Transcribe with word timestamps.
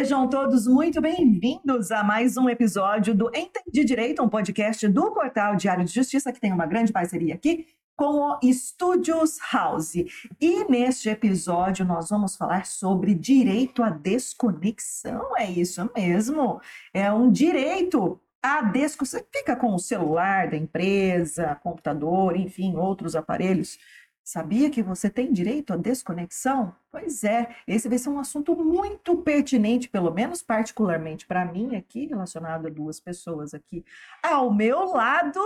Sejam 0.00 0.26
todos 0.30 0.66
muito 0.66 0.98
bem-vindos 0.98 1.90
a 1.90 2.02
mais 2.02 2.38
um 2.38 2.48
episódio 2.48 3.14
do 3.14 3.28
Entendi 3.36 3.84
Direito, 3.84 4.22
um 4.22 4.30
podcast 4.30 4.88
do 4.88 5.12
portal 5.12 5.56
Diário 5.56 5.84
de 5.84 5.92
Justiça, 5.92 6.32
que 6.32 6.40
tem 6.40 6.50
uma 6.54 6.64
grande 6.64 6.90
parceria 6.90 7.34
aqui 7.34 7.66
com 7.94 8.30
o 8.30 8.38
Studios 8.50 9.36
House. 9.52 9.96
E 10.40 10.64
neste 10.70 11.10
episódio 11.10 11.84
nós 11.84 12.08
vamos 12.08 12.34
falar 12.34 12.64
sobre 12.64 13.14
direito 13.14 13.82
à 13.82 13.90
desconexão. 13.90 15.36
É 15.36 15.50
isso 15.50 15.90
mesmo. 15.94 16.62
É 16.94 17.12
um 17.12 17.30
direito 17.30 18.18
à 18.42 18.62
desconexão. 18.62 19.20
Fica 19.30 19.54
com 19.54 19.74
o 19.74 19.78
celular 19.78 20.48
da 20.48 20.56
empresa, 20.56 21.60
computador, 21.62 22.34
enfim, 22.38 22.74
outros 22.74 23.14
aparelhos. 23.14 23.78
Sabia 24.32 24.70
que 24.70 24.80
você 24.80 25.10
tem 25.10 25.32
direito 25.32 25.72
à 25.72 25.76
desconexão? 25.76 26.72
Pois 26.88 27.24
é, 27.24 27.48
esse 27.66 27.88
vai 27.88 27.98
ser 27.98 28.10
um 28.10 28.20
assunto 28.20 28.54
muito 28.54 29.16
pertinente, 29.16 29.88
pelo 29.88 30.12
menos 30.12 30.40
particularmente 30.40 31.26
para 31.26 31.44
mim 31.44 31.74
aqui, 31.74 32.06
relacionado 32.06 32.68
a 32.68 32.70
duas 32.70 33.00
pessoas 33.00 33.54
aqui 33.54 33.84
ao 34.22 34.54
meu 34.54 34.92
lado. 34.92 35.40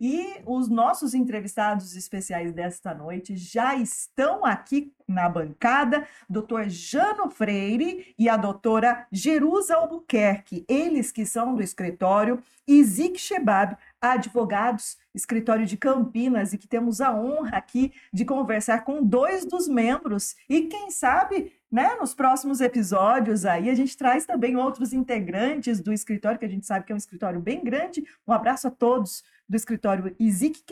E 0.00 0.36
os 0.46 0.68
nossos 0.68 1.14
entrevistados 1.14 1.96
especiais 1.96 2.52
desta 2.52 2.94
noite 2.94 3.36
já 3.36 3.74
estão 3.74 4.44
aqui 4.44 4.92
na 5.08 5.28
bancada, 5.28 6.06
doutor 6.28 6.68
Jano 6.68 7.30
Freire 7.30 8.14
e 8.16 8.28
a 8.28 8.36
doutora 8.36 9.04
Jerusa 9.10 9.74
Albuquerque, 9.74 10.64
eles 10.68 11.10
que 11.10 11.26
são 11.26 11.56
do 11.56 11.62
escritório 11.62 12.40
Izik 12.68 13.18
Shebab, 13.18 13.78
advogados, 14.00 14.96
escritório 15.14 15.66
de 15.66 15.76
Campinas, 15.76 16.52
e 16.52 16.58
que 16.58 16.68
temos 16.68 17.00
a 17.00 17.14
honra 17.14 17.56
aqui 17.56 17.92
de 18.12 18.24
conversar 18.24 18.84
com 18.84 19.02
dois 19.02 19.44
dos 19.44 19.68
membros. 19.68 20.36
E 20.48 20.62
quem 20.62 20.90
sabe, 20.90 21.52
né, 21.70 21.96
nos 22.00 22.14
próximos 22.14 22.60
episódios 22.60 23.44
aí, 23.44 23.68
a 23.70 23.74
gente 23.74 23.96
traz 23.96 24.24
também 24.24 24.56
outros 24.56 24.92
integrantes 24.92 25.80
do 25.80 25.92
escritório, 25.92 26.38
que 26.38 26.46
a 26.46 26.50
gente 26.50 26.66
sabe 26.66 26.84
que 26.84 26.92
é 26.92 26.94
um 26.94 26.98
escritório 26.98 27.40
bem 27.40 27.62
grande. 27.62 28.04
Um 28.26 28.32
abraço 28.32 28.68
a 28.68 28.70
todos 28.70 29.22
do 29.48 29.56
escritório 29.56 30.14
Izik 30.18 30.62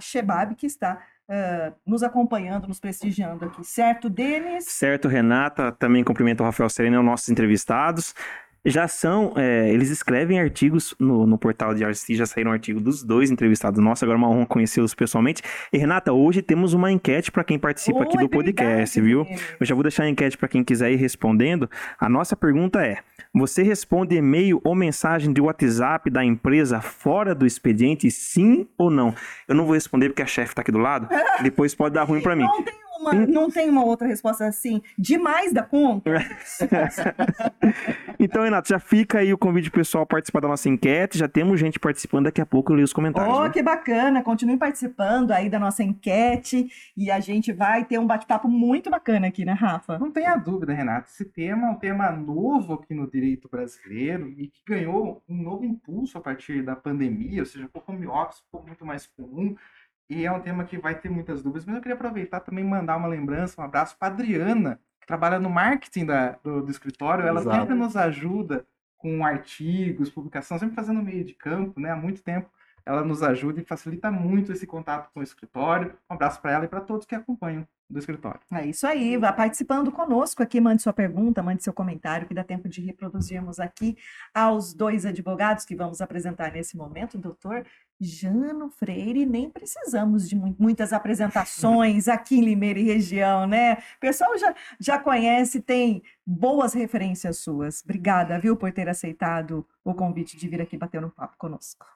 Shebab, 0.00 0.54
que 0.54 0.66
está 0.66 1.02
Uh, 1.28 1.74
nos 1.84 2.04
acompanhando, 2.04 2.68
nos 2.68 2.78
prestigiando 2.78 3.46
aqui. 3.46 3.64
Certo, 3.64 4.08
Denis? 4.08 4.66
Certo, 4.66 5.08
Renata. 5.08 5.72
Também 5.72 6.04
cumprimento 6.04 6.40
o 6.40 6.44
Rafael 6.44 6.70
Serena, 6.70 7.02
nossos 7.02 7.28
entrevistados 7.28 8.14
já 8.66 8.88
são, 8.88 9.32
é, 9.36 9.70
eles 9.72 9.90
escrevem 9.90 10.40
artigos 10.40 10.94
no, 10.98 11.26
no 11.26 11.38
portal 11.38 11.72
de 11.72 11.84
RC, 11.84 12.16
já 12.16 12.26
saíram 12.26 12.50
artigos 12.50 12.82
dos 12.82 13.02
dois 13.02 13.30
entrevistados 13.30 13.82
Nossa, 13.82 14.04
agora 14.04 14.18
é 14.18 14.20
uma 14.20 14.28
honra 14.28 14.46
conhecê-los 14.46 14.94
pessoalmente. 14.94 15.42
E 15.72 15.78
Renata, 15.78 16.12
hoje 16.12 16.42
temos 16.42 16.74
uma 16.74 16.90
enquete 16.90 17.30
para 17.30 17.44
quem 17.44 17.58
participa 17.58 18.02
aqui 18.02 18.16
do 18.16 18.28
podcast, 18.28 19.00
viu? 19.00 19.26
Eu 19.60 19.64
já 19.64 19.74
vou 19.74 19.82
deixar 19.82 20.02
a 20.04 20.08
enquete 20.08 20.36
para 20.36 20.48
quem 20.48 20.64
quiser 20.64 20.90
ir 20.90 20.96
respondendo. 20.96 21.70
A 21.98 22.08
nossa 22.08 22.36
pergunta 22.36 22.84
é: 22.84 22.98
você 23.32 23.62
responde 23.62 24.16
e-mail 24.16 24.60
ou 24.64 24.74
mensagem 24.74 25.32
de 25.32 25.40
WhatsApp 25.40 26.10
da 26.10 26.24
empresa 26.24 26.80
fora 26.80 27.34
do 27.34 27.46
expediente, 27.46 28.10
sim 28.10 28.66
ou 28.76 28.90
não? 28.90 29.14
Eu 29.46 29.54
não 29.54 29.64
vou 29.64 29.74
responder 29.74 30.08
porque 30.08 30.22
a 30.22 30.26
chefe 30.26 30.52
está 30.52 30.62
aqui 30.62 30.72
do 30.72 30.78
lado, 30.78 31.08
depois 31.42 31.74
pode 31.74 31.94
dar 31.94 32.04
ruim 32.04 32.20
para 32.20 32.34
mim. 32.34 32.46
Não 32.98 33.10
tem 33.10 33.16
uma, 33.18 33.26
não 33.26 33.50
tem 33.50 33.70
uma 33.70 33.84
outra 33.84 34.06
resposta 34.06 34.46
assim, 34.46 34.82
demais 34.98 35.52
da 35.52 35.62
conta? 35.62 36.10
então, 38.18 38.42
Renato, 38.42 38.68
já 38.68 38.78
fica 38.78 39.18
aí 39.18 39.32
o 39.32 39.38
convite 39.38 39.70
pessoal 39.70 40.06
participar 40.06 40.40
da 40.40 40.48
nossa 40.48 40.68
enquete. 40.68 41.18
Já 41.18 41.28
temos 41.28 41.60
gente 41.60 41.78
participando, 41.78 42.24
daqui 42.24 42.40
a 42.40 42.46
pouco 42.46 42.72
eu 42.72 42.76
leio 42.76 42.84
os 42.84 42.92
comentários. 42.92 43.36
Oh, 43.36 43.44
né? 43.44 43.50
que 43.50 43.62
bacana! 43.62 44.22
Continue 44.22 44.56
participando 44.56 45.32
aí 45.32 45.48
da 45.48 45.58
nossa 45.58 45.82
enquete 45.82 46.68
e 46.96 47.10
a 47.10 47.20
gente 47.20 47.52
vai 47.52 47.84
ter 47.84 47.98
um 47.98 48.06
bate-papo 48.06 48.48
muito 48.48 48.90
bacana 48.90 49.26
aqui, 49.26 49.44
né, 49.44 49.52
Rafa? 49.52 49.98
Não 49.98 50.10
tenha 50.10 50.36
dúvida, 50.36 50.72
Renato. 50.72 51.08
Esse 51.08 51.24
tema 51.24 51.68
é 51.68 51.70
um 51.70 51.76
tema 51.76 52.10
novo 52.10 52.74
aqui 52.74 52.94
no 52.94 53.10
direito 53.10 53.48
brasileiro 53.48 54.28
e 54.30 54.48
que 54.48 54.60
ganhou 54.66 55.22
um 55.28 55.42
novo 55.42 55.64
impulso 55.64 56.18
a 56.18 56.20
partir 56.20 56.62
da 56.62 56.74
pandemia, 56.74 57.40
ou 57.40 57.46
seja, 57.46 57.68
o 57.72 57.82
home 57.86 58.06
office 58.06 58.40
ficou 58.40 58.64
muito 58.64 58.84
mais 58.84 59.06
comum. 59.06 59.54
E 60.08 60.24
é 60.24 60.30
um 60.30 60.40
tema 60.40 60.64
que 60.64 60.78
vai 60.78 60.94
ter 60.94 61.10
muitas 61.10 61.42
dúvidas, 61.42 61.64
mas 61.64 61.74
eu 61.74 61.80
queria 61.80 61.94
aproveitar 61.94 62.40
também 62.40 62.64
e 62.64 62.68
mandar 62.68 62.96
uma 62.96 63.08
lembrança, 63.08 63.60
um 63.60 63.64
abraço 63.64 63.96
para 63.98 64.12
Adriana, 64.12 64.80
que 65.00 65.06
trabalha 65.06 65.38
no 65.38 65.50
marketing 65.50 66.06
da, 66.06 66.32
do, 66.42 66.62
do 66.62 66.70
escritório. 66.70 67.26
Ela 67.26 67.40
Exato. 67.40 67.56
sempre 67.56 67.74
nos 67.74 67.96
ajuda 67.96 68.64
com 68.96 69.24
artigos, 69.24 70.10
publicação, 70.10 70.58
sempre 70.58 70.74
fazendo 70.74 71.02
meio 71.02 71.24
de 71.24 71.34
campo, 71.34 71.80
né? 71.80 71.90
Há 71.90 71.96
muito 71.96 72.22
tempo 72.22 72.48
ela 72.86 73.04
nos 73.04 73.22
ajuda 73.22 73.60
e 73.60 73.64
facilita 73.64 74.10
muito 74.10 74.52
esse 74.52 74.66
contato 74.66 75.10
com 75.12 75.18
o 75.18 75.22
escritório. 75.22 75.92
Um 76.08 76.14
abraço 76.14 76.40
para 76.40 76.52
ela 76.52 76.64
e 76.64 76.68
para 76.68 76.80
todos 76.80 77.04
que 77.04 77.16
acompanham 77.16 77.66
do 77.88 77.98
escritório. 77.98 78.40
É 78.52 78.66
isso 78.66 78.86
aí, 78.86 79.16
vá 79.16 79.32
participando 79.32 79.92
conosco 79.92 80.42
aqui, 80.42 80.60
mande 80.60 80.82
sua 80.82 80.92
pergunta, 80.92 81.42
mande 81.42 81.62
seu 81.62 81.72
comentário, 81.72 82.26
que 82.26 82.34
dá 82.34 82.42
tempo 82.42 82.68
de 82.68 82.80
reproduzirmos 82.80 83.60
aqui 83.60 83.96
aos 84.34 84.74
dois 84.74 85.06
advogados 85.06 85.64
que 85.64 85.76
vamos 85.76 86.00
apresentar 86.00 86.52
nesse 86.52 86.76
momento, 86.76 87.16
doutor 87.16 87.64
Jano 88.00 88.70
Freire, 88.70 89.24
nem 89.24 89.48
precisamos 89.48 90.28
de 90.28 90.36
muitas 90.36 90.92
apresentações 90.92 92.06
aqui 92.08 92.38
em 92.38 92.44
Limeira 92.44 92.78
e 92.78 92.84
região, 92.84 93.46
né? 93.46 93.74
O 93.74 94.00
pessoal 94.00 94.36
já, 94.36 94.54
já 94.78 94.98
conhece, 94.98 95.60
tem 95.60 96.02
boas 96.26 96.74
referências 96.74 97.38
suas. 97.38 97.82
Obrigada, 97.84 98.38
viu, 98.38 98.56
por 98.56 98.72
ter 98.72 98.88
aceitado 98.88 99.66
o 99.84 99.94
convite 99.94 100.36
de 100.36 100.48
vir 100.48 100.60
aqui 100.60 100.76
bater 100.76 101.04
um 101.04 101.10
papo 101.10 101.36
conosco. 101.38 101.86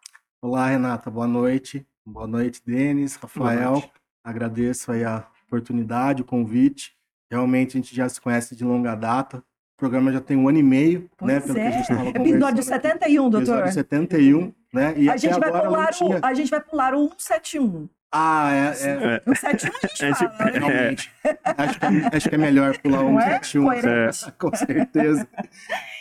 Olá, 0.42 0.68
Renata, 0.68 1.10
boa 1.10 1.26
noite. 1.26 1.86
Boa 2.02 2.26
noite, 2.26 2.62
Denis, 2.64 3.14
Rafael. 3.16 3.72
Noite. 3.72 3.90
Agradeço 4.24 4.90
aí 4.90 5.04
a 5.04 5.26
oportunidade, 5.46 6.22
o 6.22 6.24
convite. 6.24 6.94
Realmente 7.30 7.76
a 7.76 7.80
gente 7.80 7.94
já 7.94 8.08
se 8.08 8.18
conhece 8.18 8.56
de 8.56 8.64
longa 8.64 8.94
data. 8.94 9.36
O 9.36 9.76
programa 9.76 10.10
já 10.10 10.18
tem 10.18 10.38
um 10.38 10.48
ano 10.48 10.56
e 10.56 10.62
meio, 10.62 11.10
pois 11.18 11.30
né? 11.30 11.40
Pelo 11.40 11.58
é. 11.58 11.60
que 11.60 11.68
a 11.68 11.70
gente 11.72 11.82
estava 11.82 12.08
Episódio 12.18 12.62
71, 12.62 13.22
doutor. 13.28 13.38
Episódio 13.58 13.72
71, 13.74 14.54
né? 14.72 14.94
E 14.96 15.10
a, 15.10 15.16
gente 15.18 15.38
vai 15.38 15.52
pular 15.52 15.92
tinha... 15.92 16.18
o, 16.18 16.24
a 16.24 16.32
gente 16.32 16.50
vai 16.50 16.60
pular 16.62 16.94
o 16.94 17.10
171. 17.18 17.88
Ah, 18.10 18.50
é. 18.50 18.66
é. 18.66 19.22
O 19.26 19.36
71 19.36 19.72
a 19.82 19.88
gente 19.88 20.36
fala, 20.38 20.50
né? 20.52 20.58
Realmente. 20.58 21.12
Acho 21.44 21.78
que, 21.78 21.86
é, 21.86 22.16
acho 22.16 22.28
que 22.30 22.34
é 22.34 22.38
melhor 22.38 22.78
pular 22.78 23.04
o 23.04 23.20
171. 23.20 23.72
É? 23.72 24.10
Com 24.40 24.56
certeza. 24.56 25.28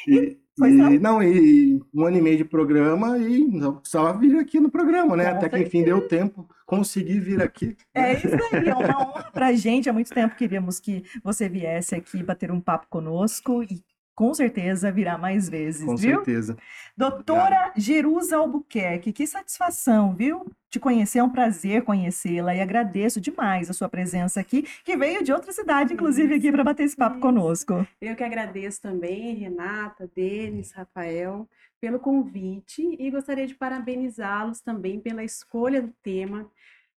E, 0.08 0.38
Pois 0.60 0.76
não. 0.76 0.94
E, 0.94 1.00
não, 1.00 1.24
e 1.24 1.82
um 1.94 2.06
ano 2.06 2.18
e 2.18 2.22
meio 2.22 2.38
de 2.38 2.46
programa 2.46 3.18
e 3.18 3.50
só 3.84 4.12
vir 4.14 4.38
aqui 4.38 4.60
no 4.60 4.70
programa, 4.70 5.16
né? 5.16 5.32
Com 5.32 5.38
Até 5.38 5.50
que 5.50 5.60
enfim 5.60 5.84
deu 5.84 6.06
tempo, 6.08 6.48
consegui 6.66 7.20
vir 7.20 7.42
aqui. 7.42 7.78
É 7.94 8.14
isso 8.14 8.28
aí, 8.28 8.68
é 8.68 8.76
uma 8.76 9.02
honra 9.02 9.32
pra 9.32 9.54
gente. 9.54 9.90
Há 9.90 9.94
muito 9.94 10.14
tempo 10.14 10.36
queríamos 10.36 10.80
que 10.80 11.04
você 11.24 11.48
viesse 11.48 11.96
aqui 11.96 12.22
bater 12.22 12.52
um 12.52 12.60
papo 12.60 12.88
conosco 12.90 13.64
e 13.64 13.82
com 14.20 14.34
certeza 14.34 14.92
virá 14.92 15.18
mais 15.18 15.48
vezes, 15.48 15.86
com 15.86 15.96
viu? 15.96 16.18
Com 16.18 16.26
certeza. 16.26 16.58
Doutora 16.98 17.46
Obrigado. 17.46 17.80
Jerusa 17.80 18.36
Albuquerque, 18.36 19.14
que 19.14 19.26
satisfação, 19.26 20.14
viu? 20.14 20.46
Te 20.70 20.78
conhecer, 20.78 21.20
é 21.20 21.24
um 21.24 21.30
prazer 21.30 21.84
conhecê-la 21.84 22.54
e 22.54 22.60
agradeço 22.60 23.22
demais 23.22 23.70
a 23.70 23.74
sua 23.74 23.88
presença 23.88 24.42
aqui, 24.42 24.64
que 24.84 24.98
veio 24.98 25.24
de 25.24 25.32
outra 25.32 25.54
cidade, 25.54 25.94
inclusive, 25.94 26.36
aqui 26.36 26.52
para 26.52 26.66
bater 26.66 26.84
esse 26.84 26.98
papo 26.98 27.22
conosco. 27.22 27.88
Eu 28.02 28.14
que 28.14 28.22
agradeço 28.22 28.82
também, 28.82 29.36
Renata, 29.36 30.12
Denis, 30.14 30.74
Rafael, 30.74 31.48
pelo 31.80 31.98
convite 31.98 32.98
e 33.00 33.10
gostaria 33.10 33.48
de 33.48 33.56
parabenizá-los 33.56 34.60
também 34.60 35.00
pela 35.00 35.24
escolha 35.24 35.82
do 35.82 35.94
tema 36.04 36.46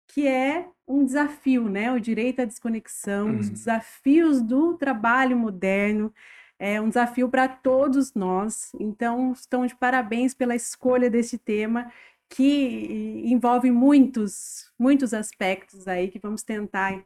que 0.07 0.27
é 0.27 0.67
um 0.85 1.05
desafio, 1.05 1.69
né? 1.69 1.89
O 1.93 1.99
direito 1.99 2.41
à 2.41 2.45
desconexão, 2.45 3.27
uhum. 3.27 3.37
os 3.37 3.47
desafios 3.47 4.41
do 4.41 4.73
trabalho 4.73 5.37
moderno, 5.37 6.11
é 6.61 6.79
um 6.79 6.89
desafio 6.89 7.27
para 7.27 7.47
todos 7.47 8.13
nós. 8.13 8.71
Então, 8.79 9.31
estão 9.33 9.65
de 9.65 9.75
parabéns 9.75 10.35
pela 10.35 10.55
escolha 10.55 11.09
desse 11.09 11.39
tema 11.39 11.91
que 12.29 13.23
envolve 13.25 13.71
muitos, 13.71 14.71
muitos 14.77 15.11
aspectos 15.11 15.87
aí 15.87 16.07
que 16.07 16.19
vamos 16.19 16.43
tentar 16.43 17.03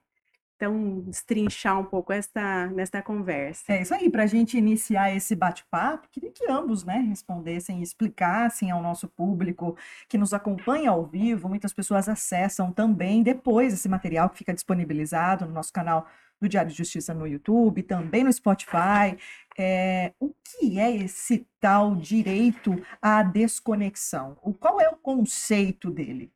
então 0.55 1.01
destrinchar 1.01 1.79
um 1.79 1.83
pouco 1.83 2.13
esta 2.13 2.67
nesta 2.67 3.01
conversa. 3.01 3.73
É 3.73 3.81
isso 3.81 3.93
aí, 3.93 4.09
para 4.09 4.23
a 4.23 4.27
gente 4.27 4.57
iniciar 4.57 5.13
esse 5.15 5.35
bate-papo, 5.35 6.07
queria 6.11 6.31
que 6.31 6.49
ambos, 6.49 6.83
né, 6.83 6.97
respondessem, 7.09 7.81
explicassem 7.81 8.71
ao 8.71 8.81
nosso 8.81 9.07
público 9.07 9.77
que 10.07 10.17
nos 10.17 10.33
acompanha 10.33 10.91
ao 10.91 11.05
vivo. 11.05 11.49
Muitas 11.49 11.73
pessoas 11.73 12.07
acessam 12.07 12.71
também 12.71 13.21
depois 13.21 13.73
esse 13.73 13.89
material 13.89 14.29
que 14.29 14.37
fica 14.37 14.53
disponibilizado 14.53 15.45
no 15.45 15.53
nosso 15.53 15.73
canal 15.73 16.07
do 16.39 16.49
Diário 16.49 16.71
de 16.71 16.77
Justiça 16.77 17.13
no 17.13 17.27
YouTube, 17.27 17.83
também 17.83 18.23
no 18.23 18.31
Spotify. 18.31 19.17
É, 19.57 20.13
o 20.19 20.33
que 20.43 20.79
é 20.79 20.95
esse 20.95 21.47
tal 21.59 21.95
direito 21.95 22.81
à 23.01 23.23
desconexão? 23.23 24.37
O, 24.41 24.53
qual 24.53 24.81
é 24.81 24.89
o 24.89 24.97
conceito 24.97 25.89
dele? 25.89 26.31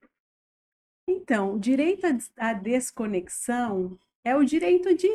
Então, 1.08 1.56
o 1.56 1.60
direito 1.60 2.06
à 2.38 2.54
desconexão 2.54 3.98
é 4.24 4.36
o 4.36 4.44
direito 4.44 4.94
de, 4.96 5.10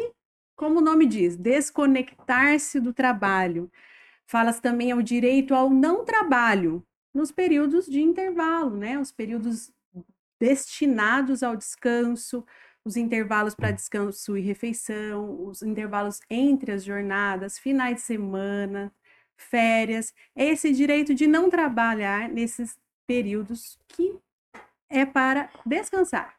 como 0.56 0.78
o 0.78 0.82
nome 0.82 1.06
diz, 1.06 1.36
desconectar-se 1.36 2.80
do 2.80 2.92
trabalho. 2.92 3.70
Fala-se 4.26 4.60
também 4.60 4.92
ao 4.92 5.02
direito 5.02 5.54
ao 5.54 5.70
não 5.70 6.04
trabalho 6.04 6.84
nos 7.12 7.30
períodos 7.30 7.86
de 7.86 8.00
intervalo, 8.00 8.76
né? 8.76 8.98
Os 8.98 9.12
períodos 9.12 9.72
destinados 10.40 11.42
ao 11.42 11.56
descanso, 11.56 12.44
os 12.84 12.96
intervalos 12.96 13.54
para 13.54 13.70
descanso 13.70 14.36
e 14.36 14.40
refeição, 14.40 15.46
os 15.46 15.62
intervalos 15.62 16.20
entre 16.28 16.72
as 16.72 16.84
jornadas, 16.84 17.58
finais 17.58 17.96
de 17.96 18.02
semana, 18.02 18.92
férias, 19.36 20.12
é 20.34 20.46
esse 20.46 20.72
direito 20.72 21.14
de 21.14 21.26
não 21.26 21.48
trabalhar 21.48 22.28
nesses 22.28 22.76
períodos 23.06 23.78
que 23.88 24.18
é 24.88 25.04
para 25.04 25.50
descansar. 25.64 26.36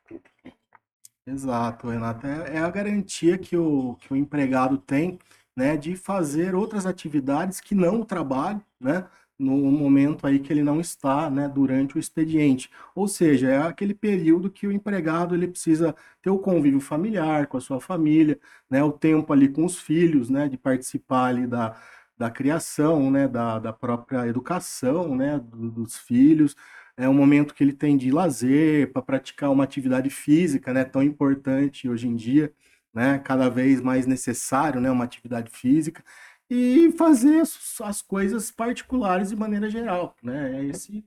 Exato, 1.28 1.90
Renata. 1.90 2.28
É, 2.28 2.58
é 2.58 2.60
a 2.60 2.70
garantia 2.70 3.38
que 3.38 3.58
o, 3.58 3.96
que 3.96 4.14
o 4.14 4.16
empregado 4.16 4.78
tem 4.78 5.18
né, 5.56 5.76
de 5.76 5.96
fazer 5.96 6.54
outras 6.54 6.86
atividades 6.86 7.60
que 7.60 7.74
não 7.74 8.02
o 8.02 8.06
trabalho, 8.06 8.62
né, 8.80 9.08
no 9.38 9.56
momento 9.72 10.28
aí 10.28 10.40
que 10.40 10.54
ele 10.54 10.62
não 10.64 10.80
está, 10.80 11.30
né, 11.30 11.48
durante 11.50 11.96
o 11.98 12.00
expediente. 12.00 12.70
Ou 12.94 13.08
seja, 13.08 13.50
é 13.50 13.58
aquele 13.58 13.94
período 13.94 14.52
que 14.52 14.68
o 14.68 14.72
empregado 14.72 15.34
ele 15.34 15.48
precisa 15.48 15.96
ter 16.22 16.30
o 16.30 16.38
convívio 16.40 16.80
familiar 16.80 17.48
com 17.48 17.58
a 17.58 17.62
sua 17.62 17.82
família, 17.82 18.40
né, 18.70 18.84
o 18.84 18.92
tempo 18.92 19.34
ali 19.34 19.50
com 19.50 19.66
os 19.66 19.78
filhos, 19.80 20.30
né, 20.30 20.48
de 20.48 20.58
participar 20.58 21.26
ali 21.28 21.48
da, 21.48 21.76
da 22.18 22.30
criação, 22.30 23.10
né, 23.10 23.28
da, 23.28 23.58
da 23.60 23.74
própria 23.74 24.28
educação, 24.28 25.16
né, 25.16 25.40
do, 25.40 25.72
dos 25.72 25.98
filhos. 25.98 26.56
É 26.98 27.10
um 27.10 27.14
momento 27.14 27.54
que 27.54 27.64
ele 27.64 27.74
tem 27.74 27.98
de 27.98 28.10
lazer, 28.10 28.92
para 28.94 29.02
praticar 29.02 29.52
uma 29.52 29.64
atividade 29.64 30.10
física, 30.10 30.74
né, 30.74 30.84
tão 30.86 31.04
importante 31.04 31.90
hoje 31.90 32.08
em 32.08 32.16
dia, 32.16 32.54
né, 32.94 33.20
cada 33.20 33.50
vez 33.50 33.82
mais 33.82 34.06
necessário, 34.06 34.80
né, 34.80 34.90
uma 34.90 35.04
atividade 35.04 35.52
física 35.52 36.04
e 36.50 36.94
fazer 36.98 37.42
as 37.84 38.02
coisas 38.02 38.52
particulares 38.52 39.30
de 39.30 39.36
maneira 39.36 39.70
geral, 39.70 40.16
né? 40.22 40.60
É 40.60 40.66
esse, 40.66 41.04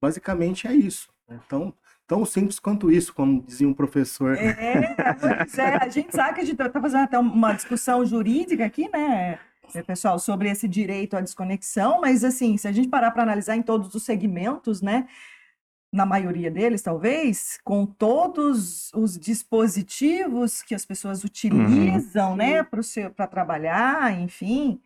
basicamente 0.00 0.66
é 0.66 0.74
isso. 0.74 1.08
Então, 1.46 1.74
tão 2.06 2.24
simples 2.26 2.58
quanto 2.58 2.90
isso, 2.90 3.14
como 3.14 3.42
dizia 3.42 3.66
um 3.66 3.72
professor. 3.72 4.36
É, 4.36 4.94
é, 4.98 5.76
a 5.80 5.88
gente 5.88 6.14
sabe 6.14 6.34
que 6.34 6.40
a 6.42 6.44
gente 6.44 6.62
está 6.62 6.80
fazendo 6.80 7.04
até 7.04 7.18
uma 7.18 7.54
discussão 7.54 8.04
jurídica 8.04 8.64
aqui, 8.64 8.88
né, 8.92 9.38
pessoal, 9.80 10.18
sobre 10.18 10.50
esse 10.50 10.68
direito 10.68 11.16
à 11.16 11.20
desconexão, 11.20 12.00
mas 12.00 12.24
assim, 12.24 12.56
se 12.56 12.68
a 12.68 12.72
gente 12.72 12.88
parar 12.88 13.10
para 13.12 13.22
analisar 13.22 13.56
em 13.56 13.62
todos 13.62 13.94
os 13.94 14.02
segmentos, 14.02 14.82
né, 14.82 15.06
na 15.92 16.06
maioria 16.06 16.50
deles, 16.50 16.82
talvez, 16.82 17.60
com 17.62 17.84
todos 17.84 18.90
os 18.94 19.18
dispositivos 19.18 20.62
que 20.62 20.74
as 20.74 20.84
pessoas 20.86 21.22
uhum. 21.22 21.26
utilizam, 21.26 22.30
uhum. 22.30 22.36
né, 22.36 22.62
para 23.14 23.26
trabalhar, 23.26 24.18
enfim. 24.20 24.80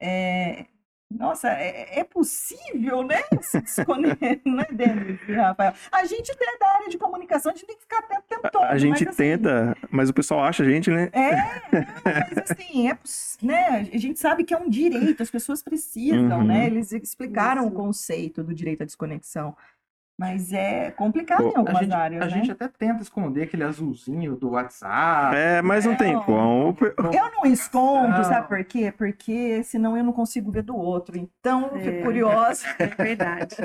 É, 0.00 0.66
nossa, 1.10 1.48
é, 1.48 2.00
é, 2.00 2.04
possível, 2.04 3.02
né? 3.02 3.22
Se 3.40 3.60
desconectar, 3.60 4.40
né, 4.44 4.66
Denis 4.72 5.20
Rafael? 5.28 5.72
A 5.92 6.04
gente 6.04 6.30
é 6.30 6.58
da 6.58 6.68
área 6.74 6.88
de 6.88 6.98
comunicação, 6.98 7.52
a 7.52 7.54
gente 7.54 7.66
tem 7.66 7.76
que 7.76 7.82
ficar 7.82 7.98
atento 7.98 8.20
o 8.20 8.28
tempo 8.28 8.50
todo. 8.50 8.64
A 8.64 8.78
gente 8.78 9.04
mas, 9.04 9.08
assim, 9.08 9.16
tenta, 9.16 9.76
mas 9.90 10.08
o 10.08 10.14
pessoal 10.14 10.42
acha 10.42 10.62
a 10.62 10.66
gente, 10.68 10.90
né? 10.90 11.10
É, 11.12 11.34
mas 12.04 12.50
assim, 12.50 12.88
é, 12.88 12.98
né, 13.42 13.88
a 13.92 13.98
gente 13.98 14.18
sabe 14.18 14.44
que 14.44 14.52
é 14.52 14.58
um 14.58 14.68
direito, 14.68 15.22
as 15.22 15.30
pessoas 15.30 15.62
precisam, 15.62 16.22
né, 16.22 16.36
uhum. 16.36 16.44
né? 16.44 16.66
Eles 16.66 16.92
explicaram 16.92 17.62
Isso. 17.62 17.70
o 17.70 17.74
conceito 17.74 18.42
do 18.42 18.54
direito 18.54 18.82
à 18.82 18.86
desconexão. 18.86 19.56
Mas 20.16 20.52
é 20.52 20.92
complicado 20.92 21.42
Pô, 21.42 21.48
em 21.48 21.56
algumas 21.56 21.76
a 21.76 21.82
gente, 21.82 21.92
áreas. 21.92 22.22
A 22.22 22.26
né? 22.26 22.30
gente 22.30 22.50
até 22.52 22.68
tenta 22.68 23.02
esconder 23.02 23.42
aquele 23.42 23.64
azulzinho 23.64 24.36
do 24.36 24.50
WhatsApp. 24.50 25.34
É, 25.36 25.60
mas 25.60 25.84
não, 25.84 25.92
não 25.92 25.98
tem 25.98 26.20
como. 26.22 26.76
Eu 27.12 27.32
não 27.32 27.46
escondo, 27.46 28.08
não. 28.08 28.24
sabe 28.24 28.46
por 28.46 28.64
quê? 28.64 28.94
Porque 28.96 29.64
senão 29.64 29.96
eu 29.96 30.04
não 30.04 30.12
consigo 30.12 30.52
ver 30.52 30.62
do 30.62 30.76
outro. 30.76 31.18
Então, 31.18 31.72
é. 31.74 32.02
curiosa. 32.02 32.64
É 32.78 32.86
verdade. 32.86 33.56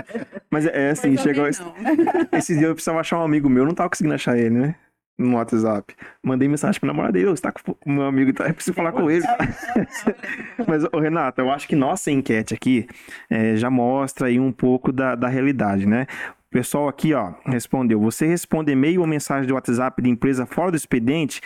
Mas 0.49 0.65
é, 0.65 0.87
é 0.87 0.89
assim, 0.91 1.15
chegou. 1.17 1.47
Esse, 1.47 1.61
esses 2.31 2.57
dias 2.57 2.69
eu 2.69 2.75
precisava 2.75 2.99
achar 2.99 3.19
um 3.19 3.23
amigo 3.23 3.49
meu, 3.49 3.65
não 3.65 3.73
tava 3.73 3.89
conseguindo 3.89 4.15
achar 4.15 4.37
ele, 4.37 4.49
né? 4.49 4.75
no 5.19 5.35
WhatsApp. 5.35 5.93
Mandei 6.23 6.47
mensagem 6.47 6.79
pro 6.79 6.87
namorado 6.87 7.13
dele, 7.13 7.25
você 7.25 7.41
tá 7.41 7.51
com 7.51 7.75
o 7.85 7.91
meu 7.91 8.05
amigo, 8.05 8.31
tá? 8.31 8.47
eu 8.47 8.53
preciso 8.53 8.73
falar 8.73 8.93
com 8.93 9.11
ele. 9.11 9.25
Mas, 10.65 10.85
ô, 10.85 10.99
Renata, 10.99 11.41
eu 11.41 11.51
acho 11.51 11.67
que 11.67 11.75
nossa 11.75 12.09
enquete 12.09 12.53
aqui 12.53 12.87
é, 13.29 13.57
já 13.57 13.69
mostra 13.69 14.27
aí 14.27 14.39
um 14.39 14.51
pouco 14.51 14.93
da, 14.93 15.15
da 15.15 15.27
realidade, 15.27 15.85
né? 15.85 16.07
O 16.49 16.51
pessoal 16.51 16.87
aqui, 16.87 17.13
ó, 17.13 17.33
respondeu. 17.45 17.99
Você 17.99 18.25
responde 18.25 18.71
e-mail 18.71 19.01
ou 19.01 19.07
mensagem 19.07 19.45
de 19.45 19.53
WhatsApp 19.53 20.01
de 20.01 20.09
empresa 20.09 20.47
fora 20.47 20.71
do 20.71 20.77
expediente? 20.77 21.41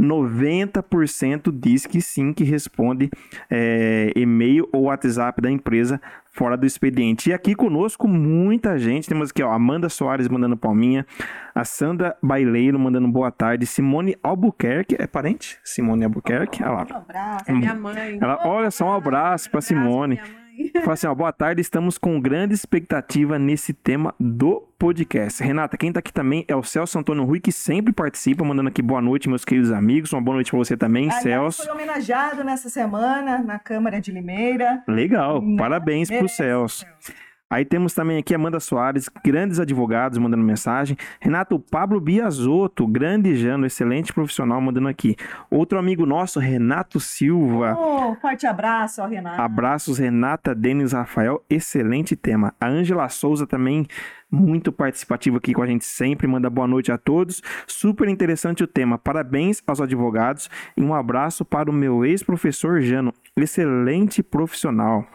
90% 0.00 1.52
diz 1.52 1.86
que 1.86 2.00
sim, 2.00 2.32
que 2.32 2.44
responde 2.44 3.10
é, 3.50 4.12
e-mail 4.14 4.68
ou 4.72 4.84
WhatsApp 4.84 5.42
da 5.42 5.50
empresa 5.50 6.00
fora 6.30 6.56
do 6.56 6.64
expediente. 6.64 7.30
E 7.30 7.32
aqui 7.32 7.52
conosco, 7.52 8.06
muita 8.06 8.78
gente. 8.78 9.08
Temos 9.08 9.30
aqui, 9.30 9.42
ó, 9.42 9.50
Amanda 9.50 9.88
Soares 9.88 10.28
mandando 10.28 10.56
palminha, 10.56 11.04
a 11.52 11.64
Sandra 11.64 12.16
Baileiro 12.22 12.78
mandando 12.78 13.08
boa 13.08 13.32
tarde, 13.32 13.66
Simone 13.66 14.16
Albuquerque, 14.22 14.94
é 14.96 15.06
parente? 15.08 15.58
Simone 15.64 16.04
Albuquerque, 16.04 16.62
olha 16.62 16.72
lá. 16.72 16.86
Um 16.92 16.96
abraço, 16.96 17.44
é 17.48 17.52
minha 17.52 17.74
mãe. 17.74 18.18
Ela, 18.22 18.38
olha 18.46 18.70
só, 18.70 18.86
um 18.86 18.94
abraço 18.94 19.50
para 19.50 19.60
Simone. 19.60 20.20
Fala 20.80 20.92
assim, 20.94 21.06
ó, 21.06 21.14
boa 21.14 21.32
tarde, 21.32 21.60
estamos 21.60 21.98
com 21.98 22.20
grande 22.20 22.54
expectativa 22.54 23.38
nesse 23.38 23.72
tema 23.72 24.14
do 24.18 24.60
podcast. 24.78 25.42
Renata, 25.42 25.76
quem 25.76 25.92
tá 25.92 26.00
aqui 26.00 26.12
também 26.12 26.44
é 26.48 26.54
o 26.54 26.62
Celso 26.62 26.98
Antônio 26.98 27.24
Rui, 27.24 27.40
que 27.40 27.50
sempre 27.52 27.92
participa, 27.92 28.44
mandando 28.44 28.68
aqui 28.68 28.82
boa 28.82 29.00
noite, 29.00 29.28
meus 29.28 29.44
queridos 29.44 29.72
amigos. 29.72 30.12
Uma 30.12 30.20
boa 30.22 30.34
noite 30.36 30.50
para 30.50 30.58
você 30.58 30.76
também, 30.76 31.04
Aliás, 31.04 31.22
Celso. 31.22 31.64
foi 31.64 31.72
homenageado 31.72 32.44
nessa 32.44 32.68
semana 32.68 33.38
na 33.38 33.58
Câmara 33.58 34.00
de 34.00 34.12
Limeira. 34.12 34.82
Legal, 34.86 35.40
Não, 35.40 35.56
parabéns 35.56 36.08
pro 36.08 36.28
Celso. 36.28 36.84
Celso. 36.84 37.12
Aí 37.50 37.64
temos 37.64 37.94
também 37.94 38.18
aqui 38.18 38.34
Amanda 38.34 38.58
Soares, 38.58 39.08
grandes 39.24 39.60
advogados 39.60 40.18
mandando 40.18 40.42
mensagem. 40.42 40.96
Renato 41.20 41.58
Pablo 41.58 42.00
Biasotto, 42.00 42.86
grande 42.86 43.36
Jano, 43.36 43.66
excelente 43.66 44.12
profissional 44.12 44.60
mandando 44.60 44.88
aqui. 44.88 45.14
Outro 45.50 45.78
amigo 45.78 46.06
nosso, 46.06 46.40
Renato 46.40 46.98
Silva. 46.98 47.76
Oh, 47.78 48.14
forte 48.16 48.46
abraço 48.46 49.02
ao 49.02 49.08
Renato. 49.08 49.40
Abraços, 49.40 49.98
Renata, 49.98 50.54
Denis, 50.54 50.92
Rafael, 50.92 51.44
excelente 51.48 52.16
tema. 52.16 52.54
A 52.60 52.66
Ângela 52.66 53.08
Souza 53.08 53.46
também 53.46 53.86
muito 54.34 54.72
participativo 54.72 55.36
aqui 55.36 55.54
com 55.54 55.62
a 55.62 55.66
gente 55.66 55.84
sempre, 55.84 56.26
manda 56.26 56.50
boa 56.50 56.66
noite 56.66 56.90
a 56.90 56.98
todos. 56.98 57.40
Super 57.66 58.08
interessante 58.08 58.64
o 58.64 58.66
tema. 58.66 58.98
Parabéns 58.98 59.62
aos 59.66 59.80
advogados 59.80 60.50
e 60.76 60.82
um 60.82 60.92
abraço 60.92 61.44
para 61.44 61.70
o 61.70 61.72
meu 61.72 62.04
ex-professor 62.04 62.80
Jano, 62.80 63.14
excelente 63.36 64.22
profissional. 64.22 65.06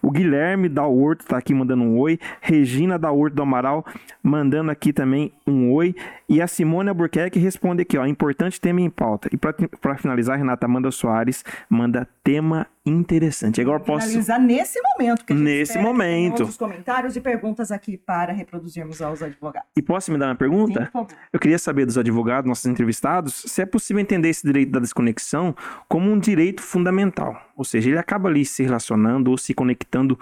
O 0.00 0.10
Guilherme 0.10 0.68
da 0.68 0.86
Horto 0.86 1.22
está 1.22 1.36
aqui 1.36 1.52
mandando 1.52 1.82
um 1.82 1.98
oi, 1.98 2.18
Regina 2.40 2.98
da 2.98 3.10
Horto 3.10 3.36
do 3.36 3.42
Amaral 3.42 3.84
mandando 4.22 4.70
aqui 4.70 4.92
também 4.92 5.32
um 5.46 5.72
oi 5.72 5.94
e 6.28 6.42
a 6.42 6.46
Simone 6.46 6.90
Albuquerque 6.90 7.38
responde 7.38 7.82
aqui, 7.82 7.96
ó, 7.96 8.04
importante 8.06 8.60
tema 8.60 8.80
em 8.80 8.90
pauta. 8.90 9.30
E 9.32 9.36
para 9.36 9.96
finalizar, 9.96 10.36
Renata 10.36 10.66
Amanda 10.66 10.90
Soares 10.90 11.42
manda 11.70 12.06
tema 12.22 12.66
interessante. 12.84 13.60
Agora 13.60 13.80
posso 13.80 14.06
finalizar 14.06 14.40
nesse 14.40 14.78
momento, 14.82 15.24
que 15.24 15.32
nesse 15.32 15.78
momento. 15.78 16.40
Outros 16.40 16.56
comentários 16.56 17.16
e 17.16 17.20
perguntas 17.20 17.72
aqui 17.72 17.96
para 17.96 18.32
reproduzirmos 18.32 19.00
aos 19.00 19.22
advogados. 19.22 19.68
E 19.76 19.80
posso 19.80 20.12
me 20.12 20.18
dar 20.18 20.26
uma 20.26 20.34
pergunta? 20.34 20.80
Sim, 20.80 20.84
por 20.86 20.92
favor. 20.92 21.08
Eu 21.32 21.40
queria 21.40 21.58
saber 21.58 21.86
dos 21.86 21.96
advogados, 21.96 22.48
nossos 22.48 22.66
entrevistados, 22.66 23.44
se 23.46 23.62
é 23.62 23.66
possível 23.66 24.00
entender 24.00 24.28
esse 24.28 24.46
direito 24.46 24.72
da 24.72 24.80
desconexão 24.80 25.54
como 25.88 26.10
um 26.10 26.18
direito 26.18 26.62
fundamental, 26.62 27.40
ou 27.56 27.64
seja, 27.64 27.88
ele 27.88 27.98
acaba 27.98 28.28
ali 28.28 28.44
se 28.44 28.62
relacionando 28.62 29.30
ou 29.30 29.38
se 29.38 29.54
conectando 29.54 30.18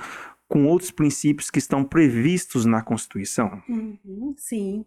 com 0.49 0.67
outros 0.67 0.91
princípios 0.91 1.50
que 1.50 1.59
estão 1.59 1.85
previstos 1.85 2.65
na 2.65 2.83
Constituição. 2.83 3.62
Uhum, 3.69 4.35
sim 4.37 4.85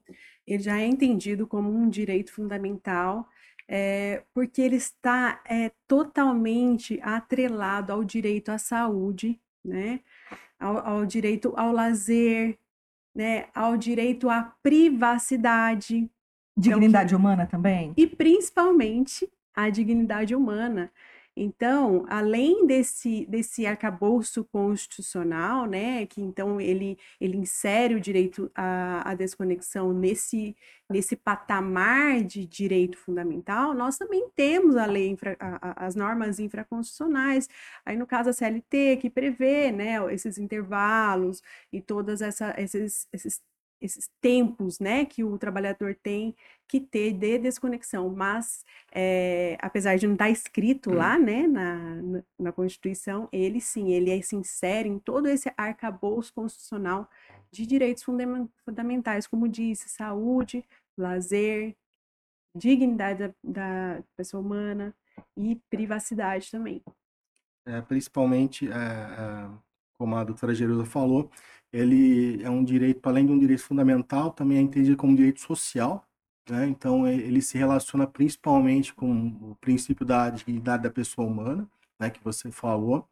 ele 0.49 0.63
já 0.63 0.79
é 0.79 0.85
entendido 0.87 1.45
como 1.45 1.71
um 1.71 1.87
direito 1.87 2.33
fundamental, 2.33 3.29
é, 3.67 4.23
porque 4.33 4.59
ele 4.59 4.77
está 4.77 5.39
é, 5.45 5.71
totalmente 5.87 6.99
atrelado 7.03 7.93
ao 7.93 8.03
direito 8.03 8.49
à 8.49 8.57
saúde, 8.57 9.39
né? 9.63 9.99
ao, 10.59 10.77
ao 10.79 11.05
direito 11.05 11.53
ao 11.55 11.71
lazer, 11.71 12.57
né? 13.13 13.45
ao 13.53 13.77
direito 13.77 14.27
à 14.27 14.41
privacidade. 14.63 16.09
Dignidade 16.57 17.13
então, 17.13 17.19
humana 17.19 17.45
também? 17.45 17.93
E 17.95 18.07
principalmente 18.07 19.31
a 19.53 19.69
dignidade 19.69 20.33
humana. 20.33 20.91
Então, 21.35 22.05
além 22.09 22.65
desse, 22.67 23.25
desse 23.27 23.65
arcabouço 23.65 24.43
constitucional, 24.45 25.65
né, 25.65 26.05
que 26.05 26.21
então 26.21 26.59
ele, 26.59 26.97
ele 27.19 27.37
insere 27.37 27.95
o 27.95 27.99
direito 28.01 28.51
à, 28.53 29.11
à 29.11 29.15
desconexão 29.15 29.93
nesse, 29.93 30.55
nesse 30.89 31.15
patamar 31.15 32.23
de 32.23 32.45
direito 32.45 32.97
fundamental, 32.97 33.73
nós 33.73 33.97
também 33.97 34.29
temos 34.35 34.75
a 34.75 34.85
lei, 34.85 35.07
infra, 35.07 35.37
a, 35.39 35.85
as 35.85 35.95
normas 35.95 36.39
infraconstitucionais, 36.39 37.47
aí 37.85 37.95
no 37.95 38.07
caso 38.07 38.29
a 38.29 38.33
CLT, 38.33 38.97
que 38.97 39.09
prevê 39.09 39.71
né, 39.71 40.13
esses 40.13 40.37
intervalos 40.37 41.41
e 41.71 41.81
essa, 42.21 42.53
esses, 42.57 43.07
esses 43.13 43.41
esses 43.81 44.09
tempos, 44.21 44.79
né, 44.79 45.05
que 45.05 45.23
o 45.23 45.37
trabalhador 45.37 45.95
tem 45.95 46.35
que 46.67 46.79
ter 46.79 47.13
de 47.13 47.39
desconexão, 47.39 48.09
mas 48.09 48.63
é, 48.91 49.57
apesar 49.61 49.97
de 49.97 50.05
não 50.05 50.13
estar 50.13 50.29
escrito 50.29 50.91
lá, 50.91 51.17
hum. 51.17 51.23
né, 51.23 51.47
na, 51.47 52.23
na 52.37 52.51
Constituição, 52.51 53.27
ele 53.31 53.61
sim, 53.61 53.91
ele 53.91 54.21
se 54.21 54.35
insere 54.35 54.89
em 54.89 54.99
todo 54.99 55.27
esse 55.27 55.51
arcabouço 55.57 56.33
constitucional 56.33 57.09
de 57.51 57.65
direitos 57.65 58.03
fundamentais, 58.03 59.25
como 59.25 59.47
disse, 59.47 59.89
saúde, 59.89 60.63
lazer, 60.97 61.75
dignidade 62.55 63.19
da, 63.19 63.33
da 63.43 64.03
pessoa 64.15 64.41
humana 64.41 64.93
e 65.35 65.55
privacidade 65.69 66.51
também. 66.51 66.83
é, 67.65 67.81
principalmente, 67.81 68.67
é, 68.67 68.73
é, 68.73 69.49
como 69.97 70.15
a 70.15 70.23
doutora 70.23 70.55
Jerusa 70.55 70.85
falou, 70.85 71.29
ele 71.71 72.43
é 72.43 72.49
um 72.49 72.63
direito, 72.63 73.05
além 73.07 73.25
de 73.25 73.31
um 73.31 73.39
direito 73.39 73.63
fundamental, 73.63 74.31
também 74.31 74.57
é 74.57 74.61
entendido 74.61 74.97
como 74.97 75.15
direito 75.15 75.41
social, 75.41 76.05
né? 76.49 76.67
Então, 76.67 77.07
ele 77.07 77.41
se 77.41 77.57
relaciona 77.57 78.07
principalmente 78.07 78.93
com 78.93 79.27
o 79.51 79.55
princípio 79.61 80.05
da 80.05 80.29
dignidade 80.29 80.83
da 80.83 80.89
pessoa 80.89 81.27
humana, 81.27 81.69
né, 81.99 82.09
que 82.09 82.23
você 82.23 82.51
falou. 82.51 83.07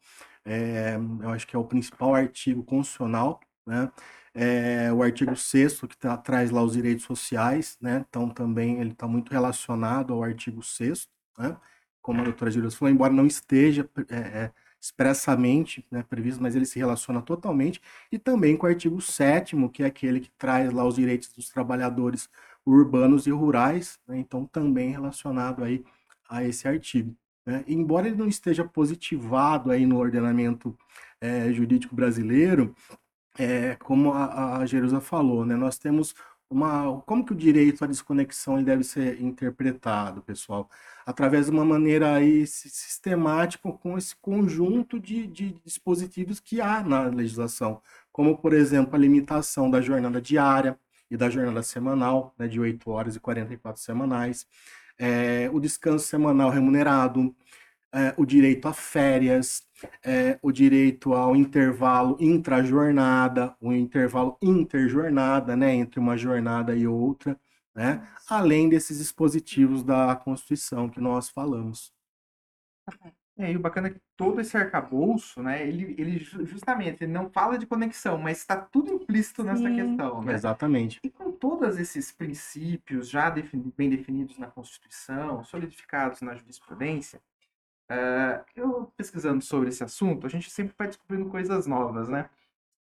É, 0.45 0.95
eu 1.21 1.29
acho 1.31 1.45
que 1.47 1.55
é 1.55 1.59
o 1.59 1.65
principal 1.65 2.15
artigo 2.15 2.63
constitucional, 2.63 3.39
né? 3.65 3.91
É, 4.33 4.93
o 4.93 5.01
artigo 5.03 5.35
6 5.35 5.81
que 5.81 5.97
tá, 5.97 6.15
traz 6.17 6.51
lá 6.51 6.61
os 6.63 6.73
direitos 6.73 7.05
sociais, 7.05 7.77
né? 7.81 8.05
Então, 8.07 8.29
também 8.29 8.79
ele 8.79 8.91
está 8.91 9.07
muito 9.07 9.31
relacionado 9.31 10.13
ao 10.13 10.23
artigo 10.23 10.63
6 10.63 11.07
né? 11.37 11.57
Como 12.01 12.21
a 12.21 12.23
doutora 12.23 12.51
Júlia 12.51 12.71
falou, 12.71 12.93
embora 12.93 13.13
não 13.13 13.25
esteja 13.25 13.89
é, 14.09 14.15
é, 14.15 14.51
expressamente 14.87 15.85
né, 15.91 16.03
previsto, 16.09 16.41
mas 16.41 16.55
ele 16.55 16.65
se 16.65 16.79
relaciona 16.79 17.21
totalmente, 17.21 17.81
e 18.11 18.17
também 18.17 18.55
com 18.55 18.65
o 18.65 18.69
artigo 18.69 19.01
7 19.01 19.55
que 19.69 19.83
é 19.83 19.85
aquele 19.85 20.21
que 20.21 20.31
traz 20.37 20.71
lá 20.71 20.85
os 20.85 20.95
direitos 20.95 21.29
dos 21.33 21.49
trabalhadores 21.49 22.29
urbanos 22.65 23.27
e 23.27 23.31
rurais, 23.31 23.99
né, 24.07 24.17
então 24.17 24.45
também 24.45 24.91
relacionado 24.91 25.63
aí 25.63 25.83
a 26.29 26.43
esse 26.43 26.67
artigo. 26.67 27.15
Né? 27.45 27.63
embora 27.65 28.07
ele 28.07 28.17
não 28.17 28.27
esteja 28.27 28.65
positivado 28.65 29.71
aí 29.71 29.85
no 29.85 29.97
ordenamento 29.97 30.77
é, 31.21 31.51
jurídico 31.53 31.95
brasileiro, 31.95 32.75
é, 33.39 33.75
como 33.75 34.11
a, 34.13 34.57
a 34.57 34.65
Jerusa 34.65 34.99
falou, 34.99 35.45
né, 35.45 35.55
nós 35.55 35.77
temos 35.77 36.13
uma, 36.49 37.01
como 37.01 37.25
que 37.25 37.33
o 37.33 37.35
direito 37.35 37.83
à 37.83 37.87
desconexão 37.87 38.61
deve 38.63 38.83
ser 38.83 39.21
interpretado, 39.21 40.21
pessoal? 40.21 40.69
Através 41.05 41.45
de 41.47 41.51
uma 41.51 41.65
maneira 41.65 42.15
aí 42.15 42.45
sistemática 42.47 43.71
com 43.71 43.97
esse 43.97 44.15
conjunto 44.15 44.99
de, 44.99 45.27
de 45.27 45.53
dispositivos 45.65 46.39
que 46.39 46.61
há 46.61 46.83
na 46.83 47.03
legislação, 47.03 47.81
como, 48.11 48.37
por 48.37 48.53
exemplo, 48.53 48.95
a 48.95 48.99
limitação 48.99 49.69
da 49.69 49.81
jornada 49.81 50.21
diária, 50.21 50.79
e 51.09 51.17
da 51.17 51.29
jornada 51.29 51.63
semanal, 51.63 52.33
né, 52.37 52.47
de 52.47 52.59
8 52.59 52.89
horas 52.89 53.15
e 53.15 53.19
44 53.19 53.81
semanais, 53.81 54.45
é, 54.97 55.49
o 55.53 55.59
descanso 55.59 56.05
semanal 56.07 56.49
remunerado, 56.49 57.35
é, 57.93 58.13
o 58.17 58.25
direito 58.25 58.67
a 58.67 58.73
férias, 58.73 59.65
é, 60.03 60.37
o 60.41 60.51
direito 60.51 61.13
ao 61.13 61.35
intervalo 61.35 62.17
intrajornada, 62.19 63.55
o 63.61 63.71
intervalo 63.71 64.37
interjornada, 64.41 65.55
né, 65.55 65.73
entre 65.73 65.99
uma 65.99 66.17
jornada 66.17 66.75
e 66.75 66.87
outra, 66.87 67.39
né, 67.75 68.07
além 68.29 68.69
desses 68.69 68.97
dispositivos 68.97 69.83
da 69.83 70.15
Constituição 70.15 70.89
que 70.89 70.99
nós 70.99 71.29
falamos. 71.29 71.93
É, 73.39 73.51
e 73.51 73.55
o 73.55 73.59
bacana 73.59 73.87
é 73.87 73.91
que 73.91 74.01
todo 74.15 74.41
esse 74.41 74.57
arcabouço, 74.57 75.43
né, 75.43 75.67
ele, 75.67 75.93
ele 75.99 76.17
justamente 76.17 77.03
ele 77.03 77.13
não 77.13 77.29
fala 77.29 77.55
de 77.55 77.67
conexão, 77.67 78.17
mas 78.17 78.39
está 78.39 78.57
tudo 78.57 78.91
implícito 78.91 79.43
Sim. 79.43 79.47
nessa 79.49 79.69
questão. 79.69 80.23
Né? 80.23 80.33
Exatamente. 80.33 80.99
E 81.03 81.09
com 81.09 81.31
todos 81.31 81.77
esses 81.77 82.11
princípios 82.11 83.07
já 83.07 83.29
defini 83.29 83.71
bem 83.77 83.91
definidos 83.91 84.39
na 84.39 84.47
Constituição, 84.47 85.43
solidificados 85.43 86.21
na 86.21 86.33
jurisprudência, 86.33 87.21
uh, 87.91 88.43
eu 88.55 88.91
pesquisando 88.95 89.41
sobre 89.43 89.69
esse 89.69 89.83
assunto, 89.83 90.25
a 90.25 90.29
gente 90.29 90.49
sempre 90.49 90.73
vai 90.77 90.87
descobrindo 90.87 91.29
coisas 91.29 91.67
novas, 91.67 92.09
né? 92.09 92.29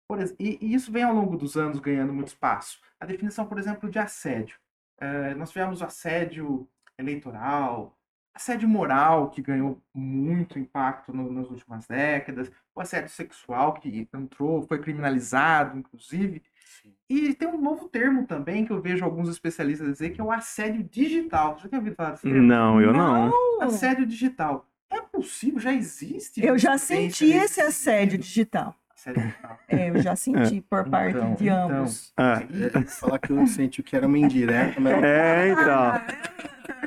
Por, 0.08 0.20
e, 0.38 0.58
e, 0.60 0.74
isso 0.74 0.92
vem 0.92 1.02
ao 1.02 1.14
longo 1.14 1.36
dos 1.36 1.56
anos 1.56 1.80
ganhando 1.80 2.12
muito 2.12 2.28
espaço. 2.28 2.80
A 3.00 3.06
definição, 3.06 3.46
por 3.46 3.58
exemplo, 3.58 3.90
de 3.90 3.98
assédio. 3.98 4.58
Uh, 5.00 5.36
nós 5.36 5.50
tivemos 5.50 5.80
o 5.80 5.84
assédio 5.84 6.68
eleitoral, 6.98 7.96
assédio 8.36 8.68
moral, 8.68 9.30
que 9.30 9.42
ganhou 9.42 9.82
muito 9.92 10.58
impacto 10.58 11.12
no, 11.12 11.32
nas 11.32 11.50
últimas 11.50 11.86
décadas, 11.86 12.50
o 12.74 12.80
assédio 12.80 13.10
sexual, 13.10 13.74
que 13.74 14.08
entrou, 14.14 14.62
foi 14.62 14.78
criminalizado, 14.78 15.78
inclusive. 15.78 16.42
Sim. 16.64 16.94
E 17.08 17.34
tem 17.34 17.48
um 17.48 17.60
novo 17.60 17.88
termo 17.88 18.26
também 18.26 18.64
que 18.64 18.72
eu 18.72 18.80
vejo 18.80 19.04
alguns 19.04 19.28
especialistas 19.28 19.88
dizer 19.88 20.10
que 20.10 20.20
é 20.20 20.24
o 20.24 20.30
assédio 20.30 20.84
digital. 20.84 21.58
Você 21.58 21.68
já 21.68 21.78
ouvido 21.78 21.96
falar 21.96 22.10
desse 22.10 22.22
termo? 22.22 22.42
Não, 22.42 22.80
eu 22.80 22.92
não. 22.92 23.30
não. 23.30 23.62
Assédio 23.62 24.06
digital. 24.06 24.68
É 25.16 25.20
possível? 25.20 25.60
Já 25.60 25.72
existe? 25.72 26.44
Eu 26.44 26.58
já 26.58 26.76
senti 26.76 27.32
esse 27.32 27.60
assédio 27.60 28.18
digital. 28.18 28.74
Assédio 28.94 29.22
digital. 29.22 29.58
É, 29.68 29.90
eu 29.90 30.02
já 30.02 30.14
senti 30.14 30.60
por 30.60 30.88
parte 30.88 31.16
então, 31.16 31.34
de 31.34 31.44
então. 31.44 31.70
ambos. 31.70 32.12
Ah. 32.16 32.42
É, 32.42 32.82
falar 32.82 33.18
que 33.18 33.32
eu 33.32 33.46
senti 33.46 33.82
que 33.82 33.96
era 33.96 34.06
uma 34.06 34.18
indireta, 34.18 34.78
mas... 34.80 35.02
É, 35.02 35.48
então. 35.48 36.26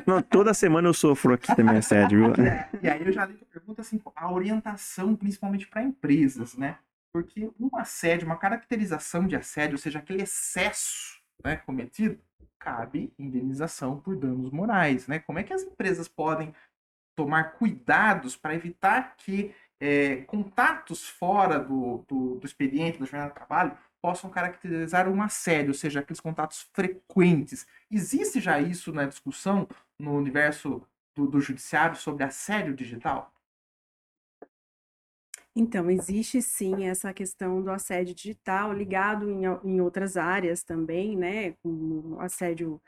Não, 0.06 0.22
toda 0.22 0.54
semana 0.54 0.88
eu 0.88 0.94
sofro 0.94 1.34
aqui 1.34 1.54
também 1.54 1.76
assédio, 1.76 2.32
viu? 2.32 2.44
E 2.82 2.88
aí 2.88 3.04
eu 3.04 3.12
já 3.12 3.26
li 3.26 3.38
a 3.40 3.52
pergunta 3.52 3.82
assim, 3.82 4.00
a 4.14 4.32
orientação 4.32 5.14
principalmente 5.16 5.66
para 5.66 5.82
empresas, 5.82 6.56
né? 6.56 6.78
Porque 7.12 7.50
um 7.58 7.76
assédio, 7.76 8.26
uma 8.26 8.36
caracterização 8.36 9.26
de 9.26 9.34
assédio, 9.34 9.74
ou 9.74 9.78
seja, 9.78 9.98
aquele 9.98 10.22
excesso 10.22 11.20
né, 11.44 11.56
cometido, 11.56 12.18
cabe 12.58 13.12
indenização 13.18 13.98
por 13.98 14.14
danos 14.16 14.50
morais, 14.50 15.08
né? 15.08 15.18
Como 15.18 15.38
é 15.38 15.42
que 15.42 15.52
as 15.52 15.62
empresas 15.62 16.06
podem 16.06 16.54
tomar 17.20 17.52
cuidados 17.52 18.34
para 18.34 18.54
evitar 18.54 19.14
que 19.18 19.54
é, 19.78 20.22
contatos 20.22 21.06
fora 21.06 21.58
do, 21.58 22.02
do, 22.08 22.36
do 22.36 22.46
expediente, 22.46 22.98
da 22.98 23.04
jornada 23.04 23.28
de 23.28 23.36
trabalho, 23.36 23.76
possam 24.00 24.30
caracterizar 24.30 25.06
um 25.06 25.22
assédio, 25.22 25.68
ou 25.68 25.74
seja, 25.74 26.00
aqueles 26.00 26.20
contatos 26.20 26.66
frequentes. 26.72 27.66
Existe 27.90 28.40
já 28.40 28.58
isso 28.58 28.90
na 28.90 29.04
discussão 29.04 29.68
no 29.98 30.16
universo 30.16 30.82
do, 31.14 31.26
do 31.26 31.40
judiciário 31.42 31.94
sobre 31.94 32.24
assédio 32.24 32.74
digital? 32.74 33.30
Então, 35.54 35.90
existe 35.90 36.40
sim 36.40 36.86
essa 36.86 37.12
questão 37.12 37.60
do 37.60 37.70
assédio 37.70 38.14
digital 38.14 38.72
ligado 38.72 39.30
em, 39.30 39.42
em 39.62 39.80
outras 39.82 40.16
áreas 40.16 40.62
também, 40.62 41.18
né? 41.18 41.52
Como 41.62 42.18
assédio, 42.18 42.80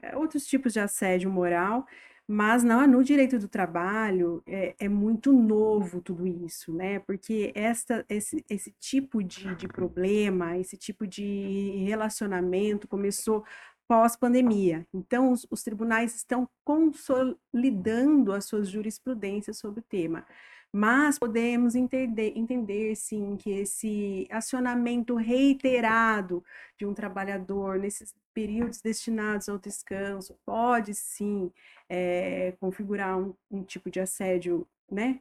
é, 0.00 0.16
outros 0.16 0.46
tipos 0.46 0.72
de 0.72 0.78
assédio 0.78 1.28
moral, 1.28 1.84
mas 2.28 2.62
não, 2.62 2.86
no 2.86 3.02
direito 3.02 3.38
do 3.38 3.48
trabalho 3.48 4.42
é, 4.46 4.74
é, 4.78 4.88
muito 4.88 5.32
novo 5.32 6.00
tudo 6.00 6.26
isso, 6.26 6.72
né? 6.72 7.00
Porque 7.00 7.52
esta, 7.54 8.04
esse, 8.08 8.44
esse 8.48 8.72
tipo 8.80 9.22
de, 9.22 9.54
de 9.56 9.66
problema, 9.68 10.56
esse 10.56 10.76
tipo 10.76 11.06
de 11.06 11.84
relacionamento 11.86 12.86
começou 12.88 13.44
pós-pandemia. 13.88 14.86
Então, 14.94 15.32
os, 15.32 15.46
os, 15.50 15.62
tribunais 15.62 16.14
estão 16.14 16.48
consolidando 16.64 18.32
as 18.32 18.46
suas 18.46 18.68
jurisprudências 18.68 19.58
sobre 19.58 19.80
o 19.80 19.84
tema. 19.84 20.24
Mas 20.72 21.18
podemos 21.18 21.74
entender, 21.74 22.32
entender, 22.34 22.96
sim, 22.96 23.36
que 23.36 23.50
esse 23.50 24.26
acionamento 24.30 25.14
reiterado 25.16 26.42
de 26.78 26.86
um 26.86 26.94
trabalhador 26.94 27.78
nesses 27.78 28.14
períodos 28.34 28.80
destinados 28.80 29.48
ao 29.48 29.58
descanso 29.58 30.38
pode, 30.44 30.94
sim, 30.94 31.52
é, 31.88 32.52
configurar 32.60 33.18
um, 33.18 33.34
um 33.50 33.62
tipo 33.62 33.90
de 33.90 34.00
assédio, 34.00 34.66
né? 34.90 35.20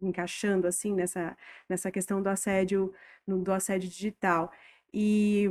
encaixando 0.00 0.66
assim 0.66 0.94
nessa, 0.94 1.36
nessa 1.68 1.90
questão 1.90 2.22
do 2.22 2.28
assédio 2.28 2.92
no, 3.26 3.42
do 3.42 3.52
assédio 3.52 3.88
digital 3.88 4.52
e, 4.92 5.48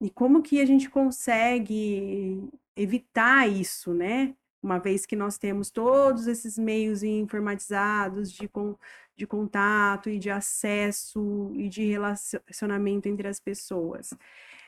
e 0.00 0.10
como 0.10 0.42
que 0.42 0.60
a 0.60 0.66
gente 0.66 0.90
consegue 0.90 2.48
evitar 2.76 3.48
isso, 3.48 3.94
né? 3.94 4.34
Uma 4.62 4.78
vez 4.78 5.06
que 5.06 5.16
nós 5.16 5.38
temos 5.38 5.70
todos 5.70 6.26
esses 6.26 6.58
meios 6.58 7.02
informatizados 7.02 8.30
de, 8.30 8.46
com, 8.48 8.76
de 9.16 9.26
contato 9.26 10.08
e 10.10 10.18
de 10.18 10.30
acesso 10.30 11.50
e 11.54 11.68
de 11.68 11.84
relacionamento 11.86 13.08
entre 13.08 13.26
as 13.26 13.40
pessoas. 13.40 14.14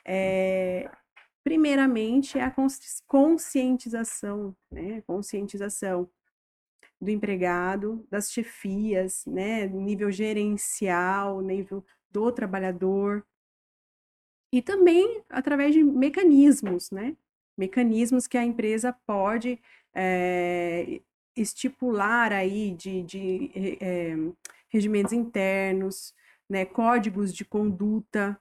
É, 0.07 0.91
primeiramente, 1.43 2.39
é 2.39 2.43
a 2.43 2.55
conscientização, 3.07 4.57
né? 4.71 5.03
Conscientização 5.03 6.09
do 7.01 7.11
empregado, 7.11 8.07
das 8.11 8.31
chefias, 8.31 9.25
né? 9.27 9.67
Nível 9.67 10.11
gerencial, 10.11 11.41
nível 11.41 11.85
do 12.11 12.31
trabalhador, 12.31 13.27
e 14.55 14.63
também 14.63 15.21
através 15.29 15.75
de 15.75 15.83
mecanismos, 15.83 16.93
né? 16.93 17.17
Mecanismos 17.59 18.29
que 18.29 18.39
a 18.39 18.45
empresa 18.45 18.97
pode 19.05 19.61
é, 19.93 21.01
estipular 21.37 22.33
aí 22.33 22.71
de, 22.71 23.03
de 23.03 23.51
é, 23.81 24.15
regimentos 24.69 25.13
internos, 25.13 26.15
né? 26.49 26.65
códigos 26.65 27.35
de 27.35 27.45
conduta, 27.45 28.41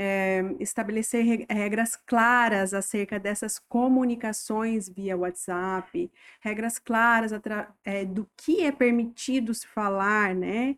é, 0.00 0.44
estabelecer 0.60 1.44
regras 1.50 1.96
claras 1.96 2.72
acerca 2.72 3.18
dessas 3.18 3.58
comunicações 3.58 4.88
via 4.88 5.16
WhatsApp, 5.16 6.08
regras 6.40 6.78
claras 6.78 7.32
é, 7.84 8.04
do 8.04 8.30
que 8.36 8.62
é 8.62 8.70
permitido 8.70 9.52
se 9.52 9.66
falar, 9.66 10.36
né? 10.36 10.76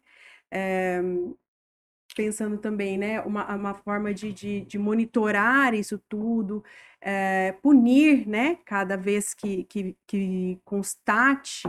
É, 0.50 1.03
pensando 2.17 2.59
também, 2.59 2.99
né, 2.99 3.21
uma, 3.21 3.55
uma 3.55 3.75
forma 3.75 4.12
de, 4.12 4.33
de, 4.33 4.62
de 4.62 4.79
monitorar 4.79 5.75
isso 5.75 5.97
tudo, 6.09 6.65
punir, 7.62 8.27
né, 8.27 8.59
cada 8.65 8.97
vez 8.97 9.33
que, 9.33 9.62
que, 9.65 9.97
que 10.09 10.61
constate 10.65 11.62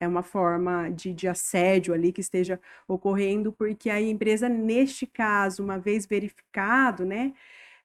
é 0.00 0.06
uma 0.06 0.22
forma 0.22 0.88
de, 0.90 1.12
de 1.12 1.28
assédio 1.28 1.92
ali 1.94 2.12
que 2.12 2.20
esteja 2.20 2.60
ocorrendo, 2.86 3.52
porque 3.52 3.90
a 3.90 4.00
empresa, 4.00 4.48
neste 4.48 5.06
caso, 5.06 5.62
uma 5.62 5.78
vez 5.78 6.06
verificado, 6.06 7.04
né, 7.04 7.32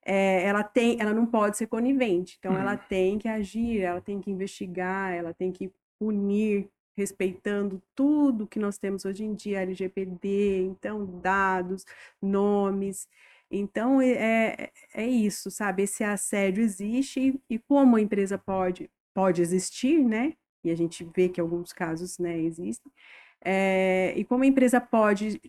é, 0.05 0.43
ela 0.43 0.63
tem, 0.63 0.97
ela 0.99 1.13
não 1.13 1.25
pode 1.25 1.57
ser 1.57 1.67
conivente, 1.67 2.37
então 2.39 2.53
uhum. 2.53 2.59
ela 2.59 2.77
tem 2.77 3.17
que 3.17 3.27
agir, 3.27 3.81
ela 3.81 4.01
tem 4.01 4.19
que 4.19 4.29
investigar, 4.29 5.13
ela 5.13 5.33
tem 5.33 5.51
que 5.51 5.71
punir, 5.99 6.69
respeitando 6.95 7.81
tudo 7.95 8.47
que 8.47 8.59
nós 8.59 8.77
temos 8.77 9.05
hoje 9.05 9.23
em 9.23 9.33
dia, 9.33 9.61
LGPD, 9.61 10.63
então 10.65 11.05
dados, 11.21 11.85
nomes, 12.21 13.07
então 13.49 14.01
é, 14.01 14.71
é 14.93 15.07
isso, 15.07 15.51
sabe? 15.51 15.83
Esse 15.83 16.03
assédio 16.03 16.63
existe 16.63 17.19
e, 17.49 17.55
e 17.55 17.59
como 17.59 17.95
a 17.95 18.01
empresa 18.01 18.37
pode 18.37 18.89
pode 19.13 19.41
existir, 19.41 20.03
né? 20.03 20.33
E 20.63 20.71
a 20.71 20.75
gente 20.75 21.03
vê 21.15 21.29
que 21.29 21.41
alguns 21.41 21.73
casos, 21.73 22.17
né, 22.17 22.39
existem. 22.39 22.91
É, 23.43 24.13
e 24.15 24.23
como 24.23 24.43
a 24.43 24.47
empresa 24.47 24.79
pode 24.79 25.41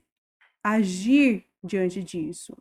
agir 0.62 1.44
diante 1.62 2.02
disso? 2.02 2.56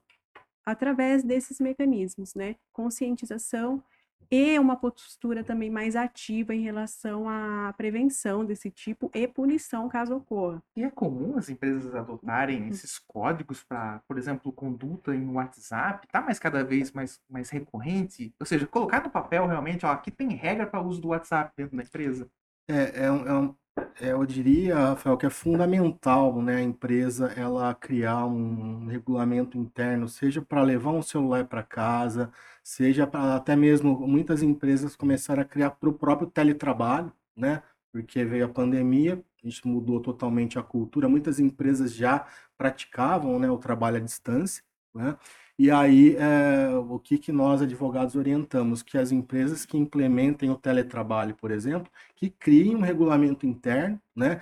Através 0.66 1.24
desses 1.24 1.60
mecanismos, 1.60 2.36
né? 2.36 2.56
Conscientização 2.72 3.84
e 4.32 4.58
uma 4.58 4.76
postura 4.76 5.44
também 5.44 5.70
mais 5.70 5.96
ativa 5.96 6.56
em 6.56 6.62
relação 6.62 7.30
à 7.30 7.72
prevenção 7.78 8.44
desse 8.44 8.72
tipo 8.72 9.12
e 9.14 9.28
punição 9.28 9.88
caso 9.88 10.16
ocorra. 10.16 10.64
E 10.76 10.84
é 10.84 10.90
comum 10.90 11.38
as 11.38 11.50
empresas 11.50 11.94
adotarem 11.94 12.64
uhum. 12.64 12.68
esses 12.70 12.98
códigos 12.98 13.64
para, 13.64 14.02
por 14.08 14.18
exemplo, 14.18 14.52
conduta 14.52 15.16
em 15.16 15.28
WhatsApp, 15.30 16.08
tá 16.08 16.20
mais 16.20 16.40
cada 16.40 16.64
vez 16.64 16.92
mais, 16.92 17.22
mais 17.30 17.52
recorrente? 17.52 18.34
Ou 18.40 18.46
seja, 18.46 18.66
colocar 18.66 19.04
no 19.04 19.10
papel 19.12 19.46
realmente, 19.46 19.86
ó, 19.86 19.92
aqui 19.92 20.10
tem 20.10 20.30
regra 20.30 20.66
para 20.66 20.82
uso 20.82 21.00
do 21.00 21.10
WhatsApp 21.10 21.54
dentro 21.56 21.78
da 21.78 21.84
empresa. 21.84 22.28
É, 22.68 23.06
é, 23.06 23.12
um, 23.12 23.56
é, 24.00 24.08
é, 24.10 24.12
eu 24.14 24.26
diria, 24.26 24.76
Rafael, 24.76 25.18
que 25.18 25.26
é 25.26 25.30
fundamental, 25.30 26.42
né, 26.42 26.58
a 26.58 26.62
empresa 26.62 27.28
ela 27.36 27.74
criar 27.76 28.26
um 28.26 28.86
regulamento 28.88 29.58
interno, 29.58 30.08
seja 30.08 30.42
para 30.42 30.62
levar 30.62 30.92
um 30.92 31.02
celular 31.02 31.46
para 31.46 31.62
casa, 31.64 32.32
seja 32.64 33.06
para 33.06 33.36
até 33.36 33.56
mesmo 33.56 34.08
muitas 34.08 34.42
empresas 34.42 34.96
começaram 34.96 35.42
a 35.42 35.46
criar 35.46 35.72
para 35.72 35.90
o 35.90 35.94
próprio 35.94 36.30
teletrabalho, 36.30 37.12
né? 37.36 37.62
Porque 37.92 38.24
veio 38.26 38.46
a 38.46 38.50
pandemia, 38.50 39.24
a 39.44 39.48
gente 39.48 39.68
mudou 39.68 40.00
totalmente 40.02 40.58
a 40.58 40.64
cultura. 40.64 41.10
Muitas 41.10 41.40
empresas 41.40 41.94
já 41.94 42.26
praticavam, 42.58 43.38
né, 43.40 43.50
o 43.50 43.58
trabalho 43.58 43.98
à 43.98 44.00
distância, 44.00 44.64
né? 44.96 45.18
E 45.58 45.70
aí, 45.70 46.16
é, 46.16 46.70
o 46.76 47.00
que, 47.00 47.18
que 47.18 47.32
nós, 47.32 47.62
advogados, 47.62 48.16
orientamos? 48.16 48.82
Que 48.82 48.98
as 48.98 49.12
empresas 49.12 49.66
que 49.66 49.78
implementem 49.78 50.50
o 50.50 50.58
teletrabalho, 50.58 51.36
por 51.36 51.52
exemplo, 51.52 51.92
que 52.16 52.30
criem 52.30 52.76
um 52.76 52.82
regulamento 52.82 53.46
interno, 53.46 54.02
né? 54.16 54.42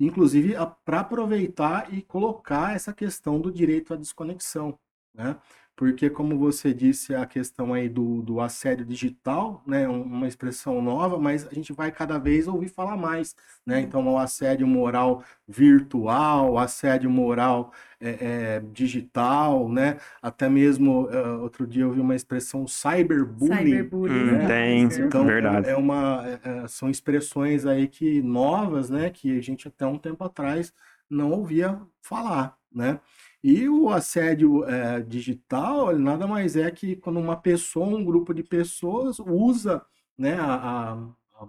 Inclusive 0.00 0.54
para 0.84 1.00
aproveitar 1.00 1.92
e 1.94 2.02
colocar 2.02 2.74
essa 2.74 2.92
questão 2.92 3.40
do 3.40 3.52
direito 3.52 3.94
à 3.94 3.96
desconexão, 3.96 4.78
né? 5.14 5.36
Porque, 5.80 6.10
como 6.10 6.38
você 6.38 6.74
disse, 6.74 7.14
a 7.14 7.24
questão 7.24 7.72
aí 7.72 7.88
do, 7.88 8.20
do 8.20 8.38
assédio 8.38 8.84
digital, 8.84 9.62
né, 9.66 9.88
uma 9.88 10.28
expressão 10.28 10.82
nova, 10.82 11.18
mas 11.18 11.48
a 11.48 11.54
gente 11.54 11.72
vai 11.72 11.90
cada 11.90 12.18
vez 12.18 12.46
ouvir 12.46 12.68
falar 12.68 12.98
mais, 12.98 13.34
né? 13.64 13.80
Então, 13.80 14.06
o 14.06 14.18
assédio 14.18 14.66
moral 14.66 15.24
virtual, 15.48 16.58
assédio 16.58 17.08
moral 17.08 17.72
é, 17.98 18.10
é, 18.10 18.62
digital, 18.74 19.70
né? 19.70 19.96
Até 20.20 20.50
mesmo, 20.50 21.08
uh, 21.08 21.40
outro 21.40 21.66
dia 21.66 21.84
eu 21.84 21.92
vi 21.92 22.00
uma 22.00 22.14
expressão 22.14 22.66
cyberbullying. 22.66 23.56
Cyberbullying, 23.56 24.32
né? 24.32 24.46
Tem, 24.46 24.82
então, 24.82 25.24
verdade. 25.24 25.66
É, 25.66 25.72
é 25.72 25.76
uma, 25.76 26.22
é, 26.44 26.68
são 26.68 26.90
expressões 26.90 27.64
aí 27.64 27.88
que 27.88 28.20
novas, 28.20 28.90
né? 28.90 29.08
Que 29.08 29.38
a 29.38 29.40
gente 29.40 29.66
até 29.66 29.86
um 29.86 29.96
tempo 29.96 30.22
atrás 30.24 30.74
não 31.08 31.30
ouvia 31.30 31.80
falar, 32.02 32.54
né? 32.70 33.00
E 33.42 33.68
o 33.68 33.88
assédio 33.90 34.64
é, 34.64 35.00
digital 35.00 35.96
nada 35.98 36.26
mais 36.26 36.56
é 36.56 36.70
que 36.70 36.96
quando 36.96 37.18
uma 37.18 37.36
pessoa, 37.36 37.86
um 37.86 38.04
grupo 38.04 38.34
de 38.34 38.42
pessoas 38.42 39.18
usa 39.18 39.82
né, 40.18 40.34
a, 40.38 40.92
a, 40.92 41.48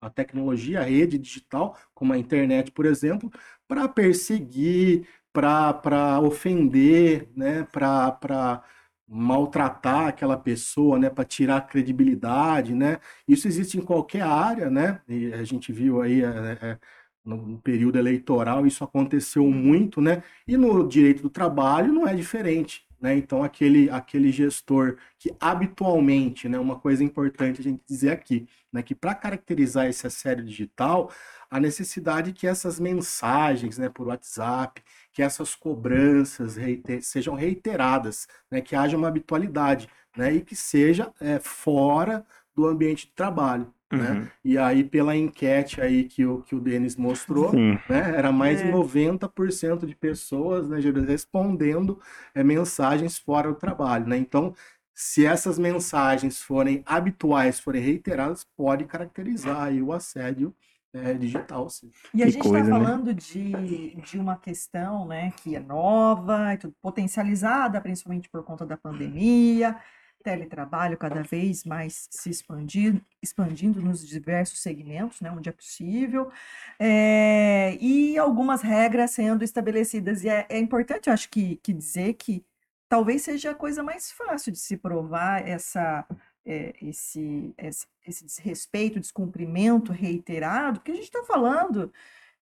a 0.00 0.10
tecnologia, 0.10 0.80
a 0.80 0.84
rede 0.84 1.18
digital, 1.18 1.76
como 1.94 2.12
a 2.12 2.18
internet, 2.18 2.70
por 2.70 2.86
exemplo, 2.86 3.30
para 3.66 3.88
perseguir, 3.88 5.06
para 5.32 6.20
ofender, 6.20 7.28
né, 7.36 7.64
para 7.72 8.62
maltratar 9.08 10.08
aquela 10.08 10.36
pessoa, 10.38 10.98
né, 10.98 11.10
para 11.10 11.24
tirar 11.24 11.56
a 11.58 11.60
credibilidade, 11.60 12.74
né? 12.74 12.98
Isso 13.28 13.46
existe 13.48 13.76
em 13.78 13.82
qualquer 13.82 14.22
área, 14.22 14.70
né? 14.70 15.00
E 15.08 15.32
a 15.34 15.44
gente 15.44 15.72
viu 15.72 16.00
aí 16.00 16.22
é, 16.22 16.26
é, 16.62 16.78
no 17.24 17.58
período 17.60 17.98
eleitoral 17.98 18.66
isso 18.66 18.82
aconteceu 18.84 19.46
muito, 19.48 20.00
né? 20.00 20.22
E 20.46 20.56
no 20.56 20.86
direito 20.88 21.22
do 21.22 21.30
trabalho 21.30 21.92
não 21.92 22.06
é 22.06 22.14
diferente, 22.14 22.84
né? 23.00 23.16
Então 23.16 23.42
aquele 23.44 23.88
aquele 23.90 24.32
gestor 24.32 24.96
que 25.18 25.34
habitualmente, 25.40 26.48
né, 26.48 26.58
uma 26.58 26.78
coisa 26.78 27.04
importante 27.04 27.60
a 27.60 27.64
gente 27.64 27.82
dizer 27.88 28.10
aqui, 28.10 28.46
né, 28.72 28.82
que 28.82 28.94
para 28.94 29.14
caracterizar 29.14 29.86
esse 29.86 30.06
assédio 30.06 30.44
digital, 30.44 31.10
a 31.50 31.60
necessidade 31.60 32.32
que 32.32 32.46
essas 32.46 32.80
mensagens, 32.80 33.76
né, 33.78 33.88
por 33.88 34.06
WhatsApp, 34.08 34.82
que 35.12 35.22
essas 35.22 35.54
cobranças 35.54 36.56
reiter 36.56 37.02
sejam 37.02 37.34
reiteradas, 37.34 38.26
né, 38.50 38.60
que 38.60 38.74
haja 38.74 38.96
uma 38.96 39.08
habitualidade, 39.08 39.88
né, 40.16 40.32
e 40.34 40.40
que 40.40 40.56
seja 40.56 41.12
é, 41.20 41.38
fora 41.38 42.24
do 42.54 42.66
ambiente 42.66 43.06
de 43.06 43.12
trabalho. 43.12 43.72
Né? 43.92 44.10
Uhum. 44.10 44.26
E 44.42 44.56
aí, 44.56 44.82
pela 44.82 45.14
enquete 45.14 45.80
aí 45.80 46.04
que 46.04 46.24
o, 46.24 46.40
que 46.40 46.54
o 46.54 46.60
Denis 46.60 46.96
mostrou, 46.96 47.52
né, 47.52 47.82
era 47.88 48.32
mais 48.32 48.60
é. 48.60 48.64
de 48.64 48.72
90% 48.72 49.84
de 49.84 49.94
pessoas 49.94 50.70
né, 50.70 50.78
respondendo 51.06 52.00
é, 52.34 52.42
mensagens 52.42 53.18
fora 53.18 53.50
do 53.50 53.54
trabalho. 53.54 54.06
Né? 54.06 54.16
Então, 54.16 54.54
se 54.94 55.26
essas 55.26 55.58
mensagens 55.58 56.40
forem 56.40 56.82
habituais, 56.86 57.60
forem 57.60 57.82
reiteradas, 57.82 58.46
pode 58.56 58.84
caracterizar 58.84 59.64
aí 59.64 59.82
o 59.82 59.92
assédio 59.92 60.54
é, 60.94 61.12
digital. 61.12 61.68
Sim. 61.68 61.90
E 62.14 62.22
a 62.22 62.26
gente 62.26 62.46
está 62.46 62.62
né? 62.62 62.70
falando 62.70 63.06
né? 63.06 63.12
de, 63.14 63.94
de 63.96 64.18
uma 64.18 64.36
questão 64.36 65.06
né, 65.06 65.32
que 65.42 65.54
é 65.54 65.60
nova, 65.60 66.58
potencializada, 66.80 67.80
principalmente 67.80 68.30
por 68.30 68.42
conta 68.42 68.64
da 68.64 68.76
pandemia 68.76 69.76
teletrabalho 70.22 70.96
cada 70.96 71.22
vez 71.22 71.64
mais 71.64 72.08
se 72.10 72.30
expandir, 72.30 73.00
expandindo 73.22 73.80
nos 73.80 74.06
diversos 74.06 74.60
segmentos, 74.60 75.20
né, 75.20 75.30
onde 75.30 75.48
é 75.48 75.52
possível, 75.52 76.30
é, 76.78 77.76
e 77.80 78.16
algumas 78.16 78.62
regras 78.62 79.10
sendo 79.10 79.42
estabelecidas. 79.42 80.24
E 80.24 80.28
é, 80.28 80.46
é 80.48 80.58
importante, 80.58 81.10
acho 81.10 81.28
que, 81.28 81.56
que 81.56 81.72
dizer 81.72 82.14
que 82.14 82.44
talvez 82.88 83.22
seja 83.22 83.50
a 83.52 83.54
coisa 83.54 83.82
mais 83.82 84.12
fácil 84.12 84.52
de 84.52 84.58
se 84.58 84.76
provar 84.76 85.46
essa, 85.48 86.06
é, 86.44 86.74
esse, 86.82 87.54
esse, 87.58 87.86
esse 88.06 88.24
desrespeito, 88.24 89.00
descumprimento 89.00 89.92
reiterado, 89.92 90.80
porque 90.80 90.92
a 90.92 90.94
gente 90.94 91.04
está 91.04 91.24
falando 91.24 91.92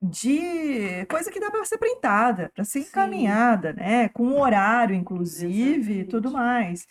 de 0.03 1.05
coisa 1.07 1.31
que 1.31 1.39
dá 1.39 1.51
para 1.51 1.65
ser 1.65 1.79
printada, 1.79 2.51
para 2.55 2.65
ser 2.65 2.81
Sim. 2.83 2.89
encaminhada, 2.89 3.73
né? 3.75 4.09
Com 4.09 4.41
horário, 4.41 4.97
inclusive, 4.97 6.01
e 6.01 6.05
tudo 6.05 6.31
mais. 6.31 6.89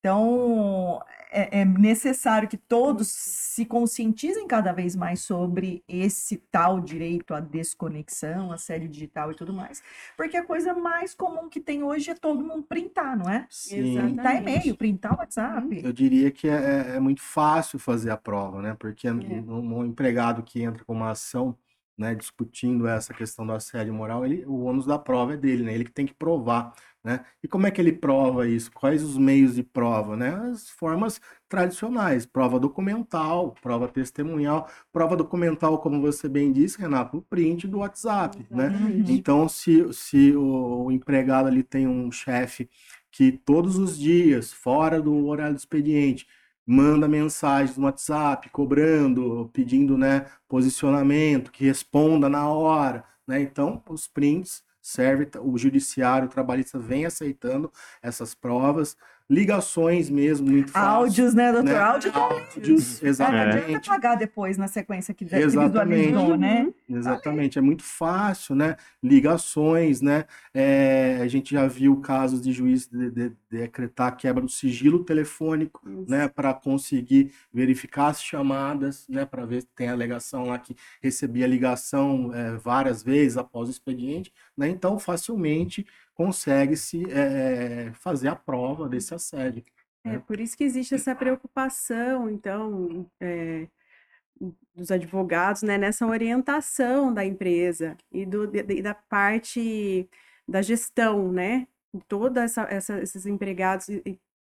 Então, 0.00 1.02
é, 1.30 1.60
é, 1.60 1.64
necessário 1.64 2.48
que 2.48 2.56
todos 2.56 3.08
se 3.08 3.66
conscientizem 3.66 4.46
cada 4.46 4.72
vez 4.72 4.96
mais 4.96 5.20
sobre 5.20 5.84
esse 5.86 6.38
tal 6.50 6.80
direito 6.80 7.34
à 7.34 7.40
desconexão, 7.40 8.50
à 8.50 8.56
série 8.56 8.88
digital 8.88 9.30
e 9.30 9.34
tudo 9.34 9.52
mais. 9.52 9.82
Porque 10.16 10.38
a 10.38 10.44
coisa 10.44 10.72
mais 10.72 11.14
comum 11.14 11.50
que 11.50 11.60
tem 11.60 11.82
hoje 11.82 12.10
é 12.10 12.14
todo 12.14 12.42
mundo 12.42 12.62
printar, 12.62 13.16
não 13.16 13.30
é? 13.30 13.46
Sim. 13.50 13.98
Printar 13.98 14.36
e-mail, 14.36 14.74
printar 14.74 15.18
WhatsApp. 15.18 15.82
Eu 15.84 15.92
diria 15.92 16.30
que 16.30 16.48
é, 16.48 16.54
é, 16.54 16.96
é 16.96 17.00
muito 17.00 17.20
fácil 17.22 17.78
fazer 17.78 18.10
a 18.10 18.16
prova, 18.16 18.62
né? 18.62 18.74
Porque 18.78 19.06
é. 19.06 19.12
um, 19.12 19.80
um 19.80 19.84
empregado 19.84 20.42
que 20.42 20.62
entra 20.62 20.82
com 20.84 20.94
uma 20.94 21.10
ação 21.10 21.56
né, 22.00 22.14
discutindo 22.14 22.88
essa 22.88 23.12
questão 23.12 23.46
do 23.46 23.52
assédio 23.52 23.92
moral, 23.92 24.24
ele, 24.24 24.42
o 24.46 24.64
ônus 24.64 24.86
da 24.86 24.98
prova 24.98 25.34
é 25.34 25.36
dele, 25.36 25.64
né? 25.64 25.74
Ele 25.74 25.84
que 25.84 25.92
tem 25.92 26.06
que 26.06 26.14
provar 26.14 26.72
né? 27.02 27.24
E 27.42 27.48
como 27.48 27.66
é 27.66 27.70
que 27.70 27.80
ele 27.80 27.92
prova 27.92 28.46
isso? 28.46 28.70
Quais 28.72 29.02
os 29.02 29.16
meios 29.16 29.54
de 29.54 29.62
prova? 29.62 30.16
Né? 30.16 30.34
As 30.52 30.68
formas 30.68 31.20
tradicionais, 31.48 32.26
prova 32.26 32.60
documental, 32.60 33.54
prova 33.62 33.88
testemunhal. 33.88 34.68
Prova 34.92 35.16
documental, 35.16 35.78
como 35.78 36.00
você 36.00 36.28
bem 36.28 36.52
disse, 36.52 36.78
Renato, 36.78 37.16
o 37.16 37.22
print 37.22 37.66
do 37.66 37.78
WhatsApp. 37.78 38.46
Né? 38.50 38.70
Então, 39.08 39.48
se, 39.48 39.92
se 39.94 40.36
o 40.36 40.90
empregado 40.90 41.48
ali 41.48 41.62
tem 41.62 41.86
um 41.86 42.12
chefe 42.12 42.68
que 43.10 43.32
todos 43.32 43.78
os 43.78 43.98
dias, 43.98 44.52
fora 44.52 45.00
do 45.00 45.26
horário 45.26 45.54
do 45.54 45.58
expediente, 45.58 46.26
manda 46.66 47.08
mensagens 47.08 47.76
no 47.76 47.86
WhatsApp, 47.86 48.48
cobrando, 48.50 49.50
pedindo 49.52 49.96
né, 49.96 50.26
posicionamento, 50.46 51.50
que 51.50 51.64
responda 51.64 52.28
na 52.28 52.48
hora. 52.48 53.04
Né? 53.26 53.40
Então, 53.40 53.82
os 53.88 54.06
prints 54.06 54.62
serve, 54.90 55.28
o 55.40 55.56
judiciário 55.56 56.26
o 56.26 56.30
trabalhista 56.30 56.78
vem 56.78 57.06
aceitando 57.06 57.72
essas 58.02 58.34
provas, 58.34 58.96
ligações 59.30 60.10
mesmo, 60.10 60.50
muito 60.50 60.72
fácil. 60.72 60.88
Áudios, 60.88 61.34
né, 61.34 61.52
doutor? 61.52 61.70
né? 61.70 61.78
Áudio 61.78 62.12
Áudios, 62.12 62.98
É, 63.00 63.04
não 63.04 63.08
exatamente. 63.10 63.64
adianta 63.64 63.86
pagar 63.88 64.14
depois 64.16 64.58
na 64.58 64.66
sequência 64.66 65.14
que, 65.14 65.24
que 65.24 65.36
Exatamente. 65.36 66.06
visualizou, 66.08 66.36
né? 66.36 66.68
Exatamente, 66.88 67.56
é 67.56 67.62
muito 67.62 67.84
fácil, 67.84 68.56
né? 68.56 68.76
Ligações, 69.00 70.00
né? 70.00 70.24
É, 70.52 71.20
a 71.22 71.28
gente 71.28 71.52
já 71.52 71.66
viu 71.68 71.96
casos 72.00 72.40
de 72.42 72.50
juiz 72.52 72.88
de, 72.88 73.10
de- 73.10 73.32
decretar 73.48 74.08
a 74.08 74.12
quebra 74.12 74.42
do 74.42 74.48
sigilo 74.50 75.04
telefônico, 75.04 75.80
né? 76.08 76.26
Para 76.26 76.52
conseguir 76.52 77.32
verificar 77.52 78.08
as 78.08 78.20
chamadas, 78.22 79.06
né? 79.08 79.24
Para 79.24 79.44
ver 79.46 79.60
se 79.62 79.68
tem 79.76 79.88
alegação 79.88 80.46
lá 80.46 80.58
que 80.58 80.74
recebia 81.00 81.46
ligação 81.46 82.34
é, 82.34 82.56
várias 82.56 83.02
vezes 83.02 83.36
após 83.36 83.68
o 83.68 83.70
expediente, 83.70 84.32
né? 84.56 84.68
Então, 84.68 84.98
facilmente 84.98 85.86
consegue-se 86.20 87.02
é, 87.10 87.94
fazer 87.94 88.28
a 88.28 88.36
prova 88.36 88.86
desse 88.86 89.14
assédio. 89.14 89.64
É, 90.04 90.18
por 90.18 90.38
isso 90.38 90.54
que 90.54 90.64
existe 90.64 90.94
essa 90.94 91.14
preocupação, 91.14 92.28
então, 92.28 93.10
é, 93.18 93.66
dos 94.74 94.90
advogados, 94.90 95.62
né, 95.62 95.78
nessa 95.78 96.06
orientação 96.06 97.12
da 97.12 97.24
empresa 97.24 97.96
e, 98.12 98.26
do, 98.26 98.46
de- 98.46 98.82
da 98.82 98.92
parte 98.94 100.06
da 100.46 100.60
gestão, 100.60 101.32
né? 101.32 101.66
Toda 102.06 102.42
essa, 102.42 102.62
essa- 102.64 103.00
esses 103.00 103.24
empregados 103.24 103.86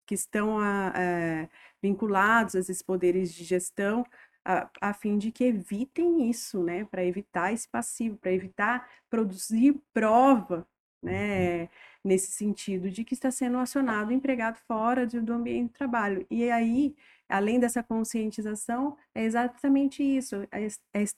que 0.05 0.13
estão 0.13 0.59
a- 0.59 0.93
é, 0.95 1.49
vinculados 1.81 2.53
a 2.55 2.59
esses 2.59 2.83
poderes 2.83 3.33
de 3.33 3.43
gestão, 3.43 4.05
a, 4.45 4.69
a 4.79 4.93
fim 4.93 5.17
de 5.17 5.31
que 5.31 5.43
evitem 5.45 6.29
isso, 6.29 6.63
né? 6.63 6.85
Para 6.85 7.03
evitar 7.03 7.51
esse 7.51 7.67
passivo, 7.67 8.15
para 8.17 8.31
evitar 8.31 8.87
produzir 9.09 9.81
prova, 9.91 10.67
né? 11.03 11.69
Nesse 12.03 12.31
sentido 12.31 12.89
de 12.91 13.03
que 13.03 13.13
está 13.13 13.31
sendo 13.31 13.57
acionado 13.57 14.09
o 14.09 14.13
empregado 14.13 14.57
fora 14.67 15.05
de- 15.07 15.21
do 15.21 15.33
ambiente 15.33 15.67
de 15.69 15.73
trabalho. 15.73 16.25
E 16.29 16.49
aí, 16.51 16.95
além 17.29 17.59
dessa 17.59 17.81
conscientização, 17.83 18.97
é 19.15 19.23
exatamente 19.23 20.03
isso, 20.03 20.35
é, 20.51 20.67
é 20.93 21.01
es- 21.03 21.15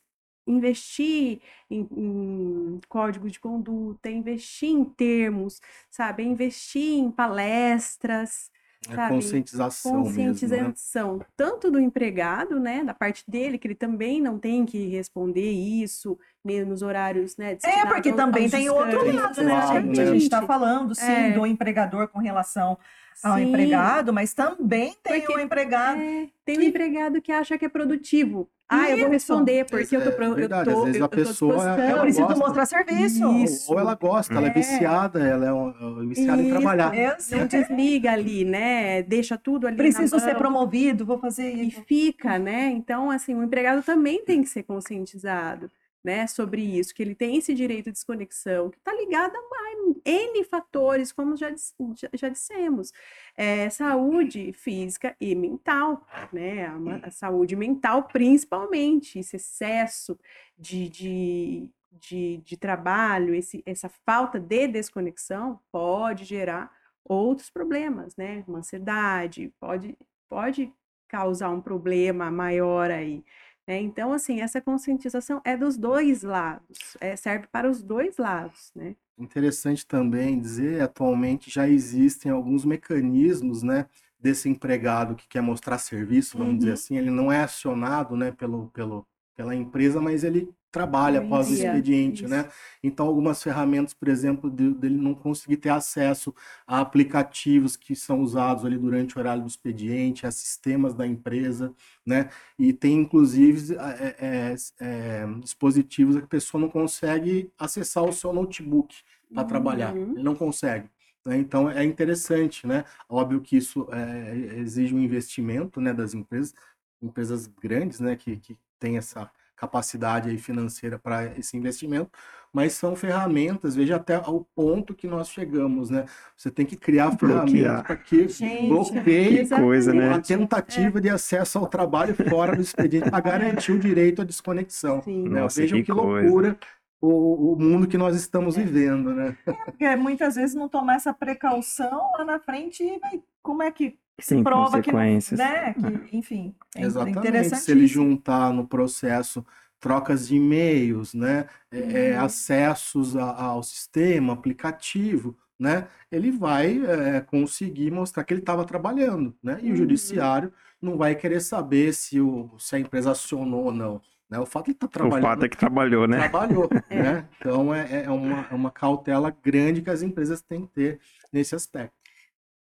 investir 0.48 1.42
em, 1.70 1.88
em 1.92 2.80
código 2.88 3.30
de 3.30 3.40
conduta, 3.40 4.10
investir 4.12 4.70
em 4.70 4.86
termos, 4.86 5.60
sabe, 5.90 6.24
investir 6.24 7.00
em 7.00 7.10
palestras, 7.12 8.52
É 8.92 8.96
sabe, 8.96 9.14
conscientização 9.16 10.04
mesmo, 10.04 10.18
né? 10.20 10.28
conscientização 10.30 11.22
tanto 11.36 11.72
do 11.72 11.80
empregado, 11.80 12.60
né, 12.60 12.84
da 12.84 12.94
parte 12.94 13.24
dele, 13.28 13.58
que 13.58 13.68
ele 13.68 13.76
também 13.76 14.22
não 14.22 14.38
tem 14.38 14.66
que 14.66 14.88
responder 14.88 15.50
isso 15.52 16.18
né, 16.44 16.64
nos 16.64 16.82
horários, 16.82 17.36
né, 17.38 17.58
É, 17.64 17.86
porque 17.88 18.10
ao- 18.10 18.16
também 18.16 18.44
aos 18.44 18.52
tem 18.52 18.70
o 18.70 18.76
outro 18.76 19.12
lado, 19.14 19.42
né, 19.44 19.50
Claro, 19.62 19.82
gente? 19.88 20.00
A 20.00 20.04
né? 20.06 20.12
gente 20.12 20.24
está 20.24 20.42
falando, 20.44 20.94
sim, 20.94 21.12
É. 21.12 21.32
do 21.32 21.46
empregador 21.46 22.08
com 22.08 22.20
relação 22.20 22.78
ao 23.24 23.38
Sim. 23.38 23.50
empregado, 23.50 24.14
mas 24.14 24.34
também 24.34 24.94
tem 25.02 25.26
o 25.28 25.40
empregado. 25.40 26.00
É, 26.00 26.28
tem 26.46 26.58
um 26.58 26.62
que- 26.62 26.68
empregado 26.68 27.22
que 27.22 27.32
acha 27.32 27.58
que 27.58 27.66
é 27.66 27.70
produtivo. 27.70 28.48
Ah, 28.68 28.90
eu 28.90 28.98
vou 28.98 29.06
Isso. 29.06 29.10
responder 29.12 29.66
porque 29.66 29.96
eu 29.96 30.02
tô, 30.04 30.10
É 30.10 30.12
pro- 30.12 30.26
eu 30.26 30.36
verdade, 30.36 30.70
às 30.70 30.76
tô, 30.76 30.84
vezes 30.86 31.00
eu, 31.00 31.04
a 31.04 31.06
eu 31.06 31.10
tô 31.10 31.16
pessoa 31.18 31.56
é-. 31.56 31.80
Eu 31.82 31.86
ela 31.92 32.02
preciso 32.02 32.28
gosta. 32.28 32.40
mostrar 32.44 32.66
serviço. 32.66 33.28
Ou- 33.28 33.36
Isso. 33.44 33.72
Ou 33.74 33.80
ela 33.80 33.94
gosta, 33.96 34.34
ela 34.34 34.48
é 34.48 34.50
É. 34.50 34.54
viciada, 34.54 35.20
ela 35.28 35.46
é, 35.46 35.54
um- 35.54 36.02
é 36.02 36.06
viciada 36.08 36.42
em 36.42 36.46
Isso, 36.46 36.56
trabalhar. 36.56 37.18
Isso. 37.18 37.36
Não 37.38 37.46
desliga 37.46 38.12
ali, 38.12 38.44
né? 38.44 39.04
Deixa 39.04 39.38
tudo 39.38 39.68
ali 39.68 39.78
na 39.78 39.84
Preciso 39.84 40.20
ser 40.20 40.36
promovido, 40.36 41.06
vou 41.06 41.20
fazer 41.20 41.54
e 41.54 41.68
isso. 41.68 41.84
fica, 41.88 42.40
né? 42.40 42.72
Então, 42.72 43.12
assim, 43.12 43.36
o 43.36 43.44
empregado 43.44 43.84
também 43.84 44.24
tem 44.26 44.42
que 44.42 44.50
ser 44.50 44.64
conscientizado, 44.64 45.70
né, 46.04 46.28
sobre 46.28 46.62
isso, 46.62 46.94
que 46.94 47.02
ele 47.02 47.16
tem 47.16 47.38
esse 47.38 47.54
direito 47.54 47.86
de 47.86 47.92
desconexão, 47.94 48.70
que 48.70 48.78
está 48.78 48.94
ligado 48.94 49.34
a 49.36 49.42
mais- 49.50 49.65
N 50.06 50.44
fatores, 50.44 51.12
como 51.12 51.36
já, 51.36 51.50
já, 51.96 52.10
já 52.14 52.30
dissemos. 52.30 52.92
É, 53.36 53.70
saúde 53.70 54.54
física 54.54 55.16
e 55.20 55.34
mental, 55.36 56.06
né? 56.32 56.68
A, 56.68 57.08
a 57.08 57.12
saúde 57.12 57.56
mental, 57.56 58.04
principalmente, 58.04 59.20
esse 59.20 59.36
excesso 59.38 60.18
de, 60.58 60.90
de, 60.90 61.70
de, 61.92 62.38
de 62.38 62.58
trabalho, 62.58 63.34
esse, 63.34 63.64
essa 63.66 63.90
falta 64.06 64.40
de 64.40 64.68
desconexão 64.68 65.60
pode 65.72 66.24
gerar 66.26 66.72
outros 67.04 67.50
problemas, 67.50 68.16
né? 68.16 68.44
Uma 68.48 68.60
ansiedade, 68.60 69.54
pode, 69.60 69.98
pode 70.30 70.74
causar 71.08 71.50
um 71.50 71.62
problema 71.62 72.32
maior 72.32 72.90
aí. 72.92 73.24
né? 73.68 73.80
Então, 73.82 74.14
assim, 74.14 74.42
essa 74.42 74.62
conscientização 74.62 75.42
é 75.46 75.56
dos 75.58 75.78
dois 75.78 76.24
lados, 76.24 76.98
é, 77.00 77.16
serve 77.16 77.48
para 77.48 77.70
os 77.70 77.84
dois 77.84 78.18
lados, 78.18 78.72
né? 78.76 78.96
Interessante 79.18 79.86
também 79.88 80.40
dizer, 80.40 80.82
atualmente 80.82 81.50
já 81.50 81.68
existem 81.70 82.32
alguns 82.32 82.66
mecanismos, 82.66 83.64
né, 83.64 83.86
desse 84.20 84.50
empregado 84.50 85.16
que 85.16 85.28
quer 85.28 85.42
mostrar 85.42 85.78
serviço, 85.78 86.38
vamos 86.38 86.58
dizer 86.58 86.70
Uhum. 86.70 86.74
assim, 86.74 86.98
ele 86.98 87.10
não 87.12 87.32
é 87.32 87.42
acionado, 87.44 88.18
né, 88.18 88.32
pelo, 88.32 88.70
pelo, 88.72 89.08
pela 89.36 89.56
empresa, 89.56 90.02
mas 90.02 90.24
ele 90.24 90.50
trabalha 90.76 91.20
após 91.22 91.50
o 91.50 91.54
expediente, 91.54 92.28
né? 92.28 92.50
Então, 92.84 93.08
algumas 93.08 93.42
ferramentas, 93.42 93.94
por 93.94 94.08
exemplo, 94.10 94.50
de- 94.52 94.74
dele 94.74 94.98
não 94.98 95.16
conseguir 95.16 95.58
ter 95.58 95.70
acesso 95.70 96.34
a 96.68 96.82
aplicativos 96.82 97.78
que 97.78 97.96
são 97.96 98.20
usados 98.22 98.66
ali 98.66 98.78
durante 98.78 99.16
o 99.16 99.20
horário 99.20 99.42
do 99.44 99.48
expediente, 99.48 100.26
a 100.28 100.32
sistemas 100.32 100.94
da 100.94 101.08
empresa, 101.08 101.74
né? 102.06 102.30
E 102.60 102.74
tem, 102.74 103.00
inclusive, 103.00 103.76
é, 103.76 104.16
é, 104.20 104.56
é, 104.80 105.26
dispositivos 105.40 106.18
que 106.18 106.24
a 106.24 106.28
pessoa 106.28 106.60
não 106.62 106.70
consegue 106.70 107.50
acessar 107.58 108.04
o 108.04 108.12
seu 108.12 108.34
notebook 108.34 108.96
para 109.34 109.44
trabalhar. 109.46 109.94
Uhum. 109.96 110.12
Ele 110.14 110.24
não 110.24 110.36
consegue. 110.36 110.90
né? 111.26 111.38
Então, 111.38 111.70
é 111.70 111.84
interessante, 111.84 112.68
né? 112.68 112.84
Óbvio 113.10 113.42
que 113.42 113.58
isso 113.58 113.88
é, 113.92 114.60
exige 114.60 114.94
um 114.94 115.00
investimento, 115.00 115.80
né, 115.82 115.94
das 115.94 116.14
empresas, 116.14 116.54
empresas 117.02 117.48
grandes, 117.48 118.00
né, 118.00 118.16
que, 118.16 118.38
que 118.38 118.58
têm 118.80 118.98
essa 118.98 119.32
capacidade 119.56 120.30
aí 120.30 120.38
financeira 120.38 121.00
para 121.00 121.26
esse 121.38 121.56
investimento, 121.58 122.10
mas 122.52 122.74
são 122.74 122.96
ferramentas, 122.96 123.76
veja 123.76 123.98
até 123.98 124.16
ao 124.16 124.46
ponto 124.56 124.94
que 124.94 125.08
nós 125.08 125.30
chegamos, 125.30 125.90
né? 125.90 126.06
Você 126.38 126.50
tem 126.50 126.66
que 126.66 126.78
criar 126.78 127.10
Bloquear. 127.10 127.48
ferramentas 127.48 127.82
para 127.86 127.96
que 127.98 128.28
Gente, 128.30 128.68
bloqueie 128.70 129.46
Que 129.46 129.56
coisa, 129.56 129.94
né? 129.94 130.14
a 130.14 130.22
tentativa 130.22 131.02
de 131.02 131.10
acesso 131.10 131.58
ao 131.58 131.68
trabalho 131.68 132.16
fora 132.30 132.56
do 132.56 132.62
expediente 132.62 133.10
para 133.10 133.20
garantir 133.20 133.74
o 133.74 133.80
direito 133.80 134.22
à 134.22 134.26
desconexão. 134.26 135.02
Sim. 135.02 135.28
Né? 135.28 135.42
Nossa, 135.42 135.60
Vejam 135.60 135.80
que 135.80 135.86
que, 135.86 135.92
loucura 135.92 136.58
o, 137.02 137.54
o 137.54 137.60
mundo 137.60 137.88
que 137.88 137.98
nós 137.98 138.16
estamos 138.16 138.56
vivendo, 138.56 139.14
né? 139.14 139.38
Porque 139.66 139.96
muitas 139.96 140.36
vezes 140.36 140.56
não 140.56 140.70
tomar 140.70 140.96
essa 140.96 141.14
precaução 141.14 142.12
lá 142.18 142.26
na 142.26 142.40
frente, 142.40 142.84
vai, 143.00 143.22
como 143.42 143.62
é 143.64 143.72
que 143.72 143.98
Sem 144.20 144.44
prova 144.44 144.82
que 144.82 144.92
né? 144.92 145.74
Que, 145.74 146.18
enfim, 146.18 146.56
é 146.76 146.84
Exatamente. 146.84 147.56
Se 147.58 147.72
ele 147.72 147.88
juntar 147.88 148.54
no 148.54 148.68
processo 148.68 149.46
trocas 149.80 150.28
de 150.28 150.36
e-mails, 150.38 151.14
né, 151.14 151.48
é, 151.72 151.80
é, 152.12 152.18
acessos 152.18 153.16
a- 153.16 153.36
ao 153.44 153.62
sistema, 153.62 154.34
aplicativo, 154.34 155.38
né, 155.60 155.88
ele 156.12 156.32
vai 156.32 156.80
é, 156.86 157.22
conseguir 157.22 157.92
mostrar 157.92 158.24
que 158.24 158.34
ele 158.34 158.42
estava 158.42 158.66
trabalhando, 158.66 159.36
né, 159.44 159.60
e 159.62 159.68
o 159.68 159.70
Uhum. 159.70 159.76
judiciário 159.76 160.52
não 160.82 160.98
vai 160.98 161.14
querer 161.16 161.40
saber 161.40 161.94
se, 161.94 162.20
o, 162.20 162.50
se 162.58 162.76
a 162.76 162.80
empresa 162.80 163.12
acionou 163.12 163.66
ou 163.66 163.72
não, 163.72 164.02
né, 164.30 164.40
o 164.40 164.46
fato 164.46 164.66
de 164.66 164.72
ele 164.72 164.76
estar 164.78 164.88
O 164.88 164.90
trabalhando 164.92 165.22
fato 165.22 165.46
é 165.46 165.50
que 165.50 165.58
trabalhou, 165.58 166.08
né? 166.08 166.18
trabalhou, 166.18 166.70
né? 166.90 167.30
Então 167.40 167.74
é, 167.74 168.06
é 168.06 168.10
uma, 168.10 168.48
é 168.50 168.56
uma 168.56 168.72
cautela 168.72 169.30
grande 169.44 169.82
que 169.84 169.90
as 169.90 170.02
empresas 170.02 170.42
têm 170.42 170.62
que 170.66 170.74
ter 170.74 171.00
nesse 171.32 171.54
aspecto. 171.54 171.96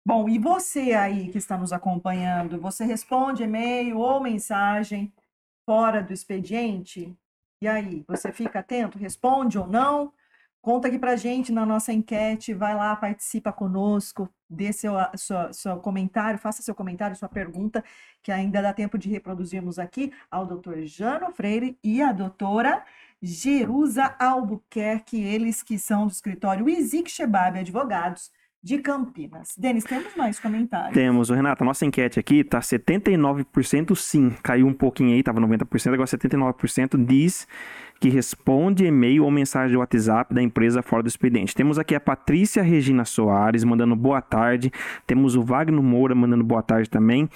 Bom, 0.06 0.28
e 0.28 0.38
você 0.38 0.94
aí 0.94 1.30
que 1.32 1.38
está 1.38 1.58
nos 1.58 1.72
acompanhando, 1.72 2.60
você 2.60 2.84
responde 2.84 3.44
e-mail 3.44 3.98
ou 4.00 4.20
mensagem 4.22 5.13
fora 5.66 6.04
do 6.04 6.13
expediente? 6.13 7.18
E 7.62 7.68
aí, 7.68 8.04
você 8.08 8.32
fica 8.32 8.60
atento, 8.60 8.98
responde 8.98 9.58
ou 9.58 9.68
não? 9.68 10.13
Conta 10.62 10.88
aqui 10.89 11.00
pra 11.00 11.16
gente 11.16 11.52
na 11.54 11.66
nossa 11.66 11.94
enquete, 11.94 12.54
vai 12.54 12.76
lá, 12.76 12.96
participa 12.96 13.52
conosco, 13.54 14.30
dê 14.50 14.74
seu, 14.74 14.94
sua- 15.18 15.54
seu 15.54 15.78
comentário, 15.80 16.39
faça 16.39 16.62
seu 16.62 16.76
comentário, 16.76 17.16
sua 17.16 17.30
pergunta, 17.30 17.84
que 18.22 18.32
ainda 18.32 18.62
dá 18.62 18.74
tempo 18.74 18.98
de 18.98 19.10
reproduzirmos 19.10 19.80
aqui 19.80 20.12
ao 20.32 20.46
doutor 20.46 20.82
Jano 20.86 21.32
Freire 21.32 21.78
e 21.84 22.02
à 22.02 22.12
doutora 22.13 22.84
Jerusa 23.22 24.16
Albuquerque, 24.20 25.22
eles 25.22 25.63
que 25.63 25.80
são 25.80 26.08
do 26.08 26.12
escritório 26.12 26.70
Izik 26.70 27.10
Shebab 27.12 27.60
Advogados 27.60 28.32
de 28.63 28.78
Campinas. 28.78 29.56
Denis, 29.58 29.84
temos 29.84 30.15
mais 30.15 30.39
comentários? 30.39 30.93
Temos, 30.93 31.30
o 31.30 31.34
a 31.34 31.65
nossa 31.65 31.86
enquete 31.86 32.19
aqui 32.19 32.43
tá 32.43 32.60
79% 32.62 33.95
sim, 33.95 34.30
caiu 34.41 34.67
um 34.67 34.73
pouquinho 34.73 35.13
aí, 35.13 35.21
tava 35.21 35.41
90%, 35.41 35.93
agora 35.93 36.08
79% 36.08 37.06
diz 37.06 37.45
que 38.04 38.10
responde 38.10 38.84
e-mail 38.84 39.24
ou 39.24 39.32
mensagem 39.32 39.72
do 39.72 39.80
WhatsApp 39.80 40.34
da 40.34 40.42
empresa 40.42 40.82
fora 40.82 41.02
do 41.02 41.08
expediente. 41.08 41.56
Temos 41.56 41.80
aqui 41.80 41.96
a 41.96 42.02
Patrícia 42.02 42.62
Regina 42.62 43.06
Soares 43.06 43.63
mandando 43.63 43.96
boa 43.96 44.22
tarde. 44.22 44.70
Temos 45.08 45.38
o 45.38 45.42
Wagner 45.42 45.82
Moura 45.82 46.13
mandando 46.13 46.44
boa 46.44 46.62
tarde 46.62 46.89
também. 46.89 47.30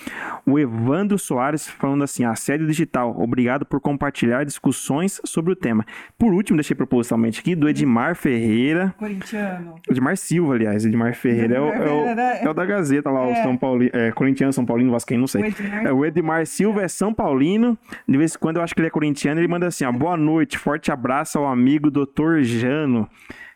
O 0.45 0.59
Evandro 0.59 1.17
Soares 1.17 1.69
falando 1.69 2.03
assim: 2.03 2.25
assédio 2.25 2.67
digital, 2.67 3.15
obrigado 3.17 3.65
por 3.65 3.79
compartilhar 3.79 4.43
discussões 4.43 5.21
sobre 5.23 5.53
o 5.53 5.55
tema. 5.55 5.85
Por 6.19 6.33
último, 6.33 6.57
deixei 6.57 6.75
propositalmente 6.75 7.39
aqui 7.39 7.55
do 7.55 7.69
Edmar 7.69 8.13
Ferreira. 8.17 8.93
Corintiano. 8.97 9.75
Edmar 9.89 10.17
Silva, 10.17 10.55
aliás. 10.55 10.85
Edmar 10.85 11.15
Ferreira 11.15 11.55
é 11.55 11.61
o, 11.61 11.69
é 11.69 11.89
o, 11.89 12.45
é 12.45 12.49
o 12.49 12.53
da 12.53 12.65
Gazeta 12.65 13.09
lá, 13.09 13.21
é. 13.21 13.39
o 13.39 13.43
São 13.43 13.55
Paulino. 13.55 13.91
É, 13.93 14.11
corintiano, 14.11 14.51
São 14.51 14.65
Paulino, 14.65 14.91
Vascaíno, 14.91 15.21
não 15.21 15.27
sei. 15.27 15.43
O 15.43 15.45
Edmar, 15.45 15.85
é, 15.85 15.93
o 15.93 16.05
Edmar 16.05 16.45
Silva 16.45 16.81
é 16.81 16.89
São 16.89 17.13
Paulino. 17.13 17.77
De 18.05 18.17
vez 18.17 18.35
em 18.35 18.37
quando 18.37 18.57
eu 18.57 18.63
acho 18.63 18.75
que 18.75 18.81
ele 18.81 18.89
é 18.89 18.91
corintiano. 18.91 19.39
Ele 19.39 19.47
manda 19.47 19.65
assim: 19.65 19.85
ó, 19.85 19.93
boa 19.93 20.17
noite, 20.17 20.56
forte 20.57 20.91
abraço 20.91 21.37
ao 21.37 21.47
amigo 21.47 21.89
Dr. 21.89 22.41
Jano. 22.41 23.07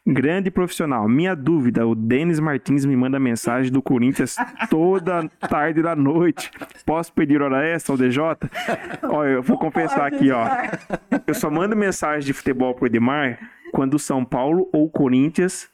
Grande 0.06 0.50
profissional. 0.50 1.08
Minha 1.08 1.36
dúvida, 1.36 1.86
o 1.86 1.94
Denis 1.94 2.40
Martins 2.40 2.86
me 2.86 2.96
manda 2.96 3.20
mensagem 3.20 3.72
do 3.72 3.84
Corinthians 3.84 4.36
toda 4.68 5.28
tarde 5.48 5.84
da 5.84 5.96
noite. 5.96 6.50
Posso 6.86 7.14
pedir 7.14 7.40
hora 7.40 7.64
extra 7.64 7.94
ao 7.94 7.98
DJ? 7.98 8.24
Olha, 9.04 9.30
eu 9.30 9.44
vou 9.44 9.60
confessar 9.60 10.08
aqui, 10.08 10.32
ó. 10.32 10.48
Eu 11.28 11.36
só 11.36 11.52
mando 11.52 11.76
mensagem 11.76 12.26
de 12.26 12.34
futebol 12.34 12.74
pro 12.74 12.88
Edmar 12.88 13.38
quando 13.72 14.00
São 14.00 14.26
Paulo 14.26 14.68
ou 14.74 14.90
Corinthians 14.90 15.70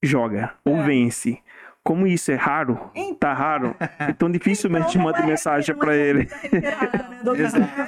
joga 0.00 0.54
ou 0.64 0.82
vence. 0.84 1.38
Como 1.84 2.06
isso 2.06 2.30
é 2.30 2.36
raro, 2.36 2.78
então, 2.94 3.14
tá 3.16 3.34
raro, 3.34 3.74
então 4.08 4.30
dificilmente 4.30 4.90
então, 4.90 5.02
manda 5.02 5.18
é, 5.18 5.26
mensagem 5.26 5.74
para 5.74 5.96
ele. 5.96 6.28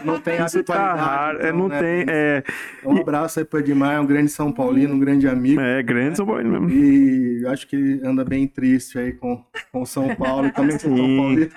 Não 0.04 0.18
tem 0.18 0.34
atualidade. 0.34 0.64
Tá 0.64 0.94
raro, 0.94 1.38
é, 1.38 1.48
então, 1.48 1.58
não 1.58 1.68
né? 1.68 1.78
tem. 1.78 2.04
É... 2.08 2.42
Um 2.84 3.00
abraço 3.00 3.38
aí 3.38 3.44
pro 3.44 3.60
Edmar, 3.60 4.00
um 4.00 4.06
grande 4.06 4.32
São 4.32 4.50
Paulino, 4.50 4.94
um 4.94 4.98
grande 4.98 5.28
amigo. 5.28 5.60
É, 5.60 5.80
grande 5.80 6.16
São 6.16 6.26
Paulino 6.26 6.60
mesmo. 6.60 6.70
E 6.70 7.46
acho 7.46 7.68
que 7.68 8.00
anda 8.04 8.24
bem 8.24 8.48
triste 8.48 8.98
aí 8.98 9.12
com, 9.12 9.44
com 9.70 9.86
São 9.86 10.12
Paulo, 10.16 10.50
também 10.50 10.76
com 10.76 10.96
São 10.96 11.16
Paulino. 11.16 11.48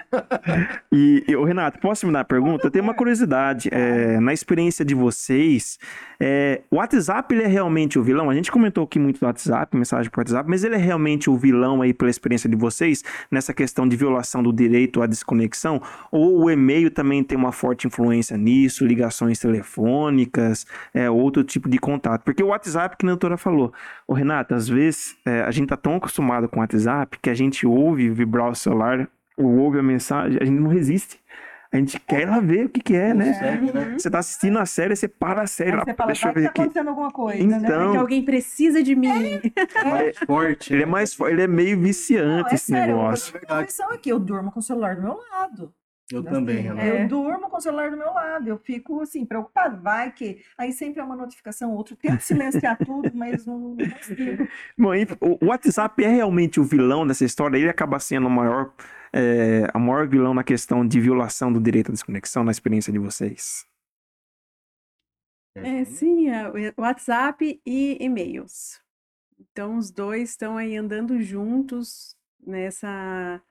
E, 0.92 1.24
e, 1.28 1.36
Renato, 1.46 1.80
posso 1.80 2.06
me 2.06 2.14
dar 2.14 2.20
a 2.20 2.26
pergunta? 2.26 2.68
Eu 2.68 2.72
tenho 2.72 2.84
uma 2.84 2.94
curiosidade. 2.94 3.68
É, 3.72 4.20
na 4.20 4.32
experiência 4.32 4.86
de 4.86 4.94
vocês, 4.94 5.80
é, 6.20 6.62
o 6.70 6.76
WhatsApp 6.76 7.34
ele 7.34 7.44
é 7.44 7.48
realmente 7.48 7.98
o 7.98 8.04
vilão? 8.04 8.30
A 8.30 8.36
gente 8.36 8.52
comentou 8.52 8.84
aqui 8.84 9.00
muito 9.00 9.20
do 9.20 9.26
WhatsApp, 9.26 9.76
mensagem 9.76 10.12
por 10.12 10.20
WhatsApp, 10.20 10.48
mas 10.48 10.64
ele 10.64 10.76
é 10.76 10.80
realmente 10.80 11.32
o 11.32 11.36
vilão 11.36 11.82
aí 11.82 11.94
pela 11.94 12.12
experiência 12.12 12.27
experiência 12.28 12.50
de 12.50 12.56
vocês 12.56 13.04
nessa 13.32 13.54
questão 13.54 13.88
de 13.88 13.96
violação 13.96 14.44
do 14.44 14.52
direito 14.52 15.02
à 15.02 15.08
desconexão? 15.08 15.82
Ou 16.12 16.44
o 16.44 16.50
e-mail 16.52 16.92
também 16.92 17.24
tem 17.24 17.38
uma 17.38 17.52
forte 17.52 17.88
influência 17.88 18.38
nisso, 18.38 18.86
ligações 18.86 19.40
telefônicas, 19.40 20.66
é, 20.94 21.10
outro 21.10 21.44
tipo 21.44 21.70
de 21.70 21.78
contato? 21.78 22.24
Porque 22.24 22.44
o 22.44 22.48
WhatsApp, 22.48 22.98
que 22.98 23.06
a 23.06 23.10
doutora 23.10 23.38
falou, 23.38 23.74
o 24.08 24.14
Renata, 24.14 24.56
às 24.56 24.68
vezes 24.68 25.16
é, 25.26 25.42
a 25.42 25.52
gente 25.52 25.70
tá 25.70 25.78
tão 25.78 25.96
acostumado 25.96 26.48
com 26.48 26.58
o 26.58 26.60
WhatsApp 26.60 27.18
que 27.22 27.30
a 27.30 27.34
gente 27.34 27.66
ouve 27.66 28.10
vibrar 28.10 28.50
o 28.50 28.56
celular, 28.56 29.08
ou 29.38 29.58
ouve 29.60 29.78
a 29.78 29.84
mensagem, 29.84 30.40
a 30.42 30.46
gente 30.46 30.60
não 30.60 30.70
resiste. 30.70 31.20
A 31.78 31.80
gente 31.80 32.00
quer 32.00 32.22
ir 32.22 32.26
lá 32.26 32.40
ver 32.40 32.66
o 32.66 32.70
que, 32.70 32.82
que 32.82 32.96
é, 32.96 33.14
né? 33.14 33.30
É. 33.30 33.94
Você 33.94 34.10
tá 34.10 34.18
assistindo 34.18 34.58
a 34.58 34.66
série, 34.66 34.96
você 34.96 35.08
para 35.08 35.44
a 35.44 35.48
série. 35.48 35.76
Lá, 35.76 35.84
você 35.86 35.94
fala, 35.94 36.08
deixa 36.08 36.28
eu 36.28 36.34
ver 36.34 36.44
tá 36.44 36.50
aqui. 36.50 36.62
acontecendo 36.62 36.88
alguma 36.88 37.12
coisa, 37.12 37.44
então, 37.44 37.60
né? 37.60 37.84
Porque 37.84 37.98
alguém 37.98 38.26
precisa 38.26 38.82
de 38.82 38.96
mim. 38.96 39.08
É, 39.76 39.84
mais 39.84 40.18
forte. 40.18 40.74
Ele 40.74 40.84
é 40.84 40.86
mais 40.86 41.14
forte, 41.14 41.34
ele 41.34 41.44
é 41.44 41.48
meio 41.48 41.80
viciante 41.80 42.44
não, 42.44 42.50
é 42.50 42.56
esse 42.56 42.66
sério, 42.66 42.96
negócio. 42.96 43.40
A 43.48 43.64
questão 43.64 43.92
é 43.92 43.98
que 43.98 44.12
eu 44.12 44.20
durmo 44.20 44.52
com 44.52 44.60
o 44.60 44.64
celular 44.64 44.96
do 44.96 45.04
meu 45.04 45.20
lado. 45.32 45.72
Eu 46.12 46.22
assim, 46.22 46.30
também, 46.30 46.58
Renato. 46.58 46.88
Eu 46.88 47.08
durmo 47.08 47.50
com 47.50 47.58
o 47.58 47.62
celular 47.62 47.92
do 47.92 47.98
meu 47.98 48.14
lado, 48.14 48.48
eu 48.48 48.58
fico 48.58 49.02
assim, 49.02 49.26
preocupada. 49.26 49.78
Vai 49.78 50.12
que. 50.12 50.42
Aí 50.58 50.72
sempre 50.72 51.02
é 51.02 51.04
uma 51.04 51.16
notificação, 51.16 51.74
outro. 51.74 51.96
Tento 51.96 52.22
silenciar 52.22 52.78
tudo, 52.84 53.12
mas 53.14 53.46
não, 53.46 53.60
não 53.60 53.90
consigo. 53.90 54.48
Bom, 54.78 54.92
o 55.20 55.48
WhatsApp 55.48 56.04
é 56.04 56.08
realmente 56.08 56.60
o 56.60 56.64
vilão 56.64 57.06
dessa 57.06 57.26
história, 57.26 57.58
ele 57.58 57.70
acaba 57.70 58.00
sendo 58.00 58.28
o 58.28 58.32
maior 58.32 58.74
é, 59.14 59.68
a 59.74 59.80
maior 59.80 60.08
vilão 60.08 60.34
na 60.34 60.44
questão 60.44 60.88
de 60.88 61.00
violação 61.00 61.52
do 61.52 61.60
direito 61.60 61.90
à 61.90 61.94
desconexão 61.94 62.44
na 62.44 62.52
experiência 62.52 62.92
de 62.92 63.00
vocês? 63.00 63.66
É, 65.56 65.84
sim, 65.86 66.30
é, 66.30 66.74
WhatsApp 66.78 67.60
e 67.66 67.98
e-mails. 68.00 68.80
Então, 69.40 69.78
os 69.78 69.92
dois 69.92 70.32
estão 70.32 70.58
aí 70.58 70.76
andando 70.76 71.20
juntos 71.22 72.16
nessa, 72.46 73.42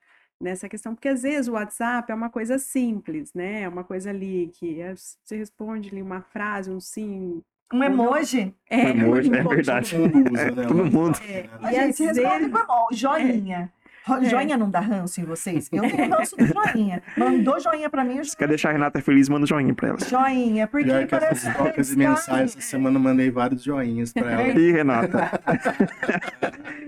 nessa 0.41 0.69
questão, 0.69 0.95
porque 0.95 1.09
às 1.09 1.23
vezes 1.23 1.49
o 1.49 1.53
WhatsApp 1.53 2.11
é 2.11 2.15
uma 2.15 2.31
coisa 2.31 2.59
simples, 2.59 3.33
né? 3.35 3.63
É 3.63 3.69
uma 3.69 3.85
coisa 3.85 4.11
ali 4.11 4.51
que 4.55 4.81
é, 4.81 4.95
você 4.95 5.37
responde 5.37 5.91
ali 5.91 6.03
uma 6.03 6.23
frase, 6.23 6.71
um 6.71 6.81
sim, 6.81 7.43
um 7.73 7.83
emoji? 7.83 8.55
É, 8.71 8.85
um 8.85 8.89
emoji, 8.89 9.35
é 9.35 9.43
verdade. 9.43 9.91
Todo 9.91 10.15
mundo 10.15 10.33
usa, 10.33 10.51
né? 10.51 10.67
Todo 10.67 10.85
mundo. 10.87 11.19
É, 11.23 11.49
a 11.61 11.73
gente 11.73 12.05
responde 12.05 12.51
com 12.51 12.89
joinha. 12.93 13.73
É. 14.09 14.25
Joinha 14.25 14.57
não 14.57 14.71
dá 14.71 14.79
ranço 14.79 15.21
em 15.21 15.25
vocês? 15.25 15.69
Eu 15.73 15.83
tenho 15.83 16.11
ranço 16.15 16.37
do 16.37 16.47
joinha. 16.47 17.03
Mandou 17.17 17.59
joinha 17.59 17.91
pra 17.91 18.05
mim. 18.05 18.23
Se 18.23 18.37
quer 18.37 18.49
deixar 18.49 18.69
a 18.69 18.73
Renata 18.73 19.01
feliz, 19.01 19.29
manda 19.29 19.47
joinha 19.47 19.75
pra 19.75 19.89
ela. 19.89 19.99
Joinha, 19.99 20.67
porque 20.69 20.87
Pior 20.87 21.07
que 21.07 21.15
essas 21.15 21.55
trocas 21.55 21.89
de 21.89 21.97
mensagens, 21.97 22.57
essa 22.57 22.61
semana 22.61 22.97
eu 22.97 23.03
mandei 23.03 23.31
vários 23.31 23.63
joinhas 23.63 24.13
pra 24.13 24.31
ela. 24.31 24.59
Ih, 24.59 24.73
Renata. 24.73 25.31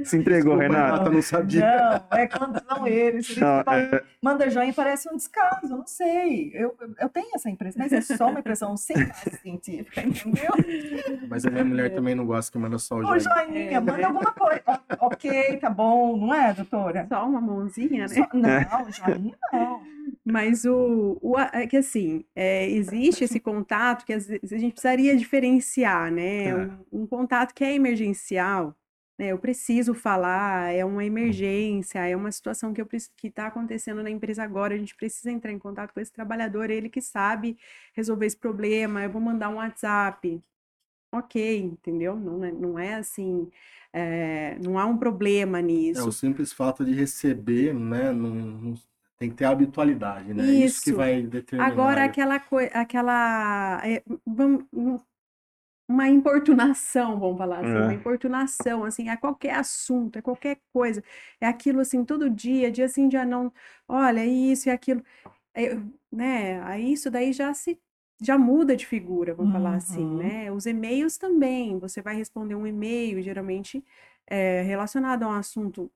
Se 0.04 0.16
entregou, 0.16 0.56
Desculpa, 0.56 0.62
Renata. 0.62 0.92
Renata 0.92 1.10
não 1.10 1.22
sabia. 1.22 2.04
Não, 2.10 2.18
é 2.18 2.26
quando 2.28 2.62
são 2.64 2.86
eles. 2.86 3.36
Não, 3.36 3.60
é... 3.60 4.02
Manda 4.22 4.48
joinha 4.48 4.72
parece 4.72 5.08
um 5.12 5.16
descaso, 5.16 5.60
eu 5.64 5.78
não 5.78 5.86
sei. 5.86 6.52
Eu, 6.54 6.74
eu 7.00 7.08
tenho 7.08 7.30
essa 7.34 7.50
impressão, 7.50 7.82
mas 7.82 7.92
é 7.92 8.00
só 8.00 8.28
uma 8.28 8.40
impressão 8.40 8.76
sem 8.76 8.96
base 8.96 9.38
científica, 9.42 10.00
entendeu? 10.00 10.50
Mas 11.28 11.44
a 11.44 11.50
minha 11.50 11.64
mulher 11.64 11.94
também 11.94 12.14
não 12.14 12.24
gosta 12.24 12.52
que 12.52 12.58
manda 12.58 12.78
só 12.78 12.96
o 12.96 13.02
joinha. 13.02 13.16
Ô, 13.16 13.18
joinha, 13.18 13.70
é, 13.76 13.80
manda 13.80 14.06
alguma 14.06 14.32
coisa. 14.32 14.62
ok, 15.00 15.56
tá 15.56 15.70
bom, 15.70 16.16
não 16.16 16.34
é, 16.34 16.52
doutora? 16.52 17.07
Só 17.08 17.26
uma 17.26 17.40
mãozinha, 17.40 18.06
né? 18.06 18.08
Só, 18.08 18.28
não, 18.34 18.92
joinha 18.92 19.38
não. 19.52 19.82
Mas 20.24 20.64
o, 20.64 21.18
o 21.20 21.38
é 21.38 21.66
que 21.66 21.76
assim, 21.76 22.24
é, 22.34 22.68
existe 22.68 23.24
esse 23.24 23.40
contato 23.40 24.04
que 24.04 24.12
a 24.12 24.18
gente 24.18 24.72
precisaria 24.72 25.16
diferenciar, 25.16 26.10
né? 26.10 26.44
É. 26.44 26.56
Um, 26.56 27.02
um, 27.02 27.06
contato 27.06 27.54
que 27.54 27.64
é 27.64 27.74
emergencial, 27.74 28.76
né? 29.18 29.28
Eu 29.28 29.38
preciso 29.38 29.94
falar, 29.94 30.74
é 30.74 30.84
uma 30.84 31.04
emergência, 31.04 32.06
é 32.06 32.14
uma 32.14 32.30
situação 32.30 32.72
que 32.72 32.82
está 33.26 33.46
acontecendo 33.46 34.02
na 34.02 34.10
empresa 34.10 34.42
agora, 34.42 34.74
a 34.74 34.78
gente 34.78 34.94
precisa 34.94 35.30
entrar 35.30 35.52
em 35.52 35.58
contato 35.58 35.92
com 35.92 36.00
esse 36.00 36.12
trabalhador, 36.12 36.70
ele 36.70 36.88
que 36.88 37.00
sabe 37.00 37.56
resolver 37.94 38.26
esse 38.26 38.36
problema, 38.36 39.02
eu 39.02 39.10
vou 39.10 39.20
mandar 39.20 39.48
um 39.48 39.56
WhatsApp. 39.56 40.42
Ok, 41.12 41.58
entendeu? 41.58 42.16
Não 42.16 42.44
é, 42.44 42.52
não 42.52 42.78
é 42.78 42.94
assim 42.94 43.50
é, 43.92 44.56
não 44.62 44.78
há 44.78 44.86
um 44.86 44.96
problema 44.96 45.60
nisso. 45.60 46.00
É 46.00 46.04
o 46.04 46.12
simples 46.12 46.52
fato 46.52 46.84
de 46.84 46.92
receber, 46.92 47.74
né? 47.74 48.12
Não, 48.12 48.34
não, 48.34 48.74
tem 49.16 49.30
que 49.30 49.36
ter 49.36 49.46
habitualidade, 49.46 50.32
né? 50.32 50.44
Isso, 50.44 50.76
Isso 50.76 50.84
que 50.84 50.92
vai 50.92 51.22
determinar. 51.22 51.72
Agora, 51.72 52.04
aquela 52.04 52.38
coisa, 52.38 52.70
aquela. 52.72 53.80
É, 53.84 54.02
uma 55.90 56.06
importunação, 56.06 57.18
vamos 57.18 57.38
falar 57.38 57.60
assim, 57.60 57.74
é. 57.74 57.80
uma 57.80 57.94
importunação, 57.94 58.84
assim, 58.84 59.08
a 59.08 59.16
qualquer 59.16 59.54
assunto, 59.54 60.18
a 60.18 60.22
qualquer 60.22 60.58
coisa. 60.70 61.02
É 61.40 61.46
aquilo 61.46 61.80
assim, 61.80 62.04
todo 62.04 62.28
dia, 62.28 62.70
dia 62.70 62.88
sim, 62.88 63.08
dia 63.08 63.24
não. 63.24 63.52
Olha, 63.88 64.24
isso 64.24 64.68
e 64.68 64.70
aquilo. 64.70 65.02
É, 65.54 65.76
né? 66.12 66.62
Aí 66.62 66.92
isso 66.92 67.10
daí 67.10 67.32
já 67.32 67.52
se 67.54 67.80
já 68.20 68.36
muda 68.36 68.76
de 68.76 68.84
figura, 68.86 69.34
vamos 69.34 69.54
uhum. 69.54 69.60
falar 69.60 69.76
assim, 69.76 70.04
uhum. 70.04 70.16
né? 70.16 70.52
Os 70.52 70.66
e-mails 70.66 71.16
também, 71.16 71.78
você 71.78 72.02
vai 72.02 72.16
responder 72.16 72.54
um 72.54 72.66
e-mail, 72.66 73.22
geralmente 73.22 73.84
é, 74.26 74.62
relacionado 74.62 75.22
a 75.22 75.28
um 75.28 75.32
assunto 75.32 75.90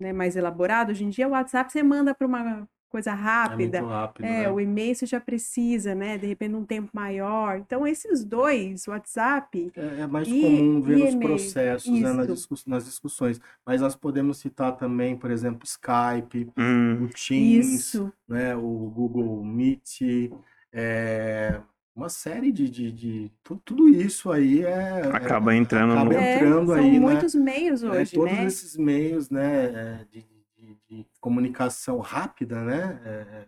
né, 0.00 0.12
mais 0.12 0.34
elaborado. 0.34 0.90
Hoje 0.90 1.04
em 1.04 1.10
dia, 1.10 1.28
o 1.28 1.32
WhatsApp 1.32 1.70
você 1.70 1.82
manda 1.82 2.14
para 2.14 2.26
uma 2.26 2.68
coisa 2.92 3.14
rápida. 3.14 3.78
É, 3.78 3.80
muito 3.80 3.92
rápido, 3.92 4.24
é 4.26 4.42
né? 4.42 4.50
o 4.50 4.60
e-mail 4.60 4.94
você 4.94 5.06
já 5.06 5.18
precisa, 5.18 5.94
né? 5.94 6.18
De 6.18 6.26
repente, 6.26 6.54
um 6.54 6.64
tempo 6.64 6.90
maior. 6.92 7.56
Então, 7.56 7.86
esses 7.86 8.22
dois, 8.22 8.86
WhatsApp. 8.86 9.72
É, 9.74 10.00
é 10.00 10.06
mais 10.06 10.28
e, 10.28 10.40
comum 10.42 10.82
ver 10.82 10.96
nos 10.98 11.14
processos, 11.14 12.00
né, 12.00 12.12
nas, 12.12 12.26
discuss 12.26 12.66
nas, 12.66 12.84
discussões. 12.84 13.40
Mas 13.64 13.80
nós 13.80 13.96
podemos 13.96 14.38
citar 14.38 14.76
também, 14.76 15.16
por 15.16 15.30
exemplo, 15.30 15.64
Skype, 15.64 16.50
hum. 16.56 17.04
o 17.04 17.08
Teams, 17.08 17.72
Isso. 17.72 18.12
né, 18.28 18.54
o 18.54 18.92
Google 18.94 19.42
Meet. 19.42 20.30
É, 20.72 21.60
uma 21.94 22.08
série 22.08 22.50
de, 22.50 22.68
de, 22.68 22.90
de, 22.90 23.32
tudo 23.64 23.88
isso 23.88 24.32
aí 24.32 24.62
é 24.62 25.02
acaba 25.12 25.54
entrando 25.54 25.92
acaba 25.92 26.14
no... 26.14 26.20
entrando 26.20 26.72
é, 26.72 26.78
aí 26.78 26.82
são 26.84 26.92
né? 26.92 26.98
muitos 26.98 27.34
meios 27.34 27.82
hoje 27.82 28.14
é, 28.14 28.18
todos 28.18 28.32
né? 28.32 28.44
esses 28.46 28.76
meios 28.78 29.28
né 29.28 30.06
de, 30.10 30.26
de, 30.56 30.78
de 30.88 31.06
comunicação 31.20 31.98
rápida 31.98 32.64
né 32.64 33.00
é, 33.04 33.46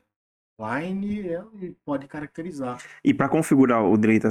online 0.60 1.18
ele 1.18 1.76
pode 1.84 2.06
caracterizar. 2.06 2.78
E 3.02 3.12
para 3.12 3.28
configurar 3.28 3.84
o 3.84 3.96
direito 3.96 4.28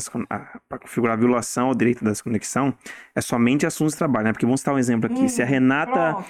para 0.70 0.80
configurar 0.80 1.18
a 1.18 1.20
violação 1.20 1.68
ao 1.68 1.76
direito 1.76 2.04
da 2.04 2.12
desconexão, 2.12 2.74
é 3.14 3.22
somente 3.22 3.66
assuntos 3.66 3.94
de 3.94 3.98
trabalho, 3.98 4.26
né? 4.26 4.32
Porque 4.32 4.46
vamos 4.46 4.62
citar 4.62 4.74
um 4.74 4.80
exemplo 4.80 5.12
aqui. 5.12 5.24
Hum, 5.24 5.28
Se 5.28 5.42
a 5.42 5.46
hum, 5.46 5.50
Renata 5.50 6.26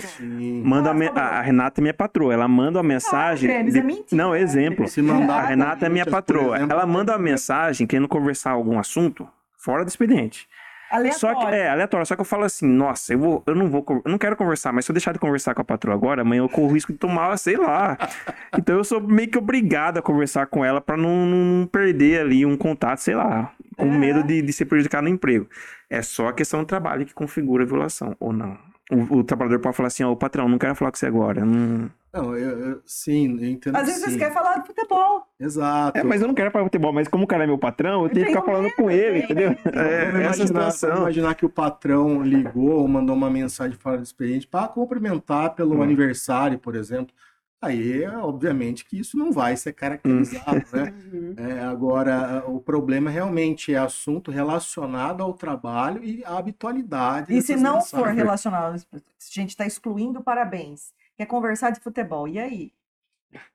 manda 0.64 0.92
a, 0.92 1.40
a, 1.40 1.42
Renata 1.42 1.80
é 1.80 1.82
minha 1.82 1.94
patroa, 1.94 2.34
ela 2.34 2.48
manda 2.48 2.80
uma 2.80 2.84
mensagem. 2.84 3.52
Ah, 3.52 3.62
de... 3.62 3.78
é 3.78 3.84
mentira. 3.84 4.06
Não, 4.12 4.36
exemplo. 4.36 4.88
Se 4.88 5.02
mandar, 5.02 5.44
a 5.44 5.48
Renata 5.48 5.86
é 5.86 5.90
minha 5.90 6.06
patroa. 6.06 6.58
Exemplo, 6.58 6.74
ela 6.74 6.86
manda 6.86 7.14
uma 7.14 7.20
mensagem 7.20 7.86
querendo 7.86 8.08
conversar 8.08 8.52
algum 8.52 8.80
assunto 8.80 9.28
fora 9.58 9.86
do 9.86 9.88
expediente. 9.88 10.48
Aleatório. 10.94 11.20
Só 11.20 11.34
que, 11.34 11.56
é, 11.56 11.70
aleatório. 11.70 12.06
Só 12.06 12.14
que 12.14 12.22
eu 12.22 12.26
falo 12.26 12.44
assim, 12.44 12.68
nossa, 12.68 13.14
eu, 13.14 13.20
vou, 13.20 13.44
eu 13.48 13.56
não 13.56 13.68
vou, 13.68 13.84
eu 14.06 14.12
não 14.12 14.18
quero 14.20 14.36
conversar, 14.36 14.72
mas 14.72 14.86
se 14.86 14.92
eu 14.92 14.94
deixar 14.94 15.12
de 15.12 15.18
conversar 15.18 15.56
com 15.56 15.62
a 15.62 15.66
patroa 15.66 15.96
agora, 15.96 16.22
amanhã 16.22 16.42
eu 16.42 16.50
corro 16.50 16.68
o 16.68 16.72
risco 16.72 16.94
de 16.94 17.00
tomar, 17.00 17.36
sei 17.38 17.58
lá. 17.58 17.98
Então 18.56 18.78
eu 18.78 18.84
sou 18.84 19.02
meio 19.02 19.28
que 19.28 19.38
obrigado 19.38 19.98
a 19.98 20.02
conversar 20.02 20.46
com 20.46 20.64
ela 20.64 20.80
para 20.80 20.96
não, 20.96 21.26
não, 21.26 21.66
perder 21.66 22.22
ali 22.22 22.46
um 22.46 22.56
contato, 22.56 23.00
sei 23.00 23.16
lá, 23.16 23.52
com 23.76 23.88
é. 23.88 23.98
medo 23.98 24.24
de, 24.24 24.44
de 24.44 24.54
ser 24.54 24.66
prejudicado 24.66 25.06
no 25.06 25.10
emprego. 25.10 25.50
É 25.90 26.04
só 26.04 26.28
a 26.28 26.34
questão 26.34 26.60
do 26.60 26.66
trabalho 26.68 27.04
que 27.04 27.16
configura 27.16 27.64
a 27.64 27.66
violação, 27.66 28.16
ou 28.20 28.32
não. 28.32 28.56
O, 28.92 29.18
o 29.18 29.24
trabalhador 29.24 29.60
pode 29.60 29.76
falar 29.76 29.88
assim, 29.88 30.04
ó, 30.04 30.12
oh, 30.12 30.16
patrão, 30.16 30.48
não 30.48 30.60
quero 30.60 30.76
falar 30.76 30.92
com 30.92 30.98
você 30.98 31.08
agora. 31.08 31.44
Não... 31.44 31.90
Não, 32.14 32.38
eu, 32.38 32.60
eu, 32.60 32.82
sim, 32.86 33.40
eu 33.42 33.50
entendo. 33.50 33.76
Às 33.76 33.88
vezes 33.88 34.04
sim. 34.04 34.12
você 34.12 34.18
quer 34.20 34.32
falar 34.32 34.60
de 34.60 34.68
futebol. 34.68 35.24
Exato. 35.40 35.98
É, 35.98 36.04
mas 36.04 36.22
eu 36.22 36.28
não 36.28 36.36
quero 36.36 36.52
falar 36.52 36.64
de 36.64 36.68
futebol, 36.68 36.94
mas 36.94 37.08
como 37.08 37.24
o 37.24 37.28
cara 37.28 37.44
é 37.44 37.48
meu 37.48 37.58
patrão, 37.58 38.04
eu 38.04 38.10
tenho 38.10 38.28
que 38.28 38.32
ficar 38.32 38.46
falando 38.46 38.72
com 38.76 38.92
ele, 38.92 39.24
entendeu? 39.24 39.56
É, 39.74 40.24
essa 40.26 40.46
situação. 40.46 40.98
imaginar 40.98 41.34
que 41.34 41.46
o 41.46 41.50
patrão 41.50 42.22
ligou 42.22 42.82
ou 42.82 42.88
mandou 42.88 43.16
uma 43.16 43.32
mensagem 43.32 43.76
fora 43.76 43.98
do 43.98 44.04
expediente 44.04 44.46
para 44.46 44.68
cumprimentar 44.68 45.56
pelo 45.56 45.78
hum. 45.78 45.82
aniversário, 45.82 46.60
por 46.60 46.76
exemplo. 46.76 47.16
Aí, 47.60 48.06
obviamente, 48.06 48.86
que 48.86 49.00
isso 49.00 49.18
não 49.18 49.32
vai 49.32 49.56
ser 49.58 49.74
caracterizado, 49.74 50.58
hum. 50.58 50.78
né? 50.78 50.94
Uhum. 51.14 51.36
É, 51.38 51.62
agora, 51.62 52.44
o 52.48 52.60
problema 52.60 53.10
realmente 53.10 53.74
é 53.74 53.78
assunto 53.78 54.32
relacionado 54.32 55.22
ao 55.22 55.34
trabalho 55.34 56.04
e 56.04 56.24
à 56.26 56.38
habitualidade. 56.38 57.36
E 57.36 57.42
se 57.42 57.56
não 57.56 57.76
mensagens. 57.76 57.90
for 57.92 58.08
relacionado, 58.14 58.84
a 58.94 59.00
gente 59.30 59.50
está 59.50 59.66
excluindo 59.66 60.22
parabéns 60.22 60.92
quer 61.18 61.26
conversar 61.26 61.72
de 61.72 61.80
futebol. 61.80 62.28
E 62.28 62.40
aí? 62.40 62.74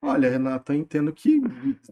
Olha, 0.03 0.31
Renata, 0.31 0.73
eu 0.73 0.79
entendo 0.79 1.13
que 1.13 1.41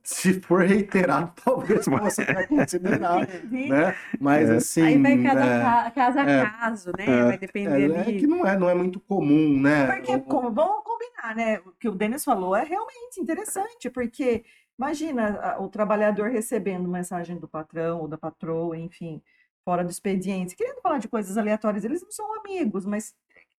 se 0.02 0.40
for 0.40 0.62
reiterado, 0.62 1.32
talvez 1.44 1.84
possa 1.86 2.24
ser 2.24 2.48
considerado, 2.48 3.28
né? 3.50 3.96
Mas 4.20 4.50
é. 4.50 4.56
assim... 4.56 4.82
Aí 4.82 5.02
vai 5.02 5.22
cada 5.22 5.86
é, 5.86 5.90
caso 5.90 6.18
a 6.18 6.22
é, 6.22 6.46
caso, 6.46 6.92
né? 6.98 7.04
É, 7.06 7.24
vai 7.24 7.38
depender 7.38 7.92
é, 7.92 8.00
é, 8.00 8.04
que 8.04 8.26
não 8.26 8.46
é, 8.46 8.58
não 8.58 8.68
é 8.68 8.74
muito 8.74 9.00
comum, 9.00 9.60
né? 9.60 9.86
Porque, 9.86 10.18
como, 10.20 10.50
vamos 10.50 10.82
combinar, 10.84 11.34
né? 11.34 11.60
O 11.60 11.72
que 11.72 11.88
o 11.88 11.94
Denis 11.94 12.24
falou 12.24 12.54
é 12.54 12.64
realmente 12.64 13.20
interessante, 13.20 13.90
porque 13.90 14.44
imagina 14.78 15.56
o 15.58 15.68
trabalhador 15.68 16.30
recebendo 16.30 16.88
mensagem 16.88 17.38
do 17.38 17.48
patrão 17.48 18.00
ou 18.00 18.08
da 18.08 18.18
patroa, 18.18 18.76
enfim, 18.76 19.22
fora 19.64 19.82
do 19.82 19.90
expediente, 19.90 20.54
querendo 20.54 20.80
falar 20.80 20.98
de 20.98 21.08
coisas 21.08 21.36
aleatórias. 21.36 21.84
Eles 21.84 22.02
não 22.02 22.10
são 22.10 22.38
amigos, 22.40 22.84
mas 22.84 23.14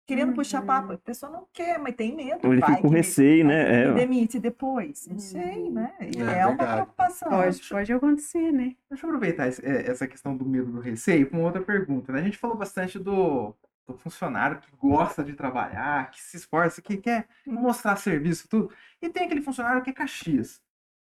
querendo 0.08 0.30
uhum. 0.30 0.36
puxar 0.36 0.62
papo. 0.62 0.94
A 0.94 0.98
pessoa 0.98 1.32
não 1.32 1.46
quer, 1.52 1.78
mas 1.78 1.94
tem 1.94 2.16
medo. 2.16 2.48
Ou 2.48 2.54
ele 2.54 2.66
fica 2.66 2.82
com 2.82 2.88
receio, 2.88 3.46
né? 3.46 3.84
É. 3.84 3.94
demite 3.94 4.40
depois. 4.40 5.06
Não 5.06 5.20
sei, 5.20 5.70
né? 5.70 5.94
É, 6.00 6.40
é 6.40 6.48
uma 6.48 6.56
preocupação. 6.56 7.30
Pode, 7.30 7.70
pode 7.70 7.94
acontecer, 7.94 8.52
né? 8.52 8.76
Deixa 8.90 9.06
eu 9.06 9.10
aproveitar 9.10 9.48
é, 9.48 9.92
essa 9.92 10.08
questão 10.08 10.36
do 10.36 10.46
medo 10.46 10.72
do 10.72 10.80
receio 10.80 11.30
com 11.30 11.44
outra 11.44 11.62
pergunta. 11.62 12.14
Né? 12.14 12.22
A 12.22 12.24
gente 12.24 12.38
falou 12.38 12.56
bastante 12.56 12.98
do, 12.98 13.54
do 13.86 13.98
funcionário 13.98 14.60
que 14.60 14.70
gosta 14.78 15.24
de 15.24 15.34
trabalhar, 15.34 16.10
que 16.10 16.24
se 16.24 16.38
esforça, 16.38 16.82
que 16.82 16.96
quer 16.96 17.28
mostrar 17.46 17.98
serviço, 17.98 18.48
tudo. 18.48 18.72
E 19.02 19.10
tem 19.10 19.26
aquele 19.26 19.42
funcionário 19.42 19.84
que 19.84 19.90
é 19.90 19.94
Caxias. 19.94 20.62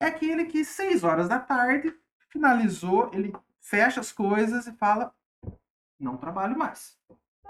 É 0.01 0.07
aquele 0.07 0.46
que, 0.46 0.64
seis 0.64 1.05
horas 1.05 1.29
da 1.29 1.38
tarde, 1.38 1.94
finalizou, 2.31 3.11
ele 3.12 3.35
fecha 3.61 4.01
as 4.01 4.11
coisas 4.11 4.66
e 4.66 4.72
fala: 4.72 5.12
não 6.01 6.16
trabalho 6.16 6.57
mais. 6.57 6.96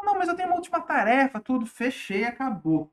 Não, 0.03 0.19
mas 0.19 0.29
eu 0.29 0.37
tenho 0.37 0.49
uma 0.49 0.57
última 0.57 0.81
tarefa, 0.81 1.41
tudo, 1.41 1.67
fechei, 1.67 2.25
acabou. 2.25 2.93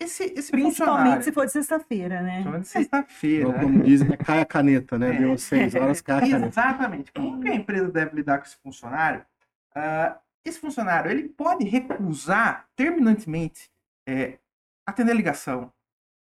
Esse, 0.00 0.24
esse 0.36 0.50
Principalmente 0.50 1.24
se 1.24 1.32
for 1.32 1.46
de 1.46 1.52
sexta-feira, 1.52 2.20
né? 2.20 2.32
Principalmente 2.32 2.62
de 2.64 2.68
sexta-feira. 2.68 3.52
Como 3.60 3.82
dizem, 3.82 4.12
é 4.12 4.16
cai 4.16 4.40
a 4.40 4.44
caneta, 4.44 4.98
né? 4.98 5.14
É. 5.14 5.18
Deu 5.18 5.38
seis 5.38 5.74
horas, 5.74 6.00
cai 6.00 6.18
a 6.18 6.20
caneta. 6.30 6.46
Exatamente. 6.48 7.12
Como 7.12 7.40
que 7.40 7.48
a 7.48 7.54
empresa 7.54 7.90
deve 7.90 8.16
lidar 8.16 8.38
com 8.38 8.44
esse 8.44 8.56
funcionário? 8.56 9.24
Uh, 9.70 10.18
esse 10.44 10.58
funcionário, 10.58 11.10
ele 11.10 11.28
pode 11.28 11.64
recusar 11.64 12.68
terminantemente 12.76 13.70
é, 14.06 14.38
atender 14.86 15.14
ligação, 15.14 15.72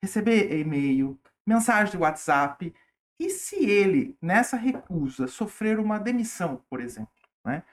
receber 0.01 0.57
e-mail, 0.57 1.19
mensagem 1.45 1.91
de 1.91 1.97
WhatsApp. 1.97 2.73
E 3.19 3.29
se 3.29 3.65
ele, 3.65 4.17
nessa 4.21 4.55
recusa, 4.55 5.27
sofrer 5.27 5.79
uma 5.79 5.99
demissão, 5.99 6.63
por 6.69 6.79
exemplo, 6.79 7.11
né? 7.45 7.63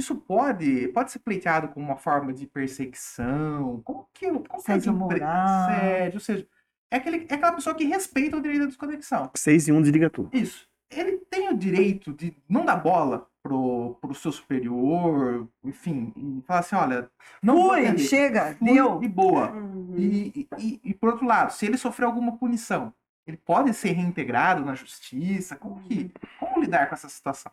Isso 0.00 0.14
pode, 0.14 0.88
pode 0.88 1.12
ser 1.12 1.18
pleiteado 1.18 1.68
como 1.68 1.84
uma 1.84 1.96
forma 1.96 2.32
de 2.32 2.46
perseguição? 2.46 3.82
Como 3.84 4.08
que, 4.14 4.26
como 4.30 4.46
Assédio 4.54 4.94
moral. 4.94 5.28
Assédio, 5.28 6.14
ou 6.14 6.20
seja, 6.20 6.48
é, 6.90 6.96
aquele, 6.96 7.26
é 7.28 7.34
aquela 7.34 7.52
pessoa 7.52 7.74
que 7.76 7.84
respeita 7.84 8.38
o 8.38 8.40
direito 8.40 8.60
da 8.60 8.66
desconexão. 8.68 9.30
6 9.36 9.68
e 9.68 9.72
1 9.72 9.76
um 9.76 9.82
desliga 9.82 10.08
tudo. 10.08 10.30
Isso. 10.32 10.66
Ele 10.90 11.18
tem 11.30 11.50
o 11.50 11.56
direito 11.56 12.14
de 12.14 12.34
não 12.48 12.64
dar 12.64 12.76
bola 12.76 13.28
pro, 13.42 13.98
pro 14.00 14.14
seu 14.14 14.32
superior, 14.32 15.46
enfim, 15.62 16.14
e 16.16 16.42
falar 16.46 16.60
assim, 16.60 16.76
olha, 16.76 17.10
não 17.42 17.68
Fui, 17.68 17.98
chega, 17.98 18.54
Fui, 18.54 18.72
deu. 18.72 19.02
E 19.02 19.08
boa. 19.08 19.52
Uhum. 19.52 19.94
E, 19.98 20.48
e, 20.58 20.80
e, 20.82 20.94
por 20.94 21.10
outro 21.10 21.26
lado, 21.26 21.52
se 21.52 21.66
ele 21.66 21.76
sofrer 21.76 22.06
alguma 22.06 22.38
punição, 22.38 22.94
ele 23.26 23.36
pode 23.36 23.74
ser 23.74 23.90
reintegrado 23.90 24.64
na 24.64 24.74
justiça? 24.74 25.56
Como, 25.56 25.78
que, 25.82 25.94
uhum. 25.94 26.10
como 26.38 26.60
lidar 26.62 26.88
com 26.88 26.94
essa 26.94 27.08
situação? 27.10 27.52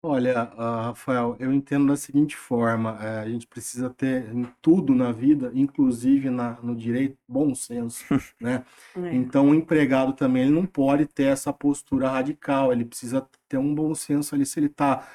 Olha, 0.00 0.42
ah, 0.56 0.82
Rafael, 0.86 1.36
eu 1.40 1.52
entendo 1.52 1.88
da 1.88 1.96
seguinte 1.96 2.36
forma: 2.36 2.96
eh, 3.02 3.20
a 3.20 3.28
gente 3.28 3.48
precisa 3.48 3.90
ter 3.90 4.32
em 4.32 4.44
tudo 4.62 4.94
na 4.94 5.10
vida, 5.10 5.50
inclusive 5.54 6.30
na, 6.30 6.52
no 6.62 6.76
direito, 6.76 7.18
bom 7.26 7.52
senso, 7.52 8.04
né? 8.40 8.64
É. 8.96 9.14
Então, 9.14 9.50
o 9.50 9.54
empregado 9.54 10.12
também 10.12 10.44
ele 10.44 10.52
não 10.52 10.64
pode 10.66 11.04
ter 11.06 11.24
essa 11.24 11.52
postura 11.52 12.08
radical, 12.10 12.72
ele 12.72 12.84
precisa 12.84 13.28
ter 13.48 13.58
um 13.58 13.74
bom 13.74 13.92
senso 13.92 14.36
ali. 14.36 14.46
Se 14.46 14.60
ele 14.60 14.66
está 14.66 15.08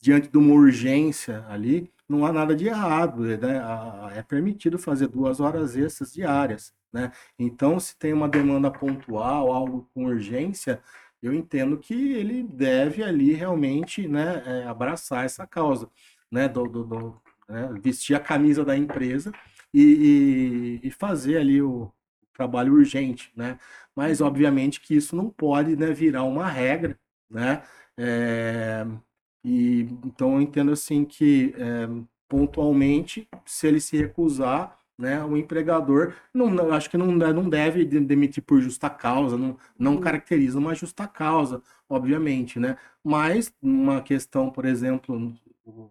diante 0.00 0.28
de 0.28 0.38
uma 0.38 0.54
urgência 0.54 1.44
ali, 1.48 1.90
não 2.08 2.24
há 2.24 2.32
nada 2.32 2.54
de 2.54 2.66
errado, 2.68 3.22
né? 3.22 3.60
É 4.16 4.22
permitido 4.22 4.78
fazer 4.78 5.08
duas 5.08 5.40
horas 5.40 5.76
extras 5.76 6.12
diárias, 6.12 6.72
né? 6.92 7.10
Então, 7.38 7.80
se 7.80 7.96
tem 7.98 8.12
uma 8.12 8.28
demanda 8.28 8.70
pontual, 8.70 9.52
algo 9.52 9.88
com 9.92 10.04
urgência 10.04 10.80
eu 11.26 11.34
entendo 11.34 11.78
que 11.78 11.94
ele 12.12 12.42
deve 12.42 13.02
ali 13.02 13.32
realmente 13.32 14.06
né, 14.06 14.42
é, 14.46 14.66
abraçar 14.66 15.24
essa 15.24 15.46
causa, 15.46 15.90
né, 16.30 16.48
do, 16.48 16.64
do, 16.66 16.84
do 16.84 17.22
né, 17.48 17.70
vestir 17.82 18.14
a 18.14 18.20
camisa 18.20 18.64
da 18.64 18.76
empresa 18.76 19.32
e, 19.72 20.80
e, 20.82 20.88
e, 20.88 20.90
fazer 20.90 21.38
ali 21.38 21.60
o 21.60 21.90
trabalho 22.32 22.74
urgente, 22.74 23.32
né? 23.36 23.58
Mas 23.94 24.20
obviamente 24.20 24.80
que 24.80 24.94
isso 24.94 25.16
não 25.16 25.30
pode 25.30 25.76
né, 25.76 25.92
virar 25.92 26.24
uma 26.24 26.48
regra, 26.48 26.98
né? 27.30 27.62
É, 27.98 28.86
e 29.44 29.80
então 30.04 30.34
eu 30.34 30.40
entendo 30.40 30.72
assim 30.72 31.04
que 31.04 31.54
é, 31.56 31.88
pontualmente, 32.28 33.28
se 33.44 33.66
ele 33.66 33.80
se 33.80 33.96
recusar, 33.96 34.78
né? 34.98 35.22
O 35.24 35.36
empregador, 35.36 36.14
não, 36.32 36.72
acho 36.72 36.88
que 36.90 36.96
não, 36.96 37.06
não 37.12 37.48
deve 37.48 37.84
demitir 37.84 38.42
por 38.42 38.60
justa 38.60 38.88
causa, 38.88 39.36
não, 39.36 39.56
não 39.78 39.98
caracteriza 39.98 40.58
uma 40.58 40.74
justa 40.74 41.06
causa, 41.06 41.62
obviamente, 41.88 42.58
né? 42.58 42.76
Mas 43.04 43.52
uma 43.60 44.00
questão, 44.00 44.50
por 44.50 44.64
exemplo, 44.64 45.34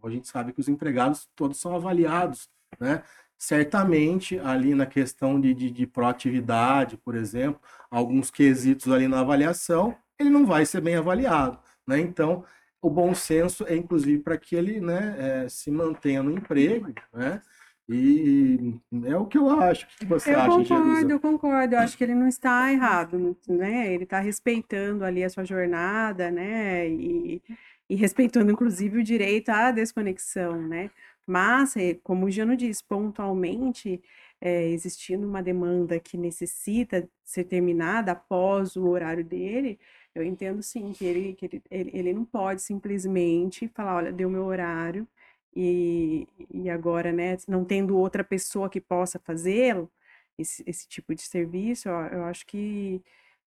a 0.04 0.10
gente 0.10 0.28
sabe 0.28 0.54
que 0.54 0.60
os 0.60 0.68
empregados 0.68 1.30
todos 1.36 1.60
são 1.60 1.76
avaliados, 1.76 2.50
né? 2.80 3.04
Certamente, 3.38 4.40
ali 4.40 4.74
na 4.74 4.86
questão 4.86 5.40
de, 5.40 5.54
de, 5.54 5.70
de 5.70 5.86
proatividade, 5.86 6.98
por 6.98 7.16
exemplo, 7.16 7.62
alguns 7.92 8.32
quesitos 8.32 8.92
ali 8.92 9.08
na 9.08 9.20
avaliação, 9.20 9.96
ele 10.18 10.30
não 10.30 10.46
vai 10.46 10.66
ser 10.66 10.82
bem 10.82 10.96
avaliado, 10.96 11.60
né? 11.86 12.00
Então, 12.00 12.44
o 12.82 12.90
bom 12.90 13.14
senso 13.16 13.66
é, 13.68 13.76
inclusive, 13.76 14.22
para 14.22 14.38
que 14.38 14.56
ele 14.56 14.80
né, 14.80 15.16
é, 15.46 15.50
se 15.50 15.72
mantenha 15.72 16.24
no 16.24 16.32
emprego, 16.32 16.94
né? 17.14 17.42
E 17.88 18.74
é 19.06 19.16
o 19.16 19.26
que 19.28 19.38
eu 19.38 19.50
acho. 19.50 19.88
Que 20.00 20.06
você 20.06 20.34
eu 20.34 20.40
acha, 20.40 20.50
concordo, 20.50 21.12
eu 21.12 21.20
concordo. 21.20 21.76
Eu 21.76 21.80
acho 21.80 21.98
que 21.98 22.04
ele 22.04 22.16
não 22.16 22.28
está 22.28 22.72
errado, 22.72 23.38
né? 23.48 23.94
Ele 23.94 24.06
está 24.06 24.20
respeitando 24.20 25.04
ali 25.06 25.24
a 25.24 25.30
sua 25.30 25.44
jornada, 25.44 26.32
né? 26.32 26.90
E, 26.90 27.42
e 27.90 27.96
respeitando, 27.96 28.52
inclusive, 28.52 29.00
o 29.00 29.04
direito 29.04 29.50
à 29.50 29.72
desconexão, 29.72 30.68
né? 30.68 30.90
Mas, 31.28 31.76
é, 31.78 31.96
como 32.04 32.26
o 32.26 32.32
Giano 32.32 32.58
diz, 32.58 32.82
pontualmente, 32.82 34.02
é, 34.42 34.68
existindo 34.70 35.28
uma 35.28 35.42
demanda 35.42 36.00
que 36.00 36.18
necessita 36.18 37.08
ser 37.24 37.46
terminada 37.46 38.12
após 38.12 38.76
o 38.76 38.88
horário 38.88 39.24
dele, 39.24 39.80
eu 40.14 40.24
entendo 40.24 40.62
sim 40.64 40.94
que 40.94 41.06
ele, 41.06 41.34
que 41.34 41.46
ele, 41.46 41.64
ele, 41.70 41.92
ele 41.94 42.14
não 42.14 42.26
pode 42.26 42.62
simplesmente 42.62 43.68
falar, 43.70 43.96
olha, 43.98 44.12
deu 44.12 44.30
meu 44.30 44.46
horário, 44.46 45.08
e, 45.56 46.28
e 46.54 46.70
agora, 46.70 47.12
né, 47.12 47.38
não 47.48 47.64
tendo 47.64 47.98
outra 47.98 48.24
pessoa 48.24 48.70
que 48.70 48.82
possa 48.82 49.20
fazê-lo, 49.20 49.92
esse, 50.38 50.64
esse 50.68 50.88
tipo 50.88 51.16
de 51.16 51.22
serviço, 51.22 51.88
eu 51.90 52.26
acho 52.26 52.46
que, 52.46 53.02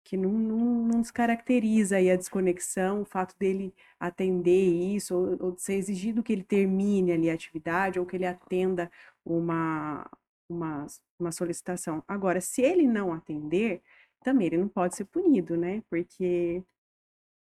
que 0.05 0.17
não, 0.17 0.33
não, 0.33 0.59
não 0.89 1.01
descaracteriza 1.01 1.97
aí 1.97 2.11
a 2.11 2.17
desconexão, 2.17 3.03
o 3.03 3.05
fato 3.05 3.35
dele 3.39 3.75
atender 3.99 4.95
isso, 4.95 5.15
ou, 5.17 5.49
ou 5.49 5.59
ser 5.59 5.75
exigido 5.75 6.23
que 6.23 6.33
ele 6.33 6.45
termine 6.45 7.13
ali 7.13 7.31
a 7.31 7.35
atividade, 7.35 7.99
ou 7.99 8.07
que 8.07 8.17
ele 8.17 8.27
atenda 8.27 8.91
uma, 9.25 10.09
uma, 10.49 10.87
uma 11.19 11.33
solicitação. 11.33 12.05
Agora, 12.07 12.41
se 12.41 12.63
ele 12.63 12.87
não 12.87 13.13
atender, 13.13 13.83
também 14.23 14.49
ele 14.49 14.59
não 14.59 14.69
pode 14.69 14.97
ser 14.97 15.07
punido, 15.07 15.57
né? 15.57 15.83
Porque 15.89 16.63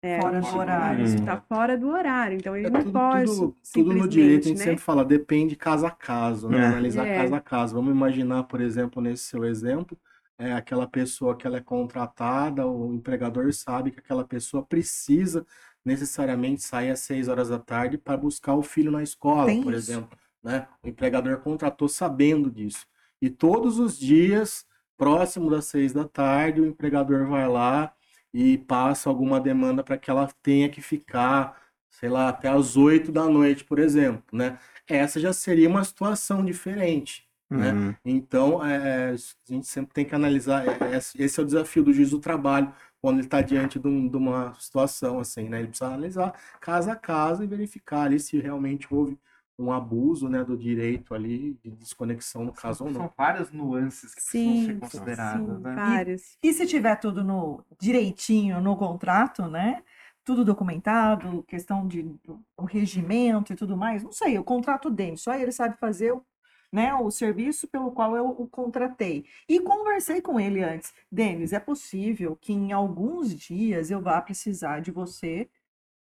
É, 0.06 0.20
fora 0.20 0.40
do 0.40 0.56
horário. 0.58 1.04
Isso 1.04 1.16
está 1.16 1.40
fora 1.40 1.78
do 1.78 1.88
horário, 1.88 2.36
então 2.36 2.54
ele 2.56 2.66
É 2.66 2.70
não 2.70 2.82
tudo, 2.82 2.92
pode. 2.92 3.24
tudo, 3.26 3.56
tudo 3.72 3.92
no 3.94 4.06
direito, 4.08 4.44
a 4.44 4.48
gente 4.48 4.58
né? 4.58 4.64
sempre 4.64 4.82
fala, 4.82 5.04
depende 5.04 5.56
caso 5.56 5.86
a 5.86 5.90
caso, 5.90 6.48
né? 6.48 6.58
É. 6.58 6.66
Analisar 6.66 7.06
É. 7.06 7.16
caso 7.22 7.34
a 7.34 7.40
caso. 7.40 7.74
Vamos 7.74 7.90
imaginar, 7.92 8.42
por 8.44 8.60
exemplo, 8.60 9.00
nesse 9.02 9.24
seu 9.24 9.44
exemplo, 9.44 9.96
é 10.38 10.52
aquela 10.52 10.86
pessoa 10.86 11.34
que 11.36 11.46
ela 11.46 11.56
é 11.56 11.60
contratada, 11.60 12.66
o 12.66 12.92
empregador 12.92 13.50
sabe 13.52 13.90
que 13.90 13.98
aquela 14.00 14.24
pessoa 14.24 14.62
precisa 14.62 15.46
necessariamente 15.84 16.62
sair 16.62 16.90
às 16.90 17.00
seis 17.00 17.28
horas 17.28 17.48
da 17.48 17.58
tarde 17.58 17.96
para 17.96 18.16
buscar 18.16 18.54
o 18.54 18.62
filho 18.62 18.90
na 18.90 19.02
escola, 19.02 19.46
Tem 19.46 19.62
por 19.62 19.72
isso. 19.72 19.90
exemplo, 19.92 20.18
né? 20.42 20.66
O 20.82 20.88
empregador 20.88 21.38
contratou 21.38 21.88
sabendo 21.88 22.50
disso. 22.50 22.86
E 23.22 23.30
todos 23.30 23.78
os 23.78 23.98
dias, 23.98 24.66
próximo 24.96 25.50
das 25.50 25.64
seis 25.66 25.92
da 25.92 26.04
tarde, 26.06 26.60
o 26.60 26.66
empregador 26.66 27.26
vai 27.26 27.48
lá 27.48 27.92
e 28.34 28.58
passa 28.58 29.10
alguma 29.10 29.40
demanda 29.40 29.84
para 29.84 29.98
que 29.98 30.10
ela 30.10 30.28
tenha 30.42 30.68
que 30.70 30.82
ficar, 30.82 31.58
sei 31.90 32.10
lá, 32.10 32.28
até 32.30 32.48
as 32.48 32.76
oito 32.76 33.12
da 33.12 33.26
noite, 33.28 33.64
por 33.64 33.78
exemplo, 33.80 34.24
né? 34.32 34.58
Essa 34.88 35.20
já 35.20 35.32
seria 35.32 35.68
uma 35.70 35.84
situação 35.84 36.44
diferente, 36.44 37.28
né? 37.56 37.80
Uhum. 37.80 37.96
Então, 38.04 38.64
é, 38.66 39.12
a 39.12 39.16
gente 39.52 39.66
sempre 39.68 39.94
tem 39.94 40.04
que 40.04 40.14
analisar, 40.14 40.66
é, 40.66 40.96
esse 40.96 41.22
esse 41.22 41.40
é 41.40 41.42
o 41.42 41.46
desafio 41.46 41.84
do 41.84 41.92
juiz 41.94 42.10
do 42.10 42.20
trabalho, 42.20 42.74
quando 43.00 43.18
ele 43.18 43.26
está 43.26 43.40
diante 43.42 43.78
de, 43.78 43.86
um- 43.88 44.08
de 44.08 44.16
uma 44.16 44.54
situação 44.54 45.20
assim, 45.20 45.48
né? 45.48 45.60
Ele 45.60 45.68
precisa 45.68 45.86
analisar 45.88 46.32
caso 46.60 46.90
a 46.90 46.96
caso 46.96 47.44
e 47.44 47.46
verificar 47.46 48.02
ali 48.04 48.18
se 48.20 48.38
realmente 48.40 48.86
houve 48.92 49.18
um 49.58 49.72
abuso, 49.72 50.28
né, 50.28 50.42
do 50.44 50.56
direito 50.56 51.14
ali, 51.14 51.54
de 51.62 51.70
desconexão 51.70 52.44
no 52.44 52.52
caso 52.52 52.84
ou 52.84 52.90
não. 52.90 53.02
São 53.02 53.12
várias 53.16 53.52
nuances 53.52 54.14
que 54.14 54.20
precisam 54.20 54.54
ser 54.56 54.72
Sim, 54.72 54.78
consideradas, 54.80 55.56
sim, 55.56 55.62
né? 55.62 55.74
várias. 55.74 56.38
E 56.42 56.52
se 56.52 56.66
tiver 56.66 56.96
tudo 56.96 57.22
no 57.22 57.64
direitinho 57.80 58.60
no 58.60 58.76
contrato, 58.76 59.46
né? 59.46 59.82
Tudo 60.24 60.44
documentado, 60.44 61.42
questão 61.44 61.86
de 61.86 62.14
o 62.56 62.64
regimento 62.64 63.52
e 63.52 63.56
tudo 63.56 63.76
mais, 63.76 64.02
não 64.02 64.12
sei, 64.12 64.38
o 64.38 64.44
contrato 64.44 64.90
dele, 64.90 65.16
só 65.18 65.34
ele 65.34 65.52
sabe 65.52 65.76
fazer 65.78 66.12
o, 66.12 66.24
né, 66.72 66.94
o 66.94 67.10
serviço 67.10 67.68
pelo 67.68 67.92
qual 67.92 68.16
eu 68.16 68.26
o 68.30 68.48
contratei. 68.48 69.24
E 69.48 69.60
conversei 69.60 70.20
com 70.22 70.40
ele 70.40 70.62
antes. 70.62 70.92
Denis, 71.12 71.52
é 71.52 71.60
possível 71.60 72.36
que 72.40 72.52
em 72.52 72.72
alguns 72.72 73.34
dias 73.34 73.90
eu 73.90 74.00
vá 74.00 74.20
precisar 74.20 74.80
de 74.80 74.90
você, 74.90 75.48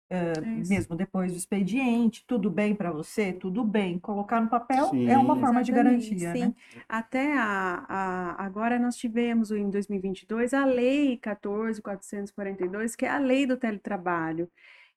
eh, 0.09 0.33
Isso. 0.59 0.69
mesmo 0.69 0.95
depois 0.95 1.31
do 1.31 1.37
expediente, 1.37 2.23
tudo 2.27 2.49
bem 2.49 2.75
para 2.75 2.91
você? 2.91 3.33
Tudo 3.33 3.63
bem. 3.63 3.97
Colocar 3.99 4.39
no 4.41 4.49
papel 4.49 4.85
Sim. 4.89 5.09
é 5.09 5.17
uma 5.17 5.35
forma 5.39 5.63
de 5.63 5.71
garantia, 5.71 6.31
sim. 6.33 6.39
né? 6.47 6.55
Até 6.87 7.33
a, 7.37 7.85
a- 7.87 8.45
agora 8.45 8.77
nós 8.79 8.95
tivemos 8.95 9.51
em 9.51 9.69
2022 9.69 10.53
a 10.53 10.65
Lei 10.65 11.17
14.442, 11.17 12.95
que 12.95 13.05
é 13.05 13.09
a 13.09 13.17
lei 13.17 13.45
do 13.45 13.57
teletrabalho. 13.57 14.49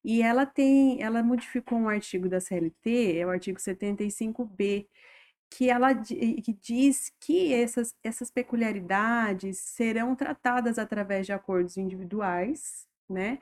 E 0.04 0.22
ela 0.22 0.46
tem, 0.46 1.02
ela 1.02 1.22
modificou 1.22 1.78
um 1.78 1.88
artigo 1.88 2.28
da 2.28 2.40
CLT, 2.40 3.18
é 3.18 3.26
o 3.26 3.30
artigo 3.30 3.58
75B, 3.58 4.86
que 5.50 5.70
ela 5.70 5.94
que 5.94 6.56
diz 6.60 7.10
que 7.20 7.52
essas, 7.52 7.94
essas 8.04 8.30
peculiaridades 8.30 9.58
serão 9.58 10.14
tratadas 10.14 10.78
através 10.78 11.26
de 11.26 11.32
acordos 11.32 11.76
individuais, 11.76 12.86
né? 13.08 13.38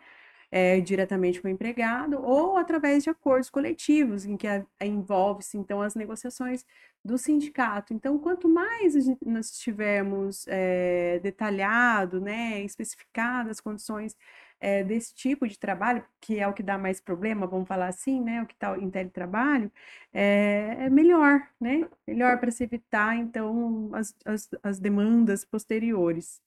É, 0.51 0.81
diretamente 0.81 1.41
com 1.41 1.49
o 1.49 1.51
empregado, 1.51 2.21
ou 2.23 2.57
através 2.57 3.03
de 3.05 3.11
acordos 3.11 3.51
coletivos, 3.51 4.25
em 4.25 4.37
que 4.37 4.47
envolve-se, 4.81 5.57
então, 5.59 5.83
as 5.83 5.95
negociações 5.95 6.65
do 7.05 7.17
sindicato. 7.17 7.95
Então, 7.95 8.19
quanto 8.19 8.49
mais 8.49 8.95
nós 9.25 9.51
tivermos 9.59 10.45
é, 10.49 11.21
detalhado, 11.21 12.21
né, 12.21 12.63
especificado 12.63 13.51
as 13.51 13.61
condições 13.61 14.17
é, 14.61 14.83
desse 14.83 15.15
tipo 15.15 15.47
de 15.47 15.59
trabalho, 15.59 16.05
que 16.21 16.39
é 16.39 16.49
o 16.49 16.53
que 16.53 16.63
dá 16.63 16.79
mais 16.79 17.01
problema, 17.01 17.47
vamos 17.47 17.69
falar 17.69 17.89
assim, 17.89 18.21
né, 18.21 18.43
o 18.43 18.47
que 18.47 18.55
está 18.55 18.77
em 18.79 18.91
teletrabalho, 18.91 19.71
é, 20.13 20.77
é 20.81 20.91
melhor, 20.91 21.47
né, 21.61 21.89
melhor 22.07 22.39
para 22.41 22.51
se 22.51 22.65
evitar, 22.65 23.17
então, 23.17 23.91
as, 23.95 24.15
as, 24.25 24.49
as 24.63 24.79
demandas 24.79 25.45
posteriores. 25.45 26.41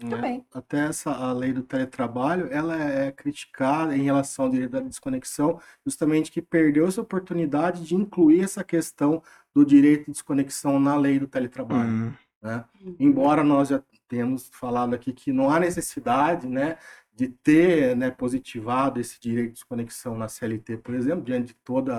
Né? 0.00 0.42
Até 0.54 0.86
essa 0.86 1.10
a 1.10 1.32
lei 1.32 1.52
do 1.52 1.62
teletrabalho, 1.62 2.48
ela 2.52 2.76
é 2.80 3.10
criticada 3.10 3.96
em 3.96 4.02
relação 4.02 4.44
ao 4.44 4.50
direito 4.50 4.70
da 4.72 4.80
desconexão, 4.80 5.60
justamente 5.84 6.30
que 6.30 6.40
perdeu 6.40 6.86
essa 6.86 7.00
oportunidade 7.00 7.84
de 7.84 7.94
incluir 7.94 8.42
essa 8.44 8.62
questão 8.62 9.22
do 9.54 9.64
direito 9.64 10.06
de 10.06 10.12
desconexão 10.12 10.78
na 10.78 10.96
lei 10.96 11.18
do 11.18 11.26
teletrabalho, 11.26 11.90
Uhum. 11.90 12.12
né? 12.40 12.64
Embora 13.00 13.42
nós 13.42 13.68
já 13.68 13.82
tenhamos 14.08 14.48
falado 14.52 14.94
aqui 14.94 15.12
que 15.12 15.32
não 15.32 15.50
há 15.50 15.58
necessidade, 15.58 16.46
né, 16.46 16.76
de 17.12 17.28
ter, 17.28 17.96
né, 17.96 18.10
positivado 18.10 19.00
esse 19.00 19.20
direito 19.20 19.48
de 19.48 19.54
desconexão 19.54 20.16
na 20.16 20.28
CLT, 20.28 20.76
por 20.78 20.94
exemplo, 20.94 21.24
diante 21.24 21.48
de 21.48 21.54
todas 21.64 21.96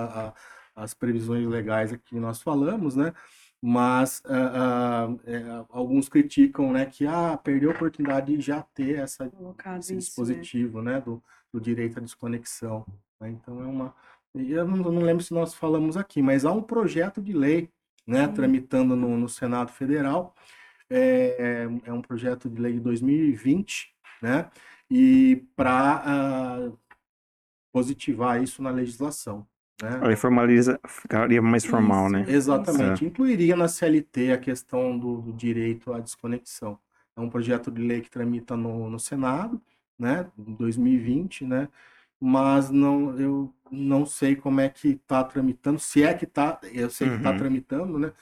as 0.74 0.94
previsões 0.94 1.46
legais 1.46 1.92
aqui 1.92 2.02
que 2.14 2.18
nós 2.20 2.40
falamos, 2.40 2.96
né? 2.96 3.12
Mas 3.62 4.22
ah, 4.24 5.08
ah, 5.08 5.16
é, 5.24 5.64
alguns 5.68 6.08
criticam, 6.08 6.72
né, 6.72 6.86
que 6.86 7.06
ah, 7.06 7.36
perdeu 7.36 7.70
a 7.70 7.74
oportunidade 7.74 8.34
de 8.34 8.42
já 8.42 8.62
ter 8.62 8.98
essa, 8.98 9.26
esse 9.26 9.34
isso, 9.34 9.92
né? 9.92 9.98
dispositivo, 9.98 10.82
né, 10.82 11.00
do, 11.00 11.22
do 11.52 11.60
direito 11.60 11.98
à 11.98 12.00
desconexão. 12.00 12.86
né? 13.20 13.28
Então 13.28 13.62
é 13.62 13.66
uma, 13.66 13.94
eu 14.34 14.66
não, 14.66 14.76
não 14.90 15.02
lembro 15.02 15.22
se 15.22 15.34
nós 15.34 15.54
falamos 15.54 15.96
aqui, 15.96 16.22
mas 16.22 16.46
há 16.46 16.52
um 16.52 16.62
projeto 16.62 17.20
de 17.20 17.34
lei, 17.34 17.70
né, 18.06 18.26
Sim. 18.26 18.32
tramitando 18.32 18.96
no, 18.96 19.16
no 19.16 19.28
Senado 19.28 19.72
Federal. 19.72 20.34
É, 20.88 21.68
é 21.84 21.92
um 21.92 22.02
projeto 22.02 22.48
de 22.50 22.60
lei 22.60 22.72
de 22.72 22.80
2020, 22.80 23.94
né, 24.22 24.50
e 24.90 25.46
para 25.54 26.72
positivar 27.72 28.42
isso 28.42 28.62
na 28.62 28.70
legislação. 28.70 29.46
Né? 29.82 29.98
Aí 30.02 30.16
formaliza, 30.16 30.78
ficaria 30.86 31.40
mais 31.40 31.64
formal, 31.64 32.04
Isso. 32.06 32.12
né? 32.12 32.24
Exatamente. 32.28 33.04
Incluiria 33.04 33.56
na 33.56 33.66
CLT 33.68 34.32
a 34.32 34.38
questão 34.38 34.98
do, 34.98 35.20
do 35.22 35.32
direito 35.32 35.92
à 35.92 35.98
desconexão. 36.00 36.78
É 37.16 37.20
um 37.20 37.30
projeto 37.30 37.70
de 37.70 37.82
lei 37.82 38.00
que 38.00 38.10
tramita 38.10 38.56
no, 38.56 38.88
no 38.90 38.98
Senado, 38.98 39.60
né, 39.98 40.26
em 40.38 40.54
2020, 40.54 41.44
né, 41.44 41.68
mas 42.20 42.70
não, 42.70 43.18
eu 43.18 43.52
não 43.70 44.06
sei 44.06 44.34
como 44.36 44.60
é 44.60 44.68
que 44.68 44.88
está 44.90 45.22
tramitando, 45.24 45.78
se 45.78 46.02
é 46.02 46.14
que 46.14 46.24
está, 46.24 46.58
eu 46.72 46.88
sei 46.90 47.08
que 47.08 47.16
está 47.16 47.30
Uhum. 47.30 47.36
tramitando, 47.38 47.98
né, 47.98 48.12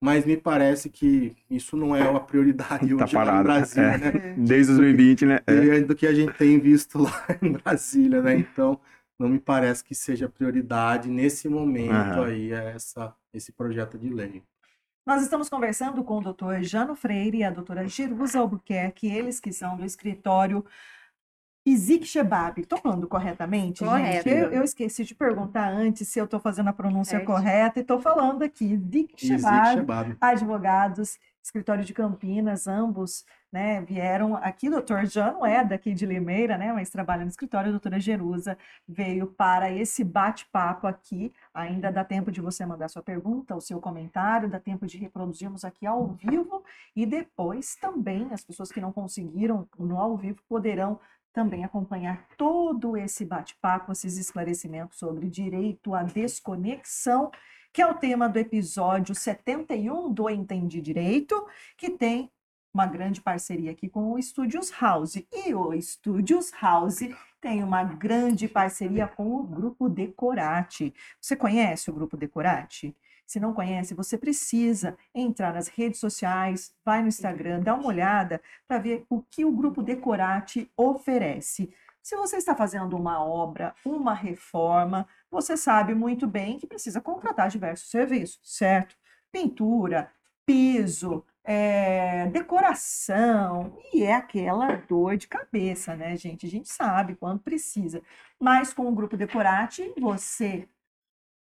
mas 0.00 0.24
me 0.24 0.36
parece 0.36 0.88
que 0.90 1.36
isso 1.50 1.76
não 1.76 1.94
é 1.94 2.08
uma 2.08 2.20
prioridade 2.20 2.88
Tá 2.96 3.04
hoje 3.04 3.14
lá 3.16 3.36
no 3.38 3.42
Brasil, 3.44 3.82
é. 3.82 3.98
né, 3.98 4.34
Desde 4.36 4.72
2020, 4.74 5.26
né? 5.26 5.40
É. 5.46 5.80
do 5.80 5.94
que 5.94 6.06
a 6.06 6.14
gente 6.14 6.32
tem 6.34 6.58
visto 6.58 6.98
lá 6.98 7.12
em 7.42 7.52
Brasília, 7.52 8.22
né, 8.22 8.38
então 8.38 8.80
não 9.18 9.28
me 9.28 9.38
parece 9.40 9.82
que 9.82 9.94
seja 9.94 10.28
prioridade 10.28 11.08
nesse 11.10 11.48
momento 11.48 11.90
Aham. 11.92 12.26
aí 12.26 12.52
essa, 12.52 13.14
esse 13.32 13.50
projeto 13.52 13.98
de 13.98 14.08
lei. 14.08 14.42
Nós 15.04 15.22
estamos 15.22 15.48
conversando 15.48 16.04
com 16.04 16.18
o 16.18 16.22
doutor 16.22 16.62
Jano 16.62 16.94
Freire 16.94 17.38
e 17.38 17.44
a 17.44 17.50
doutora 17.50 17.88
Jerusa 17.88 18.38
Albuquerque, 18.40 19.06
eles 19.08 19.40
que 19.40 19.52
são 19.52 19.76
do 19.76 19.84
escritório 19.84 20.64
Izik 21.66 22.06
Shebab. 22.06 22.60
Estou 22.60 22.78
falando 22.78 23.06
corretamente, 23.08 23.84
Correto. 23.84 24.28
gente? 24.28 24.38
Eu, 24.38 24.52
eu 24.52 24.62
esqueci 24.62 25.04
de 25.04 25.14
perguntar 25.14 25.68
antes 25.68 26.08
se 26.08 26.18
eu 26.18 26.24
estou 26.24 26.40
fazendo 26.40 26.68
a 26.68 26.72
pronúncia 26.72 27.18
Certo. 27.18 27.26
correta 27.26 27.78
e 27.78 27.82
estou 27.82 28.00
falando 28.00 28.42
aqui. 28.42 28.64
Izik 28.72 29.14
Izik 29.16 29.40
Shebab, 29.40 29.74
Shebab. 29.74 30.16
advogados, 30.20 31.18
escritório 31.42 31.84
de 31.84 31.92
Campinas, 31.92 32.66
ambos 32.66 33.24
né, 33.52 33.80
vieram 33.82 34.36
aqui. 34.36 34.68
Doutor 34.70 35.06
Jano 35.06 35.44
é 35.44 35.64
daqui 35.64 35.94
de 35.94 36.06
Limeira, 36.06 36.56
né, 36.58 36.72
mas 36.72 36.90
trabalha 36.90 37.22
no 37.22 37.30
escritório. 37.30 37.68
A 37.68 37.72
doutora 37.72 37.98
Jerusa 37.98 38.56
veio 38.86 39.26
para 39.26 39.70
esse 39.70 40.04
bate-papo 40.04 40.86
aqui. 40.86 41.32
Ainda 41.52 41.90
dá 41.90 42.04
tempo 42.04 42.30
de 42.30 42.40
você 42.40 42.64
mandar 42.64 42.88
sua 42.88 43.02
pergunta, 43.02 43.56
o 43.56 43.60
seu 43.60 43.80
comentário, 43.80 44.48
dá 44.48 44.60
tempo 44.60 44.86
de 44.86 44.98
reproduzirmos 44.98 45.64
aqui 45.64 45.86
ao 45.86 46.08
vivo 46.08 46.62
e 46.94 47.06
depois 47.06 47.76
também 47.76 48.28
as 48.32 48.44
pessoas 48.44 48.70
que 48.70 48.80
não 48.80 48.92
conseguiram 48.92 49.68
no 49.78 49.98
ao 49.98 50.16
vivo 50.16 50.42
poderão 50.48 51.00
também 51.32 51.64
acompanhar 51.64 52.26
todo 52.36 52.96
esse 52.96 53.24
bate-papo, 53.24 53.92
esses 53.92 54.16
esclarecimentos 54.18 54.98
sobre 54.98 55.28
direito 55.28 55.94
à 55.94 56.02
desconexão, 56.02 57.30
que 57.72 57.80
é 57.80 57.86
o 57.86 57.94
tema 57.94 58.28
do 58.28 58.38
episódio 58.38 59.14
71 59.14 60.12
do 60.12 60.28
Entendi 60.28 60.80
Direito, 60.80 61.46
que 61.76 61.90
tem 61.90 62.30
uma 62.78 62.86
grande 62.86 63.20
parceria 63.20 63.72
aqui 63.72 63.88
com 63.88 64.12
o 64.12 64.22
Studios 64.22 64.70
House. 64.80 65.16
E 65.16 65.52
o 65.52 65.72
Studios 65.82 66.52
House 66.62 67.00
tem 67.40 67.64
uma 67.64 67.82
grande 67.82 68.46
parceria 68.46 69.08
com 69.08 69.34
o 69.34 69.42
Grupo 69.42 69.88
Decorate. 69.88 70.94
Você 71.20 71.34
conhece 71.34 71.90
o 71.90 71.92
Grupo 71.92 72.16
Decorate? 72.16 72.96
Se 73.26 73.40
não 73.40 73.52
conhece, 73.52 73.94
você 73.94 74.16
precisa 74.16 74.96
entrar 75.12 75.52
nas 75.52 75.66
redes 75.66 75.98
sociais, 75.98 76.72
vai 76.84 77.02
no 77.02 77.08
Instagram, 77.08 77.60
dá 77.60 77.74
uma 77.74 77.88
olhada 77.88 78.40
para 78.68 78.78
ver 78.78 79.04
o 79.10 79.22
que 79.22 79.44
o 79.44 79.50
Grupo 79.50 79.82
Decorate 79.82 80.70
oferece. 80.76 81.74
Se 82.00 82.14
você 82.16 82.36
está 82.36 82.54
fazendo 82.54 82.96
uma 82.96 83.20
obra, 83.24 83.74
uma 83.84 84.14
reforma, 84.14 85.04
você 85.28 85.56
sabe 85.56 85.96
muito 85.96 86.28
bem 86.28 86.60
que 86.60 86.66
precisa 86.66 87.00
contratar 87.00 87.48
diversos 87.48 87.90
serviços, 87.90 88.38
certo? 88.44 88.96
Pintura, 89.32 90.12
piso, 90.46 91.24
é, 91.50 92.26
decoração, 92.26 93.74
e 93.94 94.02
é 94.02 94.12
aquela 94.14 94.76
dor 94.76 95.16
de 95.16 95.26
cabeça, 95.26 95.96
né, 95.96 96.14
gente? 96.14 96.44
A 96.44 96.48
gente 96.50 96.68
sabe 96.68 97.14
quando 97.16 97.40
precisa. 97.40 98.02
Mas 98.38 98.74
com 98.74 98.86
o 98.86 98.94
grupo 98.94 99.16
Decorate, 99.16 99.94
você 99.98 100.68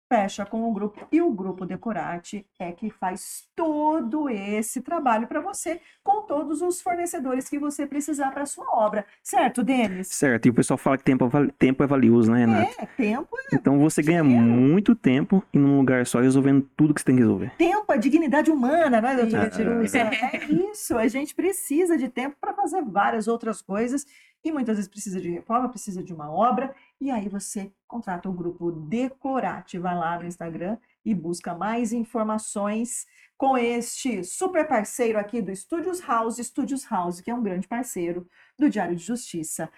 fecha 0.09 0.45
com 0.45 0.69
o 0.69 0.73
grupo 0.73 1.07
e 1.11 1.21
o 1.21 1.31
grupo 1.31 1.65
Decorate 1.65 2.47
é 2.59 2.73
que 2.73 2.91
faz 2.91 3.49
todo 3.55 4.29
esse 4.29 4.81
trabalho 4.81 5.27
para 5.27 5.41
você 5.41 5.81
com 6.03 6.23
todos 6.23 6.63
os 6.63 6.81
fornecedores 6.81 7.49
que 7.49 7.59
você 7.59 7.87
precisar 7.87 8.31
para 8.31 8.47
sua 8.47 8.67
obra. 8.73 9.05
Certo, 9.23 9.63
Denis? 9.63 10.09
Certo. 10.09 10.47
E 10.47 10.51
o 10.51 10.55
pessoal 10.55 10.77
fala 10.77 10.99
que 10.99 11.05
tempo, 11.05 11.25
é 11.25 11.53
tempo 11.59 11.83
é 11.83 11.87
valioso, 11.87 12.31
né, 12.31 12.41
Renato? 12.41 12.75
É, 12.79 12.87
tempo 12.87 13.29
é 13.39 13.57
Então 13.57 13.79
você 13.79 14.03
ganha 14.03 14.23
muito 14.23 14.95
tempo 14.95 15.43
em 15.53 15.61
um 15.61 15.79
lugar 15.79 16.07
só 16.07 16.21
resolvendo 16.21 16.69
tudo 16.77 16.93
que 16.93 17.01
você 17.01 17.07
tem 17.07 17.17
que 17.17 17.23
resolver. 17.23 17.53
Tempo 17.57 17.93
é 17.93 17.99
dignidade 17.99 18.51
humana, 18.51 19.01
não 19.01 19.09
é, 19.09 19.17
doutora? 19.17 19.51
É. 19.93 20.37
é 20.37 20.45
isso. 20.71 20.97
A 20.97 21.09
gente 21.09 21.35
precisa 21.35 21.97
de 21.97 22.09
tempo 22.09 22.37
para 22.41 22.53
fazer 22.53 22.83
várias 22.83 23.27
outras 23.27 23.63
coisas 23.63 24.07
e 24.45 24.53
muitas 24.53 24.77
vezes 24.77 24.91
precisa 24.91 25.21
de 25.21 25.31
reforma, 25.31 25.71
precisa 25.71 26.03
de 26.03 26.13
uma 26.13 26.31
obra, 26.31 26.75
e 27.01 27.11
aí 27.11 27.29
você 27.29 27.73
contrata 27.89 28.29
o 28.29 28.33
grupo 28.33 28.71
Decorate, 28.71 29.79
vai 29.79 29.95
lá 29.95 30.19
no 30.19 30.27
Instagram 30.27 30.77
e 31.05 31.15
busca 31.15 31.55
mais 31.55 31.93
informações 31.93 33.07
com 33.37 33.57
este 33.57 34.23
super 34.23 34.69
parceiro 34.69 35.19
aqui 35.19 35.41
do 35.41 35.55
Studios 35.55 36.01
House, 36.01 36.37
Studios 36.37 36.85
House, 36.91 37.21
que 37.21 37.31
é 37.31 37.35
um 37.35 37.43
grande 37.43 37.67
parceiro 37.67 38.29
do 38.59 38.69
Diário 38.69 38.95
de 38.95 39.03
Justiça. 39.03 39.71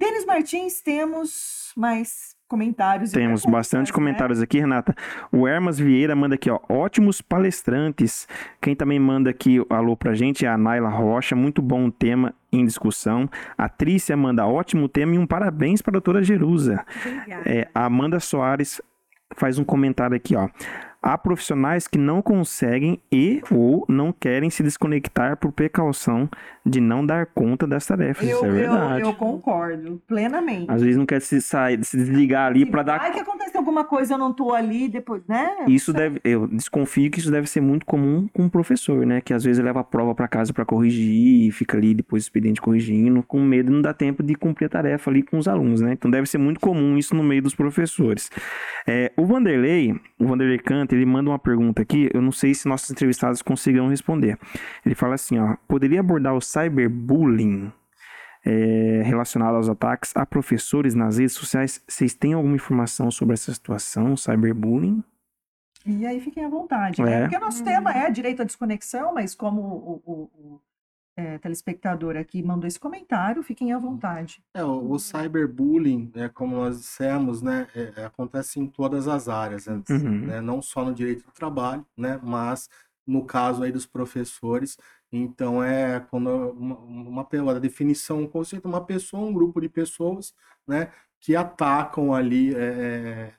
Denis 0.00 0.24
Martins, 0.24 0.80
temos 0.80 1.72
mais 1.76 2.36
comentários. 2.46 3.10
Temos 3.10 3.44
bastante 3.44 3.88
né? 3.88 3.94
comentários 3.94 4.40
aqui, 4.40 4.60
Renata. 4.60 4.94
O 5.32 5.46
Hermas 5.46 5.76
Vieira 5.76 6.14
manda 6.14 6.36
aqui, 6.36 6.48
ó, 6.48 6.60
ótimos 6.68 7.20
palestrantes. 7.20 8.28
Quem 8.60 8.76
também 8.76 9.00
manda 9.00 9.28
aqui 9.28 9.58
alô 9.68 9.96
pra 9.96 10.14
gente 10.14 10.46
é 10.46 10.48
a 10.48 10.56
Naila 10.56 10.88
Rocha, 10.88 11.34
muito 11.34 11.60
bom 11.60 11.90
tema 11.90 12.32
em 12.52 12.64
discussão. 12.64 13.28
A 13.56 13.68
Trícia 13.68 14.16
manda 14.16 14.46
ótimo 14.46 14.88
tema 14.88 15.16
e 15.16 15.18
um 15.18 15.26
parabéns 15.26 15.82
para 15.82 15.90
a 15.90 15.98
doutora 15.98 16.22
Jerusa. 16.22 16.84
É, 17.44 17.68
a 17.74 17.86
Amanda 17.86 18.20
Soares 18.20 18.80
faz 19.36 19.58
um 19.58 19.64
comentário 19.64 20.16
aqui, 20.16 20.36
ó. 20.36 20.48
Há 21.00 21.16
profissionais 21.16 21.86
que 21.86 21.98
não 21.98 22.20
conseguem 22.20 23.00
e 23.10 23.40
ou 23.50 23.84
não 23.88 24.12
querem 24.12 24.50
se 24.50 24.62
desconectar 24.62 25.36
por 25.36 25.52
precaução 25.52 26.28
de 26.66 26.80
não 26.80 27.04
dar 27.04 27.26
conta 27.26 27.66
das 27.66 27.86
tarefas. 27.86 28.28
Eu, 28.28 28.36
Isso 28.36 28.46
é 28.46 28.50
verdade. 28.50 29.00
Eu, 29.00 29.08
eu 29.08 29.14
concordo 29.14 30.02
plenamente. 30.06 30.66
Às 30.68 30.82
vezes 30.82 30.96
não 30.96 31.06
quer 31.06 31.20
se 31.20 31.40
sair, 31.40 31.82
se 31.84 31.96
desligar 31.96 32.46
ali 32.46 32.66
para 32.66 32.82
dar. 32.82 33.00
Ai, 33.00 33.12
que 33.12 33.20
acontece 33.20 33.56
alguma 33.56 33.84
coisa, 33.84 34.14
eu 34.14 34.18
não 34.18 34.32
tô 34.32 34.52
ali 34.52 34.88
depois, 34.88 35.22
né? 35.26 35.64
Isso 35.66 35.92
deve, 35.92 36.20
eu 36.24 36.46
desconfio 36.46 37.10
que 37.10 37.18
isso 37.18 37.30
deve 37.30 37.48
ser 37.48 37.60
muito 37.60 37.86
comum 37.86 38.28
com 38.32 38.46
o 38.46 38.50
professor, 38.50 39.06
né? 39.06 39.20
Que 39.20 39.32
às 39.32 39.44
vezes 39.44 39.62
leva 39.62 39.80
a 39.80 39.84
prova 39.84 40.14
para 40.14 40.28
casa 40.28 40.52
para 40.52 40.64
corrigir 40.64 41.48
e 41.48 41.52
fica 41.52 41.76
ali 41.76 41.94
depois 41.94 42.24
do 42.24 42.26
expediente 42.26 42.60
corrigindo, 42.60 43.22
com 43.22 43.40
medo 43.40 43.66
de 43.66 43.74
não 43.74 43.82
dar 43.82 43.94
tempo 43.94 44.22
de 44.22 44.34
cumprir 44.34 44.66
a 44.66 44.68
tarefa 44.68 45.10
ali 45.10 45.22
com 45.22 45.38
os 45.38 45.48
alunos, 45.48 45.80
né? 45.80 45.92
Então 45.92 46.10
deve 46.10 46.28
ser 46.28 46.38
muito 46.38 46.60
comum 46.60 46.98
isso 46.98 47.14
no 47.14 47.22
meio 47.22 47.42
dos 47.42 47.54
professores. 47.54 48.30
É, 48.86 49.12
o 49.16 49.24
Vanderlei, 49.24 49.94
o 50.18 50.26
Vanderlei 50.26 50.58
Canta, 50.58 50.94
ele 50.98 51.06
manda 51.06 51.30
uma 51.30 51.38
pergunta 51.38 51.82
aqui, 51.82 52.10
eu 52.12 52.20
não 52.20 52.32
sei 52.32 52.54
se 52.54 52.68
nossos 52.68 52.90
entrevistados 52.90 53.42
conseguirão 53.42 53.88
responder. 53.88 54.38
Ele 54.84 54.94
fala 54.94 55.14
assim, 55.14 55.38
ó, 55.38 55.56
poderia 55.66 56.00
abordar 56.00 56.34
o 56.34 56.40
cyberbullying 56.40 57.72
é, 58.44 59.02
relacionado 59.04 59.56
aos 59.56 59.68
ataques 59.68 60.12
a 60.16 60.24
professores 60.26 60.94
nas 60.94 61.18
redes 61.18 61.34
sociais. 61.34 61.82
Vocês 61.86 62.14
têm 62.14 62.32
alguma 62.32 62.56
informação 62.56 63.10
sobre 63.10 63.34
essa 63.34 63.52
situação, 63.52 64.16
cyberbullying? 64.16 65.02
E 65.86 66.06
aí 66.06 66.20
fiquem 66.20 66.44
à 66.44 66.48
vontade, 66.48 67.00
né? 67.02 67.12
É. 67.12 67.20
Porque 67.22 67.36
o 67.36 67.40
nosso 67.40 67.64
tema 67.64 67.92
é 67.92 68.10
direito 68.10 68.42
à 68.42 68.44
desconexão, 68.44 69.14
mas 69.14 69.34
como 69.34 69.60
o, 69.60 70.02
o, 70.04 70.12
o 70.34 70.60
é, 71.18 71.36
telespectador 71.38 72.16
aqui 72.16 72.40
mandou 72.40 72.68
esse 72.68 72.78
comentário, 72.78 73.42
fiquem 73.42 73.72
à 73.72 73.78
vontade. 73.78 74.40
É, 74.54 74.62
o, 74.62 74.92
o 74.92 74.98
cyberbullying, 75.00 76.12
é, 76.14 76.28
como 76.28 76.54
nós 76.54 76.78
dissemos, 76.78 77.42
né, 77.42 77.66
é, 77.74 77.92
é 77.96 78.04
acontece 78.04 78.60
em 78.60 78.68
todas 78.68 79.08
as 79.08 79.28
áreas, 79.28 79.66
né, 79.66 79.82
uhum. 79.90 80.26
né, 80.26 80.40
não 80.40 80.62
só 80.62 80.84
no 80.84 80.94
direito 80.94 81.26
do 81.26 81.32
trabalho, 81.32 81.84
né, 81.96 82.20
mas 82.22 82.70
no 83.04 83.24
caso 83.24 83.64
aí 83.64 83.72
dos 83.72 83.84
professores, 83.84 84.78
então 85.10 85.60
é 85.60 85.98
quando 85.98 86.28
uma, 86.52 86.76
uma 86.78 87.24
pela 87.24 87.58
definição, 87.58 88.22
o 88.22 88.28
conceito 88.28 88.68
uma 88.68 88.84
pessoa, 88.84 89.26
um 89.26 89.32
grupo 89.32 89.60
de 89.60 89.68
pessoas, 89.68 90.32
né, 90.64 90.92
que 91.18 91.34
atacam 91.34 92.14
ali 92.14 92.54
é, 92.54 93.32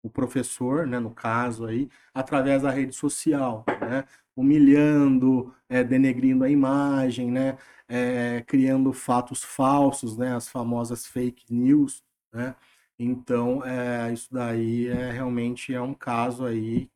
o 0.00 0.08
professor, 0.08 0.86
né, 0.86 1.00
no 1.00 1.10
caso 1.10 1.66
aí, 1.66 1.88
através 2.14 2.62
da 2.62 2.70
rede 2.70 2.92
social, 2.94 3.64
né, 3.80 4.04
humilhando, 4.36 5.52
é, 5.68 5.82
denegrindo 5.82 6.44
a 6.44 6.50
imagem, 6.50 7.30
né, 7.30 7.56
é, 7.88 8.44
criando 8.46 8.92
fatos 8.92 9.42
falsos, 9.42 10.16
né, 10.16 10.36
as 10.36 10.48
famosas 10.48 11.06
fake 11.06 11.52
news, 11.52 12.04
né. 12.32 12.54
Então, 12.98 13.62
é, 13.64 14.12
isso 14.12 14.28
daí 14.32 14.88
é 14.88 15.10
realmente 15.10 15.74
é 15.74 15.80
um 15.80 15.92
caso 15.92 16.46
aí 16.46 16.88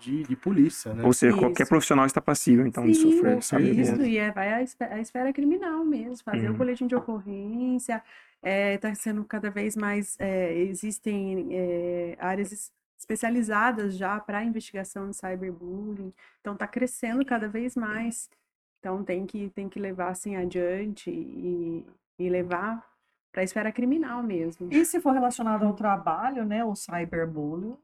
de, 0.00 0.22
de 0.24 0.36
polícia, 0.36 0.92
né? 0.92 1.02
Ou 1.02 1.12
seja, 1.12 1.32
isso. 1.32 1.40
qualquer 1.40 1.66
profissional 1.66 2.04
está 2.04 2.20
passível, 2.20 2.66
então, 2.66 2.84
Sim, 2.84 2.90
de 2.90 2.96
sofrer. 2.96 3.42
Sabe 3.42 3.80
isso, 3.80 4.02
e 4.02 4.18
é, 4.18 4.30
vai 4.30 4.52
à 4.52 5.00
esfera, 5.00 5.32
criminal 5.32 5.84
mesmo, 5.84 6.22
fazer 6.24 6.48
uhum. 6.48 6.54
o 6.54 6.58
boletim 6.58 6.86
de 6.86 6.94
ocorrência, 6.94 8.02
está 8.42 8.90
é, 8.90 8.94
sendo 8.94 9.24
cada 9.24 9.50
vez 9.50 9.76
mais, 9.76 10.16
é, 10.18 10.54
existem 10.58 11.48
é, 11.50 12.16
áreas 12.20 12.70
especializadas 12.98 13.96
já 13.96 14.18
para 14.18 14.44
investigação 14.44 15.10
de 15.10 15.16
cyberbullying, 15.16 16.12
então 16.40 16.54
está 16.54 16.66
crescendo 16.66 17.24
cada 17.24 17.48
vez 17.48 17.76
mais, 17.76 18.30
então 18.78 19.04
tem 19.04 19.26
que, 19.26 19.50
tem 19.50 19.68
que 19.68 19.78
levar 19.78 20.08
assim 20.08 20.36
adiante 20.36 21.10
e, 21.10 21.84
e 22.18 22.28
levar 22.28 22.84
para 23.32 23.42
a 23.42 23.44
esfera 23.44 23.70
criminal 23.70 24.22
mesmo. 24.22 24.68
E 24.72 24.84
se 24.84 24.98
for 25.00 25.12
relacionado 25.12 25.66
ao 25.66 25.74
trabalho, 25.74 26.44
né, 26.44 26.64
o 26.64 26.74
cyberbullying, 26.74 27.76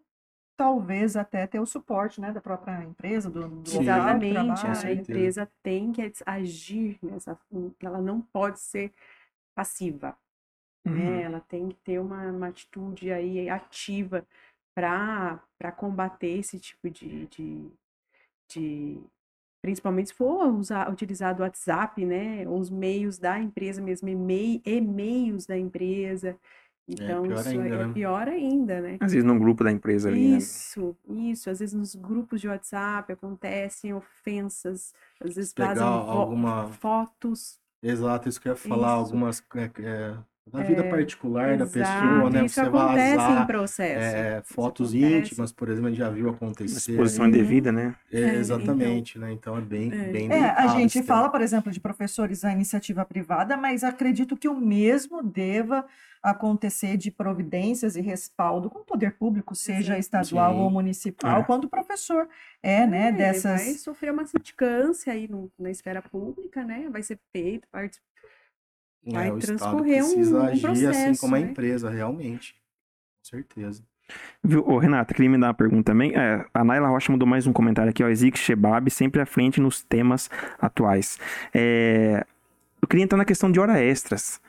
talvez 0.56 1.16
até 1.16 1.46
ter 1.46 1.60
o 1.60 1.66
suporte 1.66 2.20
né, 2.20 2.32
da 2.32 2.40
própria 2.40 2.82
empresa, 2.84 3.28
do, 3.28 3.48
do 3.48 3.80
Exatamente, 3.80 4.66
a 4.66 4.92
empresa 4.92 5.50
tem 5.62 5.92
que 5.92 6.10
agir 6.24 6.98
nessa, 7.02 7.38
ela 7.82 8.00
não 8.00 8.20
pode 8.20 8.60
ser 8.60 8.92
passiva, 9.54 10.16
né, 10.84 10.92
uhum. 10.92 10.98
né? 10.98 11.22
ela 11.22 11.40
tem 11.40 11.68
que 11.68 11.76
ter 11.76 11.98
uma, 11.98 12.30
uma 12.30 12.48
atitude 12.48 13.12
aí 13.12 13.50
ativa 13.50 14.26
para 14.74 15.72
combater 15.76 16.38
esse 16.38 16.58
tipo 16.58 16.90
de, 16.90 17.26
de, 17.26 17.70
de, 18.48 19.00
principalmente 19.60 20.08
se 20.08 20.14
for 20.14 20.46
usar, 20.48 20.90
utilizar 20.90 21.38
o 21.38 21.42
WhatsApp, 21.42 22.04
né, 22.04 22.46
os 22.48 22.70
meios 22.70 23.18
da 23.18 23.38
empresa 23.38 23.82
mesmo, 23.82 24.08
e-mails 24.08 25.46
da 25.46 25.58
empresa, 25.58 26.38
é, 26.88 26.94
então, 26.94 27.24
é, 27.24 27.34
isso 27.34 27.48
ainda, 27.48 27.68
é 27.68 27.86
né? 27.86 27.92
pior 27.92 28.28
ainda, 28.28 28.80
né? 28.80 28.96
Às 29.00 29.12
vezes 29.12 29.24
num 29.24 29.38
grupo 29.38 29.62
da 29.62 29.70
empresa 29.70 30.08
ali, 30.08 30.36
Isso, 30.36 30.96
né? 31.06 31.30
isso. 31.30 31.48
Às 31.48 31.60
vezes 31.60 31.74
nos 31.74 31.94
grupos 31.94 32.40
de 32.40 32.48
WhatsApp 32.48 33.12
acontecem 33.12 33.94
ofensas, 33.94 34.92
às 35.20 35.34
vezes 35.34 35.52
Pegar 35.52 35.68
fazem 35.68 35.86
alguma... 35.86 36.68
fotos. 36.72 37.60
Exato, 37.82 38.28
isso 38.28 38.40
que 38.40 38.48
eu 38.48 38.52
ia 38.52 38.56
falar, 38.56 38.96
isso. 38.96 39.06
algumas 39.06 39.44
é, 39.54 39.70
é 39.80 40.18
na 40.50 40.62
vida 40.62 40.84
é, 40.84 40.90
particular 40.90 41.56
da 41.56 41.66
pessoa, 41.66 42.30
né? 42.30 42.44
Isso 42.44 42.56
você 42.56 42.60
acontece 42.62 43.16
vazar, 43.16 43.42
em 43.42 43.46
processo. 43.46 44.16
É, 44.16 44.42
fotos 44.44 44.92
íntimas, 44.92 45.52
por 45.52 45.68
exemplo, 45.68 45.86
a 45.86 45.90
gente 45.90 45.98
já 45.98 46.10
viu 46.10 46.30
acontecer. 46.30 46.92
Exposição 46.92 47.28
indevida, 47.28 47.70
né? 47.70 47.94
É, 48.12 48.20
é, 48.20 48.34
exatamente, 48.34 49.18
então, 49.18 49.28
né? 49.28 49.34
Então 49.34 49.56
é 49.56 49.60
bem, 49.60 49.92
é. 49.92 50.10
bem 50.10 50.32
É, 50.32 50.50
a 50.50 50.66
gente 50.68 51.02
fala, 51.02 51.28
por 51.28 51.40
exemplo, 51.40 51.70
de 51.70 51.78
professores 51.78 52.44
à 52.44 52.52
iniciativa 52.52 53.04
privada, 53.04 53.56
mas 53.56 53.84
acredito 53.84 54.36
que 54.36 54.48
o 54.48 54.54
mesmo 54.54 55.22
deva 55.22 55.86
acontecer 56.22 56.96
de 56.96 57.10
providências 57.10 57.96
e 57.96 58.00
respaldo 58.00 58.70
com 58.70 58.80
o 58.80 58.84
poder 58.84 59.12
público, 59.16 59.54
seja 59.56 59.98
estadual 59.98 60.54
Sim. 60.54 60.60
ou 60.60 60.70
municipal, 60.70 61.40
é. 61.40 61.44
quando 61.44 61.64
o 61.64 61.68
professor 61.68 62.28
é, 62.62 62.86
né, 62.86 63.10
dessas... 63.10 63.64
Vai 63.64 63.74
sofrer 63.74 64.12
uma 64.12 64.24
sindicância 64.24 65.12
aí 65.12 65.26
no, 65.26 65.50
na 65.58 65.70
esfera 65.70 66.00
pública, 66.00 66.64
né, 66.64 66.88
vai 66.92 67.02
ser 67.02 67.18
feito, 67.32 67.66
vai 69.04 69.28
é, 69.28 69.32
o 69.32 69.38
transcorrer 69.38 69.98
Estado 69.98 70.14
precisa 70.14 70.36
um, 70.36 70.42
um 70.42 70.46
agir 70.46 70.62
processo, 70.62 70.98
assim 70.98 71.20
como 71.20 71.36
né? 71.36 71.42
a 71.42 71.46
empresa, 71.46 71.90
realmente. 71.90 72.54
Com 72.54 73.36
certeza. 73.36 73.82
Viu, 74.42 74.66
Ô, 74.68 74.78
Renata, 74.78 75.14
queria 75.14 75.30
me 75.30 75.38
dar 75.38 75.48
uma 75.48 75.54
pergunta 75.54 75.92
também. 75.92 76.12
É, 76.14 76.44
a 76.52 76.64
Naila 76.64 76.88
Rocha 76.88 77.12
mandou 77.12 77.26
mais 77.26 77.46
um 77.46 77.52
comentário 77.52 77.90
aqui, 77.90 78.02
ó. 78.02 78.08
Ezik 78.08 78.38
Shebab, 78.38 78.90
sempre 78.90 79.20
à 79.20 79.26
frente 79.26 79.60
nos 79.60 79.82
temas 79.82 80.28
atuais. 80.60 81.18
É, 81.54 82.26
eu 82.80 82.88
queria 82.88 83.04
entrar 83.04 83.16
na 83.16 83.24
questão 83.24 83.50
de 83.50 83.60
hora 83.60 83.80
extras. 83.80 84.40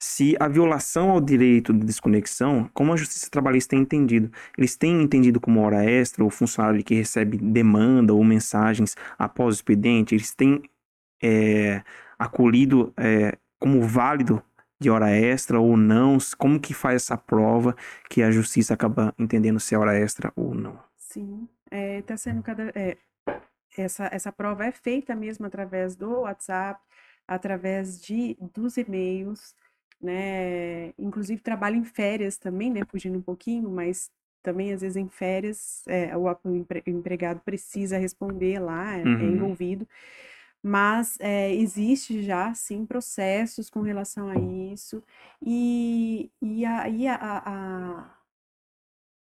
Se 0.00 0.36
a 0.38 0.48
violação 0.48 1.10
ao 1.10 1.20
direito 1.20 1.72
de 1.72 1.86
desconexão, 1.86 2.68
como 2.74 2.92
a 2.92 2.96
Justiça 2.96 3.30
Trabalhista 3.30 3.70
tem 3.70 3.80
entendido? 3.80 4.30
Eles 4.58 4.76
têm 4.76 5.00
entendido 5.00 5.40
como 5.40 5.62
hora 5.62 5.84
extra, 5.84 6.24
o 6.24 6.28
funcionário 6.28 6.82
que 6.84 6.94
recebe 6.94 7.38
demanda 7.38 8.12
ou 8.12 8.22
mensagens 8.22 8.96
após 9.18 9.54
o 9.54 9.58
expediente, 9.58 10.14
eles 10.14 10.34
têm 10.34 10.62
é, 11.22 11.82
acolhido 12.18 12.92
é, 12.98 13.38
como 13.64 13.80
válido 13.80 14.42
de 14.78 14.90
hora 14.90 15.10
extra 15.10 15.58
ou 15.58 15.74
não? 15.74 16.18
Como 16.36 16.60
que 16.60 16.74
faz 16.74 16.96
essa 16.96 17.16
prova 17.16 17.74
que 18.10 18.22
a 18.22 18.30
justiça 18.30 18.74
acaba 18.74 19.14
entendendo 19.18 19.58
se 19.58 19.74
é 19.74 19.78
hora 19.78 19.98
extra 19.98 20.30
ou 20.36 20.54
não? 20.54 20.78
Sim, 20.98 21.48
está 21.70 22.12
é, 22.12 22.16
sendo 22.18 22.42
cada... 22.42 22.70
É, 22.74 22.98
essa, 23.78 24.10
essa 24.12 24.30
prova 24.30 24.66
é 24.66 24.70
feita 24.70 25.16
mesmo 25.16 25.46
através 25.46 25.96
do 25.96 26.20
WhatsApp, 26.20 26.78
através 27.26 27.98
de, 28.02 28.36
dos 28.54 28.76
e-mails, 28.76 29.54
né? 29.98 30.92
Inclusive 30.98 31.40
trabalho 31.40 31.76
em 31.76 31.84
férias 31.84 32.36
também, 32.36 32.70
né? 32.70 32.82
Fugindo 32.86 33.18
um 33.18 33.22
pouquinho, 33.22 33.70
mas 33.70 34.10
também 34.42 34.74
às 34.74 34.82
vezes 34.82 34.96
em 34.98 35.08
férias 35.08 35.82
é, 35.88 36.14
o, 36.14 36.26
empregado 36.86 37.40
precisa 37.40 37.96
responder 37.96 38.58
lá, 38.58 38.98
é 38.98 39.02
uhum. 39.02 39.20
é 39.20 39.24
envolvido. 39.24 39.88
Mas 40.66 41.18
é, 41.20 41.54
existe 41.54 42.22
já, 42.22 42.54
sim, 42.54 42.86
processos 42.86 43.68
com 43.68 43.82
relação 43.82 44.30
a 44.30 44.36
isso. 44.72 45.02
E, 45.42 46.30
e 46.40 46.64
aí 46.64 47.06
a, 47.06 47.16
a, 47.16 47.98
a 48.00 48.14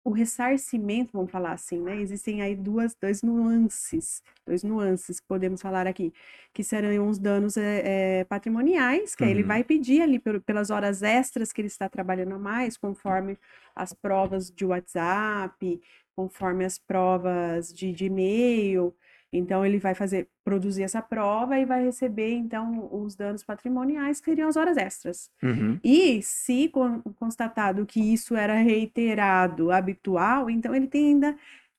o 0.05 0.11
ressarcimento, 0.11 1.13
vamos 1.13 1.31
falar 1.31 1.53
assim, 1.53 1.81
né? 1.81 2.01
Existem 2.01 2.43
aí 2.43 2.57
duas, 2.57 2.95
dois 2.95 3.23
nuances, 3.23 4.23
dois 4.47 4.63
nuances 4.63 5.21
que 5.21 5.27
podemos 5.27 5.61
falar 5.61 5.87
aqui, 5.87 6.13
que 6.53 6.65
serão 6.65 7.09
os 7.09 7.19
danos 7.19 7.57
é, 7.57 8.21
é, 8.21 8.25
patrimoniais, 8.25 9.15
que 9.15 9.25
uhum. 9.25 9.31
ele 9.31 9.43
vai 9.43 9.63
pedir 9.63 10.03
ali 10.03 10.21
pelas 10.45 10.71
horas 10.71 11.03
extras 11.03 11.53
que 11.53 11.61
ele 11.61 11.69
está 11.69 11.89
trabalhando 11.89 12.35
a 12.35 12.39
mais, 12.39 12.77
conforme 12.77 13.39
as 13.75 13.93
provas 13.93 14.51
de 14.51 14.65
WhatsApp, 14.65 15.81
conforme 16.17 16.65
as 16.65 16.79
provas 16.79 17.73
de, 17.73 17.93
de 17.93 18.07
e-mail, 18.07 18.95
então, 19.33 19.65
ele 19.65 19.79
vai 19.79 19.95
fazer, 19.95 20.29
produzir 20.45 20.83
essa 20.83 21.01
prova 21.01 21.59
e 21.59 21.65
vai 21.65 21.85
receber, 21.85 22.35
então, 22.35 22.89
os 22.93 23.15
danos 23.15 23.43
patrimoniais, 23.43 24.21
que 24.21 24.27
seriam 24.27 24.49
as 24.49 24.57
horas 24.57 24.77
extras. 24.77 25.31
Uhum. 25.43 25.81
E 25.83 26.21
se 26.23 26.71
constatado 27.19 27.87
que 27.87 28.13
isso 28.13 28.37
era 28.37 28.57
reiterado, 28.57 29.71
habitual, 29.71 30.51
então 30.51 30.75
ele 30.75 30.87
tem 30.87 31.15
ainda 31.15 31.37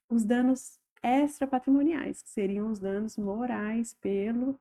os 0.08 0.24
danos 0.24 0.80
extra 1.00 1.46
patrimoniais, 1.46 2.22
que 2.22 2.30
seriam 2.30 2.72
os 2.72 2.80
danos 2.80 3.16
morais 3.16 3.94
pelo, 4.00 4.58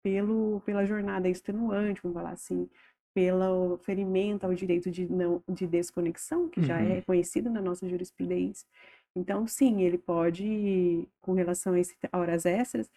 pelo, 0.00 0.62
pela 0.64 0.84
jornada 0.84 1.28
extenuante, 1.28 2.00
vamos 2.02 2.14
falar 2.14 2.32
assim, 2.32 2.68
pelo 3.12 3.76
ferimento 3.78 4.44
ao 4.44 4.54
direito 4.54 4.88
de, 4.88 5.10
não, 5.10 5.42
de 5.48 5.66
desconexão, 5.66 6.48
que 6.48 6.60
uhum. 6.60 6.66
já 6.66 6.78
é 6.78 6.94
reconhecido 6.94 7.50
na 7.50 7.60
nossa 7.60 7.88
jurisprudência. 7.88 8.68
Então, 9.14 9.46
sim, 9.46 9.82
ele 9.82 9.98
pode, 9.98 11.08
com 11.20 11.32
relação 11.32 11.74
a, 11.74 11.78
esse, 11.78 11.96
horas 12.12 12.46
extras, 12.46 12.90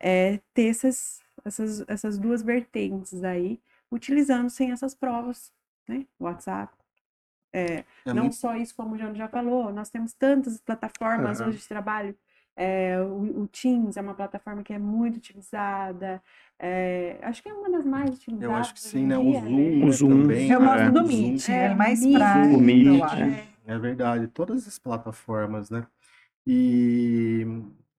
é, 0.00 0.40
ter 0.54 0.68
essas, 0.68 1.20
essas, 1.44 1.84
essas 1.88 2.18
duas 2.18 2.42
vertentes 2.42 3.22
aí, 3.22 3.60
utilizando 3.90 4.48
sem 4.48 4.70
essas 4.72 4.94
provas, 4.94 5.52
né? 5.86 6.06
WhatsApp. 6.18 6.72
É, 7.52 7.84
é 8.04 8.12
não 8.12 8.24
muito... 8.24 8.36
só 8.36 8.54
isso, 8.56 8.74
como 8.74 8.94
o 8.94 8.98
João 8.98 9.14
já 9.14 9.28
falou, 9.28 9.72
nós 9.72 9.90
temos 9.90 10.12
tantas 10.12 10.60
plataformas 10.60 11.40
uhum. 11.40 11.48
hoje 11.48 11.58
de 11.58 11.68
trabalho. 11.68 12.14
É, 12.60 13.00
o, 13.00 13.42
o, 13.42 13.48
Teams 13.48 13.96
é 13.96 14.00
uma 14.00 14.14
plataforma 14.14 14.64
que 14.64 14.72
é 14.72 14.78
muito 14.80 15.16
utilizada. 15.16 16.20
É, 16.58 17.16
acho 17.22 17.40
que 17.40 17.48
é 17.48 17.52
uma 17.52 17.70
das 17.70 17.84
mais 17.84 18.10
utilizadas. 18.10 18.42
Eu 18.42 18.56
acho 18.56 18.74
que 18.74 18.80
sim, 18.80 19.06
né? 19.06 19.16
O 19.16 19.32
Zoom, 19.32 19.84
o 19.84 19.92
Zoom 19.92 20.22
também. 20.22 20.50
Eu 20.50 20.60
gosto 20.60 20.92
do 20.92 21.06
Meet, 21.06 21.48
é, 21.48 21.72
mais 21.72 22.04
prático. 22.04 22.56
O 22.56 22.60
Meet, 22.60 23.47
é. 23.74 23.78
Verdade, 23.78 24.26
todas 24.28 24.66
as 24.66 24.78
plataformas, 24.78 25.70
né? 25.70 25.86
E 26.46 27.46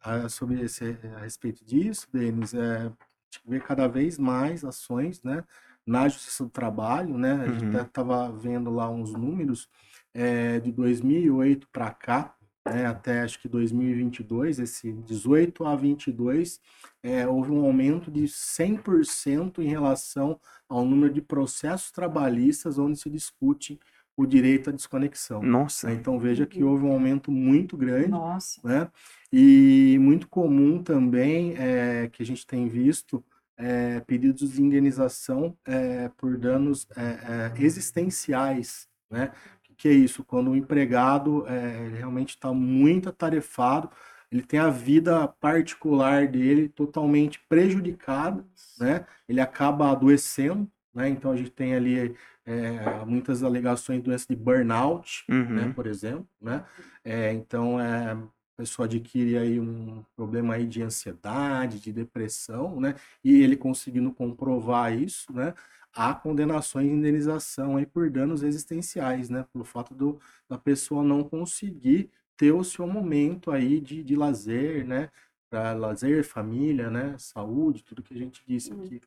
a, 0.01 0.13
ah, 0.25 0.29
sobre 0.29 0.61
esse, 0.61 0.97
a 1.15 1.19
respeito 1.19 1.63
disso, 1.63 2.07
Denis, 2.11 2.53
é, 2.53 2.77
a 2.77 2.83
gente 2.83 3.41
vê 3.45 3.59
cada 3.59 3.87
vez 3.87 4.17
mais 4.17 4.63
ações, 4.63 5.21
né? 5.23 5.43
Na 5.85 6.07
justiça 6.07 6.43
do 6.43 6.49
trabalho, 6.49 7.17
né? 7.17 7.33
A 7.33 7.47
gente 7.47 7.65
uhum. 7.65 7.81
estava 7.81 8.31
vendo 8.31 8.69
lá 8.69 8.89
uns 8.89 9.13
números 9.13 9.69
é, 10.13 10.59
de 10.59 10.71
2008 10.71 11.67
para 11.71 11.91
cá, 11.91 12.35
né, 12.65 12.85
até 12.85 13.21
acho 13.21 13.39
que 13.39 13.47
2022, 13.47 14.59
esse 14.59 14.91
18 14.91 15.65
a 15.65 15.75
22, 15.75 16.59
é, 17.01 17.27
houve 17.27 17.51
um 17.51 17.65
aumento 17.65 18.11
de 18.11 18.23
100% 18.23 19.59
em 19.59 19.67
relação 19.67 20.39
ao 20.67 20.85
número 20.85 21.13
de 21.13 21.21
processos 21.21 21.91
trabalhistas 21.91 22.77
onde 22.77 22.99
se 22.99 23.09
discute 23.09 23.79
o 24.19 24.27
direito 24.27 24.69
à 24.69 24.73
desconexão. 24.73 25.41
Nossa. 25.41 25.87
Né? 25.87 25.93
Então 25.93 26.19
veja 26.19 26.45
que 26.45 26.61
houve 26.61 26.83
um 26.83 26.91
aumento 26.91 27.31
muito 27.31 27.77
grande. 27.77 28.09
Nossa. 28.09 28.59
Né? 28.61 28.91
E 29.31 29.97
muito 30.01 30.27
comum 30.27 30.83
também 30.83 31.55
é, 31.57 32.09
que 32.11 32.21
a 32.21 32.25
gente 32.25 32.45
tem 32.45 32.67
visto 32.67 33.23
é, 33.57 34.01
pedidos 34.01 34.51
de 34.51 34.61
indenização 34.61 35.57
é, 35.65 36.09
por 36.17 36.37
danos 36.37 36.85
é, 36.97 37.01
é, 37.01 37.63
existenciais. 37.63 38.89
Né? 39.09 39.31
O 39.69 39.75
que 39.75 39.87
é 39.87 39.93
isso? 39.93 40.21
Quando 40.25 40.51
o 40.51 40.55
empregado 40.55 41.47
é, 41.47 41.87
realmente 41.99 42.31
está 42.31 42.51
muito 42.51 43.07
atarefado, 43.07 43.89
ele 44.29 44.43
tem 44.43 44.59
a 44.59 44.69
vida 44.69 45.29
particular 45.29 46.27
dele 46.27 46.67
totalmente 46.67 47.39
prejudicada, 47.47 48.45
né? 48.77 49.05
ele 49.29 49.39
acaba 49.39 49.89
adoecendo, 49.89 50.69
né? 50.93 51.07
então 51.07 51.31
a 51.31 51.37
gente 51.37 51.51
tem 51.51 51.73
ali 51.73 52.15
é, 52.49 53.05
muitas 53.05 53.43
alegações 53.43 53.99
de 53.99 54.05
doença 54.05 54.25
de 54.27 54.35
burnout, 54.35 55.23
né, 55.29 55.35
uhum. 55.35 55.55
né, 55.55 55.73
por 55.75 55.85
exemplo, 55.85 56.27
né? 56.41 56.65
É, 57.03 57.31
então, 57.31 57.79
é, 57.79 58.13
a 58.13 58.17
pessoa 58.57 58.87
adquire 58.87 59.37
aí 59.37 59.59
um 59.59 60.03
problema 60.15 60.55
aí 60.55 60.65
de 60.65 60.81
ansiedade, 60.81 61.79
de 61.79 61.93
depressão, 61.93 62.81
né? 62.81 62.95
E 63.23 63.41
ele 63.43 63.55
conseguindo 63.55 64.11
comprovar 64.11 64.91
isso, 64.91 65.31
né? 65.31 65.53
Há 65.93 66.13
condenações 66.13 66.87
de 66.87 66.93
indenização 66.93 67.77
aí 67.77 67.85
por 67.85 68.09
danos 68.09 68.41
existenciais, 68.41 69.29
né? 69.29 69.45
Pelo 69.53 69.63
fato 69.63 69.93
do, 69.93 70.19
da 70.49 70.57
pessoa 70.57 71.03
não 71.03 71.23
conseguir 71.23 72.09
ter 72.35 72.51
o 72.51 72.63
seu 72.63 72.87
momento 72.87 73.51
aí 73.51 73.79
de, 73.79 74.03
de 74.03 74.15
lazer, 74.15 74.85
né? 74.87 75.09
Para 75.51 75.73
lazer, 75.73 76.23
família, 76.23 76.89
né? 76.89 77.15
Saúde, 77.19 77.83
tudo 77.83 78.01
que 78.01 78.13
a 78.15 78.17
gente 78.17 78.43
disse 78.47 78.73
uhum. 78.73 78.99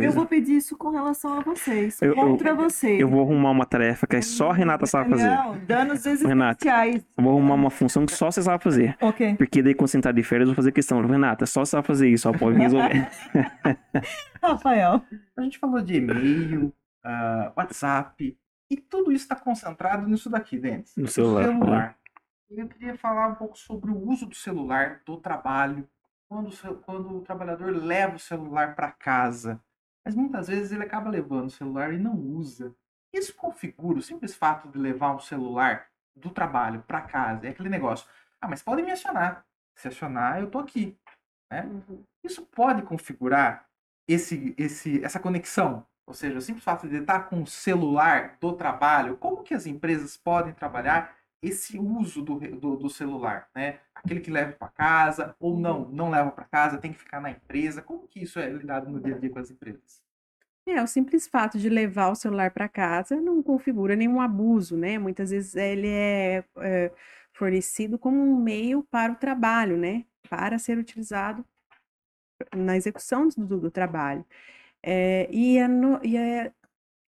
Eu 0.00 0.12
vou 0.12 0.24
pedir 0.24 0.56
isso 0.56 0.76
com 0.76 0.90
relação 0.90 1.36
a 1.36 1.40
vocês, 1.40 2.00
eu, 2.00 2.14
contra 2.14 2.50
eu, 2.50 2.56
vocês. 2.56 3.00
Eu 3.00 3.08
vou 3.08 3.22
arrumar 3.22 3.50
uma 3.50 3.66
tarefa 3.66 4.06
que 4.06 4.14
é 4.14 4.22
só 4.22 4.50
a 4.50 4.54
Renata 4.54 4.86
sabe 4.86 5.10
fazer. 5.10 5.28
Não, 5.28 5.58
danos 5.66 6.06
existenciais. 6.06 6.28
Renata, 6.28 7.06
eu 7.16 7.24
vou 7.24 7.32
arrumar 7.32 7.54
uma 7.54 7.70
função 7.70 8.06
que 8.06 8.12
só 8.12 8.30
você 8.30 8.40
sabe 8.40 8.62
fazer. 8.62 8.96
Ok. 9.00 9.34
Porque 9.34 9.60
daí 9.60 9.74
quando 9.74 9.88
você 9.88 9.98
entrar 9.98 10.12
de 10.12 10.22
férias 10.22 10.48
eu 10.48 10.54
vou 10.54 10.56
fazer 10.56 10.70
questão. 10.70 11.04
Renata, 11.04 11.44
só 11.44 11.64
você 11.64 11.72
sabe 11.72 11.86
fazer 11.88 12.08
isso, 12.08 12.22
só 12.22 12.32
pode 12.32 12.56
resolver. 12.56 13.08
Rafael. 14.40 15.02
A 15.36 15.42
gente 15.42 15.58
falou 15.58 15.82
de 15.82 15.96
e-mail, 15.96 16.72
uh, 17.04 17.52
WhatsApp, 17.56 18.38
e 18.70 18.76
tudo 18.76 19.10
isso 19.10 19.24
está 19.24 19.34
concentrado 19.34 20.06
nisso 20.06 20.30
daqui, 20.30 20.56
Denis. 20.56 20.94
No 20.96 21.08
celular. 21.08 21.46
celular. 21.46 21.96
Né? 22.50 22.62
Eu 22.62 22.68
queria 22.68 22.96
falar 22.96 23.26
um 23.26 23.34
pouco 23.34 23.58
sobre 23.58 23.90
o 23.90 23.98
uso 24.08 24.24
do 24.24 24.36
celular, 24.36 25.00
do 25.04 25.16
trabalho, 25.16 25.88
quando, 26.28 26.78
quando 26.82 27.16
o 27.16 27.20
trabalhador 27.22 27.74
leva 27.74 28.16
o 28.16 28.20
celular 28.20 28.74
para 28.74 28.92
casa, 28.92 29.60
mas 30.04 30.14
muitas 30.14 30.48
vezes 30.48 30.72
ele 30.72 30.84
acaba 30.84 31.10
levando 31.10 31.46
o 31.46 31.50
celular 31.50 31.92
e 31.92 31.98
não 31.98 32.14
usa. 32.14 32.74
Isso 33.12 33.34
configura 33.34 33.98
o 33.98 34.02
simples 34.02 34.34
fato 34.34 34.68
de 34.68 34.78
levar 34.78 35.14
um 35.14 35.18
celular 35.18 35.88
do 36.14 36.30
trabalho 36.30 36.82
para 36.82 37.00
casa. 37.00 37.46
É 37.46 37.50
aquele 37.50 37.68
negócio. 37.68 38.08
Ah, 38.40 38.48
mas 38.48 38.62
podem 38.62 38.84
me 38.84 38.90
acionar. 38.90 39.44
Se 39.74 39.88
acionar, 39.88 40.40
eu 40.40 40.50
tô 40.50 40.58
aqui. 40.58 40.98
Né? 41.50 41.62
Uhum. 41.62 42.04
Isso 42.22 42.42
pode 42.46 42.82
configurar 42.82 43.66
esse, 44.06 44.54
esse, 44.58 45.02
essa 45.04 45.18
conexão. 45.18 45.86
Ou 46.06 46.14
seja, 46.14 46.38
o 46.38 46.42
simples 46.42 46.64
fato 46.64 46.88
de 46.88 46.96
estar 46.96 47.28
com 47.28 47.42
o 47.42 47.46
celular 47.46 48.38
do 48.40 48.54
trabalho, 48.54 49.16
como 49.18 49.42
que 49.42 49.54
as 49.54 49.66
empresas 49.66 50.16
podem 50.16 50.54
trabalhar 50.54 51.17
esse 51.42 51.78
uso 51.78 52.22
do, 52.22 52.38
do, 52.38 52.76
do 52.76 52.90
celular, 52.90 53.48
né? 53.54 53.80
Aquele 53.94 54.20
que 54.20 54.30
leva 54.30 54.52
para 54.52 54.68
casa 54.68 55.36
ou 55.38 55.58
não, 55.58 55.88
não 55.88 56.10
leva 56.10 56.30
para 56.30 56.44
casa, 56.44 56.78
tem 56.78 56.92
que 56.92 56.98
ficar 56.98 57.20
na 57.20 57.30
empresa. 57.30 57.82
Como 57.82 58.08
que 58.08 58.22
isso 58.22 58.38
é 58.38 58.48
lidado 58.50 58.90
no 58.90 59.00
dia 59.00 59.14
a 59.14 59.18
dia 59.18 59.30
com 59.30 59.38
as 59.38 59.50
empresas? 59.50 60.02
É, 60.66 60.82
o 60.82 60.86
simples 60.86 61.26
fato 61.26 61.58
de 61.58 61.68
levar 61.68 62.10
o 62.10 62.14
celular 62.14 62.50
para 62.50 62.68
casa 62.68 63.20
não 63.20 63.42
configura 63.42 63.96
nenhum 63.96 64.20
abuso, 64.20 64.76
né? 64.76 64.98
Muitas 64.98 65.30
vezes 65.30 65.54
ele 65.56 65.88
é, 65.88 66.44
é, 66.58 66.92
fornecido 67.32 67.98
como 67.98 68.20
um 68.20 68.36
meio 68.36 68.82
para 68.82 69.12
o 69.12 69.16
trabalho, 69.16 69.76
né? 69.78 70.04
Para 70.28 70.58
ser 70.58 70.76
utilizado 70.76 71.44
na 72.54 72.76
execução 72.76 73.28
do, 73.28 73.58
do 73.58 73.70
trabalho. 73.70 74.24
É, 74.82 75.28
e, 75.32 75.58
é 75.58 75.68
no, 75.68 76.00
e 76.04 76.16
é, 76.16 76.52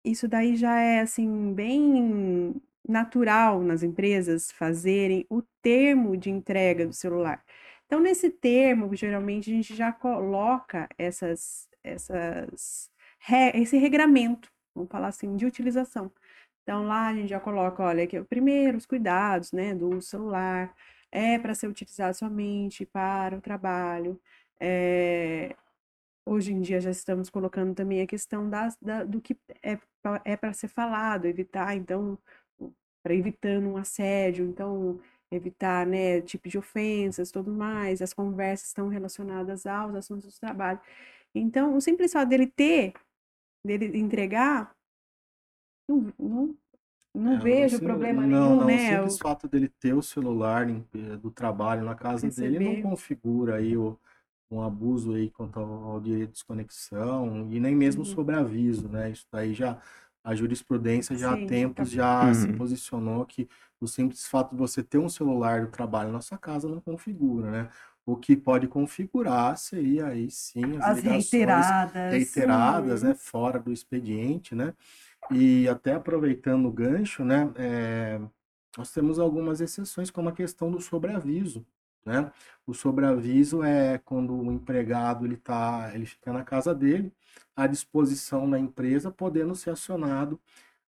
isso 0.05 0.29
daí 0.29 0.57
já 0.57 0.81
é, 0.81 1.01
assim, 1.01 1.53
bem 1.55 2.55
natural 2.89 3.63
nas 3.63 3.83
empresas 3.83 4.51
fazerem 4.51 5.27
o 5.31 5.43
termo 5.63 6.17
de 6.17 6.31
entrega 6.31 6.87
do 6.87 6.93
celular. 6.95 7.45
Então, 7.87 8.01
nesse 8.01 8.31
termo, 8.31 8.95
geralmente 8.95 9.51
a 9.51 9.55
gente 9.55 9.75
já 9.75 9.93
coloca 9.93 10.89
essas, 10.99 11.69
essas, 11.83 12.91
esse 13.55 13.77
regramento, 13.79 14.51
vamos 14.75 14.91
falar 14.91 15.09
assim, 15.09 15.37
de 15.37 15.47
utilização. 15.47 16.11
Então, 16.63 16.87
lá 16.87 17.09
a 17.09 17.15
gente 17.15 17.29
já 17.29 17.41
coloca, 17.41 17.83
olha, 17.83 18.05
aqui, 18.05 18.23
primeiro, 18.25 18.77
os 18.77 18.87
cuidados, 18.87 19.53
né, 19.53 19.75
do 19.75 20.01
celular, 20.03 20.75
é 21.11 21.39
para 21.39 21.55
ser 21.55 21.67
utilizado 21.69 22.15
somente 22.15 22.85
para 22.87 23.37
o 23.37 23.41
trabalho. 23.41 24.21
É, 24.61 25.57
hoje 26.27 26.53
em 26.53 26.61
dia 26.61 26.81
já 26.81 26.91
estamos 26.91 27.31
colocando 27.31 27.75
também 27.75 28.03
a 28.03 28.07
questão 28.07 28.49
das, 28.51 28.77
da, 28.83 29.05
do 29.05 29.21
que 29.21 29.37
é, 29.63 29.79
é 30.25 30.37
para 30.37 30.53
ser 30.53 30.69
falado, 30.69 31.27
evitar, 31.27 31.75
então, 31.77 32.19
para 33.03 33.15
evitando 33.15 33.69
um 33.69 33.77
assédio. 33.77 34.45
Então, 34.45 35.01
evitar, 35.31 35.87
né, 35.87 36.21
tipo 36.23 36.49
de 36.49 36.59
ofensas, 36.59 37.31
tudo 37.31 37.53
mais, 37.53 38.01
as 38.01 38.15
conversas 38.15 38.69
estão 38.69 38.89
relacionadas 38.89 39.67
aos 39.67 39.95
assuntos 39.95 40.33
do 40.35 40.41
trabalho. 40.41 40.81
Então, 41.35 41.77
o 41.77 41.81
simples 41.81 42.13
fato 42.13 42.31
dele 42.31 42.47
ter, 42.47 42.95
dele 43.65 43.99
entregar, 43.99 44.75
não, 45.89 46.13
não, 46.19 46.57
não 47.15 47.33
é, 47.35 47.39
vejo 47.39 47.77
assim, 47.77 47.85
problema 47.85 48.27
não, 48.27 48.29
nenhum, 48.29 48.57
não, 48.61 48.67
né? 48.67 48.75
O 48.75 48.95
simples 48.95 49.15
o... 49.17 49.19
fato 49.19 49.49
dele 49.49 49.69
ter 49.69 49.95
o 49.95 50.03
celular 50.03 50.67
do 51.21 51.31
trabalho 51.31 51.85
na 51.85 51.95
casa 51.95 52.27
Receber. 52.27 52.59
dele 52.59 52.83
não 52.83 52.91
configura 52.91 53.57
aí 53.57 53.77
o, 53.77 53.99
um 54.51 54.63
abuso 54.63 55.15
aí 55.15 55.31
quanto 55.31 55.61
ao 55.61 56.01
direito 56.01 56.29
de 56.29 56.33
desconexão 56.33 57.49
e 57.51 57.61
nem 57.61 57.75
mesmo 57.75 58.03
uhum. 58.03 58.07
sobre 58.07 58.35
aviso, 58.35 58.89
né? 58.89 59.11
Isso 59.11 59.27
daí 59.31 59.53
já 59.53 59.79
a 60.23 60.35
jurisprudência 60.35 61.17
já 61.17 61.35
Sim, 61.35 61.45
há 61.45 61.49
tempos 61.49 61.91
tá... 61.91 61.97
já 61.97 62.25
uhum. 62.27 62.35
se 62.35 62.53
posicionou 62.53 63.25
que 63.25 63.49
o 63.81 63.87
simples 63.87 64.27
fato 64.27 64.51
de 64.51 64.57
você 64.57 64.83
ter 64.83 64.99
um 64.99 65.09
celular 65.09 65.63
do 65.63 65.71
trabalho 65.71 66.13
na 66.13 66.21
sua 66.21 66.39
casa 66.39 66.69
não 66.69 66.81
configura, 66.81 67.51
né? 67.51 67.69
O 68.05 68.17
que 68.17 68.37
pode 68.37 68.67
configurar 68.67 69.57
seria 69.59 70.07
aí 70.07 70.31
sim 70.31 70.79
as, 70.79 70.99
as 70.99 71.01
reiteradas, 71.01 72.13
reiteradas, 72.13 73.03
né? 73.03 73.15
Fora 73.15 73.59
do 73.59 73.73
expediente, 73.73 74.55
né? 74.55 74.75
E 75.31 75.69
até 75.69 75.95
aproveitando 75.95 76.67
o 76.67 76.73
gancho, 76.73 77.25
né? 77.25 77.51
É, 77.57 78.21
nós 78.77 78.93
temos 78.93 79.19
algumas 79.19 79.61
exceções, 79.61 80.11
como 80.11 80.29
a 80.29 80.33
questão 80.33 80.71
do 80.71 80.81
sobreaviso, 80.81 81.67
né? 82.09 82.33
O 82.67 82.73
sobreaviso 82.73 83.63
é 83.63 83.99
quando 83.99 84.35
o 84.35 84.51
empregado 84.51 85.27
ele 85.27 85.37
tá, 85.37 85.91
ele 85.95 86.07
fica 86.07 86.33
na 86.33 86.43
casa 86.43 86.75
dele, 86.75 87.13
à 87.55 87.67
disposição 87.67 88.49
da 88.49 88.59
empresa, 88.59 89.11
podendo 89.11 89.55
ser 89.55 89.71
acionado 89.71 90.41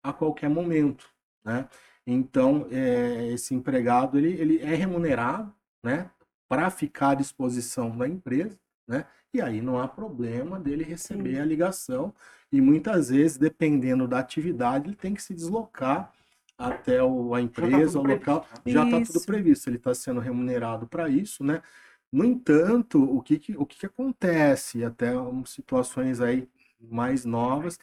a 0.03 0.12
qualquer 0.12 0.49
momento, 0.49 1.07
né? 1.45 1.68
Então, 2.07 2.66
é, 2.71 3.29
esse 3.29 3.55
empregado 3.55 4.18
ele, 4.18 4.33
ele 4.33 4.59
é 4.61 4.75
remunerado, 4.75 5.55
né, 5.83 6.11
para 6.49 6.71
ficar 6.71 7.11
à 7.11 7.14
disposição 7.14 7.97
da 7.97 8.09
empresa, 8.09 8.59
né? 8.89 9.07
E 9.33 9.41
aí 9.41 9.61
não 9.61 9.79
há 9.79 9.87
problema 9.87 10.59
dele 10.59 10.83
receber 10.83 11.35
Sim. 11.37 11.41
a 11.41 11.45
ligação 11.45 12.14
e 12.51 12.61
muitas 12.61 13.11
vezes, 13.11 13.37
dependendo 13.37 14.09
da 14.09 14.18
atividade, 14.18 14.89
ele 14.89 14.97
tem 14.97 15.14
que 15.14 15.23
se 15.23 15.35
deslocar 15.35 16.12
até 16.61 17.02
o, 17.02 17.34
a 17.34 17.38
tá 17.38 17.42
empresa, 17.42 17.94
tá 17.94 18.00
o 18.00 18.06
local, 18.06 18.46
já 18.66 18.84
está 18.84 19.12
tudo 19.12 19.24
previsto. 19.24 19.68
Ele 19.68 19.76
está 19.76 19.94
sendo 19.94 20.20
remunerado 20.20 20.86
para 20.86 21.08
isso, 21.08 21.42
né? 21.42 21.62
No 22.12 22.24
entanto, 22.24 23.02
o 23.02 23.22
que, 23.22 23.38
que 23.38 23.56
o 23.56 23.64
que, 23.64 23.78
que 23.78 23.86
acontece, 23.86 24.84
até 24.84 25.12
situações 25.46 26.20
aí 26.20 26.48
mais 26.80 27.24
novas, 27.24 27.78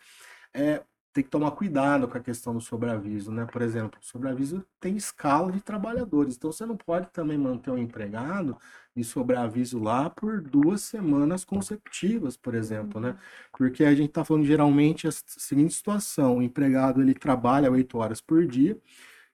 é 0.54 0.82
tem 1.18 1.24
que 1.24 1.32
tomar 1.32 1.50
cuidado 1.52 2.08
com 2.08 2.16
a 2.16 2.22
questão 2.22 2.54
do 2.54 2.62
sobreaviso, 2.62 3.32
né? 3.32 3.46
Por 3.52 3.64
exemplo, 3.64 4.00
o 4.00 4.06
sobreaviso 4.06 4.64
tem 4.80 4.96
escala 4.96 5.52
de 5.52 5.60
trabalhadores, 5.60 6.38
então 6.38 6.52
você 6.52 6.64
não 6.64 6.78
pode 6.78 7.10
também 7.10 7.38
manter 7.40 7.72
um 7.72 7.78
empregado 7.78 8.56
de 8.96 9.04
sobreaviso 9.04 9.80
lá 9.80 10.12
por 10.12 10.40
duas 10.42 10.82
semanas 10.82 11.44
consecutivas, 11.44 12.38
por 12.38 12.54
exemplo, 12.54 13.02
né? 13.02 13.18
Porque 13.52 13.84
a 13.84 13.96
gente 13.96 14.10
está 14.10 14.24
falando 14.24 14.46
geralmente 14.46 15.08
a 15.08 15.12
seguinte 15.12 15.74
situação: 15.74 16.38
o 16.38 16.42
empregado 16.44 17.02
ele 17.02 17.16
trabalha 17.16 17.72
oito 17.72 17.98
horas 17.98 18.22
por 18.22 18.46
dia, 18.46 18.78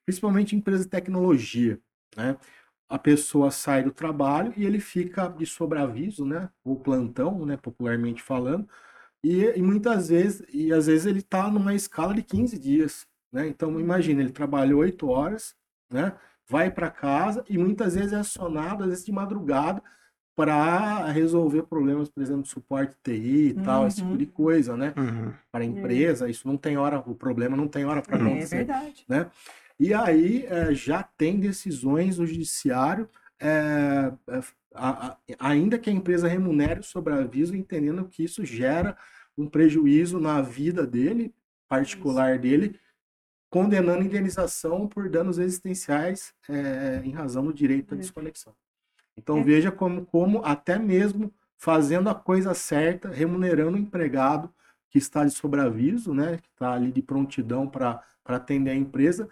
principalmente 0.05 0.55
em 0.55 0.59
empresa 0.59 0.85
de 0.85 0.89
tecnologia, 0.89 1.77
né? 2.15 2.37
A 2.87 2.97
pessoa 2.99 3.51
sai 3.51 3.83
do 3.83 3.91
trabalho 3.91 4.53
e 4.55 4.65
ele 4.65 4.79
fica 4.79 5.27
de 5.27 5.45
sobreaviso, 5.45 6.25
né? 6.25 6.49
Ou 6.63 6.79
plantão, 6.79 7.45
né? 7.45 7.57
Popularmente 7.57 8.21
falando 8.23 8.69
e, 9.23 9.45
e 9.55 9.61
muitas 9.61 10.09
vezes, 10.09 10.43
e 10.53 10.73
às 10.73 10.87
vezes 10.87 11.05
ele 11.05 11.19
está 11.19 11.49
numa 11.49 11.73
escala 11.73 12.13
de 12.13 12.21
15 12.21 12.59
dias, 12.59 13.07
né? 13.31 13.47
Então 13.47 13.79
imagina, 13.79 14.21
ele 14.21 14.31
trabalhou 14.31 14.81
8 14.81 15.07
horas, 15.07 15.55
né? 15.89 16.13
Vai 16.47 16.69
para 16.69 16.91
casa 16.91 17.43
e 17.49 17.57
muitas 17.57 17.95
vezes 17.95 18.11
é 18.11 18.17
acionado, 18.17 18.83
às 18.83 18.89
vezes 18.89 19.05
de 19.05 19.11
madrugada, 19.11 19.81
para 20.35 21.05
resolver 21.11 21.63
problemas, 21.63 22.09
por 22.09 22.21
exemplo, 22.21 22.45
suporte 22.45 22.95
TI 23.03 23.49
e 23.49 23.53
tal, 23.53 23.81
uhum. 23.81 23.87
esse 23.87 23.97
tipo 23.97 24.17
de 24.17 24.25
uhum. 24.25 24.31
coisa, 24.31 24.75
né? 24.75 24.93
Uhum. 24.97 25.31
Para 25.51 25.63
a 25.63 25.65
é. 25.65 25.69
empresa, 25.69 26.29
isso 26.29 26.47
não 26.47 26.57
tem 26.57 26.75
hora, 26.75 26.99
o 26.99 27.15
problema 27.15 27.55
não 27.55 27.67
tem 27.67 27.85
hora 27.85 28.01
para 28.01 28.17
é, 28.17 28.21
acontecer. 28.21 28.55
É 28.55 28.57
verdade. 28.59 29.05
Né? 29.07 29.29
E 29.79 29.93
aí 29.93 30.45
é, 30.47 30.73
já 30.73 31.03
tem 31.03 31.39
decisões 31.39 32.17
do 32.17 32.25
judiciário, 32.25 33.07
é, 33.39 34.11
a, 34.83 35.07
a, 35.07 35.17
ainda 35.39 35.79
que 35.79 35.89
a 35.89 35.93
empresa 35.93 36.27
remunere 36.27 36.81
o 36.81 36.83
sobreaviso, 36.83 37.55
entendendo 37.55 38.03
que 38.05 38.21
isso 38.21 38.43
gera 38.43 38.97
um 39.37 39.47
prejuízo 39.47 40.19
na 40.19 40.41
vida 40.41 40.85
dele, 40.85 41.33
particular 41.69 42.37
dele, 42.37 42.77
condenando 43.49 44.03
indenização 44.03 44.85
por 44.85 45.09
danos 45.09 45.37
existenciais 45.37 46.33
é, 46.49 47.01
em 47.05 47.11
razão 47.11 47.45
do 47.45 47.53
direito 47.53 47.93
à 47.93 47.95
uhum. 47.95 48.01
desconexão. 48.01 48.53
Então 49.15 49.37
é. 49.37 49.43
veja 49.43 49.71
como, 49.71 50.05
como 50.05 50.43
até 50.43 50.77
mesmo 50.77 51.33
fazendo 51.57 52.09
a 52.09 52.15
coisa 52.15 52.53
certa, 52.53 53.09
remunerando 53.09 53.77
o 53.77 53.79
empregado 53.79 54.53
que 54.89 54.97
está 54.97 55.23
de 55.23 55.31
sobreaviso, 55.31 56.13
né, 56.13 56.39
que 56.39 56.49
está 56.49 56.73
ali 56.73 56.91
de 56.91 57.01
prontidão 57.01 57.69
para 57.69 58.03
atender 58.25 58.71
a 58.71 58.75
empresa, 58.75 59.29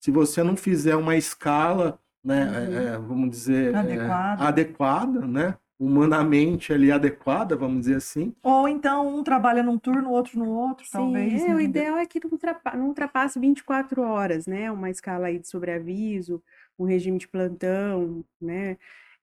se 0.00 0.10
você 0.10 0.42
não 0.42 0.56
fizer 0.56 0.96
uma 0.96 1.16
escala, 1.16 2.00
né, 2.26 2.44
uhum. 2.44 2.78
é, 2.78 2.98
vamos 2.98 3.30
dizer, 3.30 3.74
adequada. 3.74 4.44
adequada, 4.44 5.20
né, 5.20 5.54
humanamente 5.78 6.72
ali 6.72 6.90
adequada, 6.90 7.54
vamos 7.54 7.80
dizer 7.80 7.96
assim. 7.96 8.34
Ou 8.42 8.66
então 8.66 9.16
um 9.16 9.22
trabalha 9.22 9.62
num 9.62 9.78
turno, 9.78 10.10
outro 10.10 10.38
no 10.38 10.50
outro, 10.50 10.84
Sim, 10.84 10.90
talvez. 10.92 11.44
É, 11.44 11.54
o 11.54 11.60
ideal 11.60 11.96
é 11.98 12.04
que 12.04 12.18
não, 12.22 12.32
ultrapa, 12.32 12.76
não 12.76 12.88
ultrapasse 12.88 13.38
24 13.38 14.02
horas, 14.02 14.46
né? 14.46 14.70
Uma 14.72 14.90
escala 14.90 15.28
aí 15.28 15.38
de 15.38 15.46
sobreaviso, 15.48 16.42
um 16.76 16.84
regime 16.84 17.18
de 17.18 17.28
plantão, 17.28 18.24
né? 18.40 18.76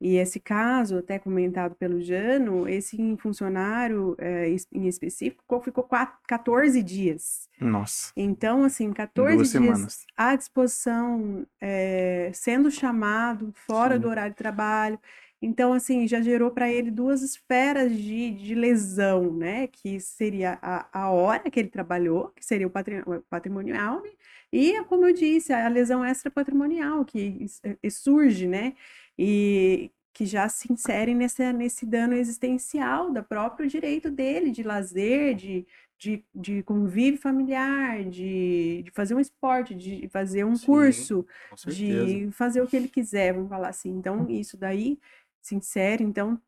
E 0.04 0.18
esse 0.18 0.38
caso, 0.38 0.97
até 0.97 1.18
comentado 1.18 1.76
pelo 1.76 2.01
Jano, 2.01 2.68
esse 2.68 3.16
funcionário 3.22 4.18
é, 4.20 4.54
em 4.74 4.86
específico 4.86 5.62
ficou 5.62 5.86
quatro, 5.86 6.20
14 6.28 6.84
dias. 6.84 7.47
Nossa. 7.58 8.12
Então, 8.18 8.66
assim, 8.66 8.91
14 8.91 9.38
Duas 9.38 9.49
dias 9.49 9.64
semanas. 9.64 10.06
à 10.18 10.36
disposição, 10.36 11.47
é, 11.62 12.30
sendo 12.34 12.70
chamado 12.70 13.54
fora 13.66 13.95
Sim. 13.95 14.01
do 14.01 14.10
horário 14.10 14.32
de 14.32 14.38
trabalho. 14.38 14.99
Então, 15.41 15.72
assim, 15.72 16.06
já 16.06 16.22
gerou 16.22 16.51
para 16.51 16.70
ele 16.70 16.91
duas 16.91 17.22
esferas 17.22 17.89
de, 17.95 18.32
de 18.32 18.56
lesão, 18.56 19.34
né? 19.34 19.68
Que 19.68 20.01
seria 20.01 20.60
a, 20.62 20.86
a 20.91 21.12
hora 21.12 21.49
que 21.49 21.62
ele 21.62 21.70
trabalhou, 21.70 22.34
que 22.36 22.45
seria 22.45 22.68
o 22.68 23.22
patrimonial, 23.30 24.01
né? 24.04 24.10
E, 24.54 24.84
como 24.84 25.08
eu 25.08 25.14
disse, 25.14 25.51
a 25.51 25.68
lesão 25.68 26.06
extrapatrimonial 26.06 27.04
que 27.04 27.47
surge, 27.89 28.47
né? 28.47 28.76
E 29.18 29.91
que 30.14 30.28
já 30.28 30.47
se 30.47 30.72
insere 30.72 31.16
nesse, 31.16 31.51
nesse 31.54 31.88
dano 31.88 32.14
existencial 32.14 33.12
do 33.12 33.24
próprio 33.24 33.68
direito 33.68 34.12
dele 34.12 34.51
de 34.51 34.62
lazer, 34.62 35.34
de, 35.34 35.66
de, 35.97 36.24
de 36.36 36.62
convívio 36.62 37.20
familiar, 37.20 38.04
de, 38.04 38.84
de 38.84 38.91
fazer 38.91 39.16
um 39.16 39.20
esporte, 39.20 39.74
de 39.74 40.08
fazer 40.10 40.43
um 40.45 40.56
Sim, 40.56 40.68
curso, 40.68 41.26
de 41.66 42.30
fazer 42.32 42.62
o 42.62 42.68
que 42.68 42.76
ele 42.76 42.88
quiser, 42.88 43.34
vamos 43.34 43.49
falar 43.49 43.70
assim. 43.70 43.89
Então, 43.89 44.30
isso 44.30 44.56
daí 44.56 44.99
se 45.41 45.56
insere, 45.56 46.04
então, 46.04 46.39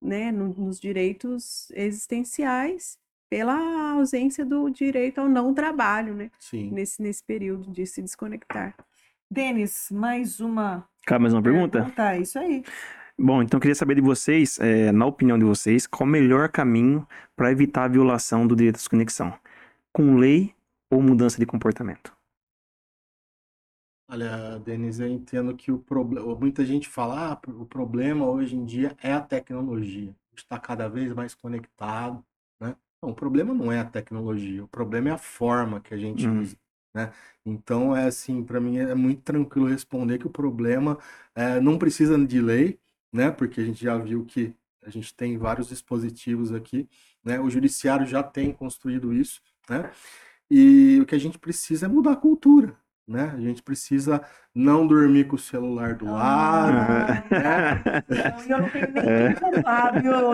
né, 0.00 0.32
no, 0.32 0.48
nos 0.48 0.80
direitos 0.80 1.70
existenciais 1.70 2.98
pela 3.32 3.92
ausência 3.92 4.44
do 4.44 4.68
direito 4.68 5.18
ao 5.18 5.26
não 5.26 5.54
trabalho, 5.54 6.14
né? 6.14 6.30
Sim. 6.38 6.70
Nesse, 6.70 7.00
nesse 7.00 7.24
período 7.24 7.70
de 7.70 7.86
se 7.86 8.02
desconectar. 8.02 8.76
Denis, 9.30 9.88
mais 9.90 10.38
uma. 10.38 10.86
Cabe 11.06 11.22
mais 11.22 11.32
uma 11.32 11.42
pergunta? 11.42 11.78
pergunta? 11.78 12.16
Isso 12.18 12.38
aí. 12.38 12.62
Bom, 13.18 13.42
então 13.42 13.56
eu 13.56 13.62
queria 13.62 13.74
saber 13.74 13.94
de 13.94 14.02
vocês, 14.02 14.58
é, 14.60 14.92
na 14.92 15.06
opinião 15.06 15.38
de 15.38 15.46
vocês, 15.46 15.86
qual 15.86 16.06
o 16.06 16.10
melhor 16.10 16.50
caminho 16.50 17.08
para 17.34 17.50
evitar 17.50 17.84
a 17.84 17.88
violação 17.88 18.46
do 18.46 18.54
direito 18.54 18.76
à 18.76 18.80
desconexão? 18.80 19.32
Com 19.94 20.16
lei 20.16 20.54
ou 20.90 21.00
mudança 21.00 21.38
de 21.38 21.46
comportamento? 21.46 22.14
Olha, 24.10 24.58
Denise, 24.58 25.04
eu 25.04 25.08
entendo 25.08 25.56
que 25.56 25.72
o 25.72 25.78
problema. 25.78 26.36
Muita 26.36 26.66
gente 26.66 26.86
fala, 26.86 27.32
ah, 27.32 27.40
o 27.48 27.64
problema 27.64 28.26
hoje 28.26 28.56
em 28.56 28.66
dia 28.66 28.94
é 29.02 29.14
a 29.14 29.22
tecnologia. 29.22 30.10
A 30.10 30.30
gente 30.32 30.42
está 30.44 30.58
cada 30.58 30.86
vez 30.86 31.14
mais 31.14 31.34
conectado, 31.34 32.22
né? 32.60 32.76
Não, 33.02 33.10
o 33.10 33.14
problema 33.14 33.52
não 33.52 33.72
é 33.72 33.80
a 33.80 33.84
tecnologia, 33.84 34.62
o 34.62 34.68
problema 34.68 35.08
é 35.08 35.12
a 35.12 35.18
forma 35.18 35.80
que 35.80 35.92
a 35.92 35.98
gente 35.98 36.26
hum. 36.26 36.40
usa. 36.40 36.56
Né? 36.94 37.12
Então, 37.44 37.96
é 37.96 38.06
assim, 38.06 38.44
para 38.44 38.60
mim 38.60 38.76
é 38.78 38.94
muito 38.94 39.22
tranquilo 39.22 39.66
responder 39.66 40.18
que 40.18 40.26
o 40.26 40.30
problema 40.30 40.98
é, 41.34 41.58
não 41.60 41.78
precisa 41.78 42.18
de 42.24 42.40
lei, 42.40 42.78
né? 43.12 43.30
Porque 43.30 43.60
a 43.60 43.64
gente 43.64 43.82
já 43.82 43.96
viu 43.96 44.24
que 44.24 44.54
a 44.82 44.90
gente 44.90 45.14
tem 45.14 45.38
vários 45.38 45.68
dispositivos 45.68 46.52
aqui, 46.52 46.88
né? 47.24 47.40
O 47.40 47.48
judiciário 47.48 48.06
já 48.06 48.22
tem 48.22 48.52
construído 48.52 49.12
isso, 49.12 49.40
né? 49.68 49.90
E 50.50 51.00
o 51.00 51.06
que 51.06 51.14
a 51.14 51.18
gente 51.18 51.38
precisa 51.38 51.86
é 51.86 51.88
mudar 51.88 52.12
a 52.12 52.16
cultura, 52.16 52.76
né? 53.06 53.32
A 53.34 53.40
gente 53.40 53.62
precisa 53.62 54.22
não 54.54 54.86
dormir 54.86 55.24
com 55.24 55.36
o 55.36 55.38
celular 55.38 55.94
do 55.94 56.04
lado. 56.04 56.76
Ah, 56.76 57.24
né? 57.30 58.04
Eu 58.48 58.58
não 58.58 58.68
tenho 58.68 58.92
nem 58.92 59.04
é. 59.08 59.32
culpável, 59.32 60.30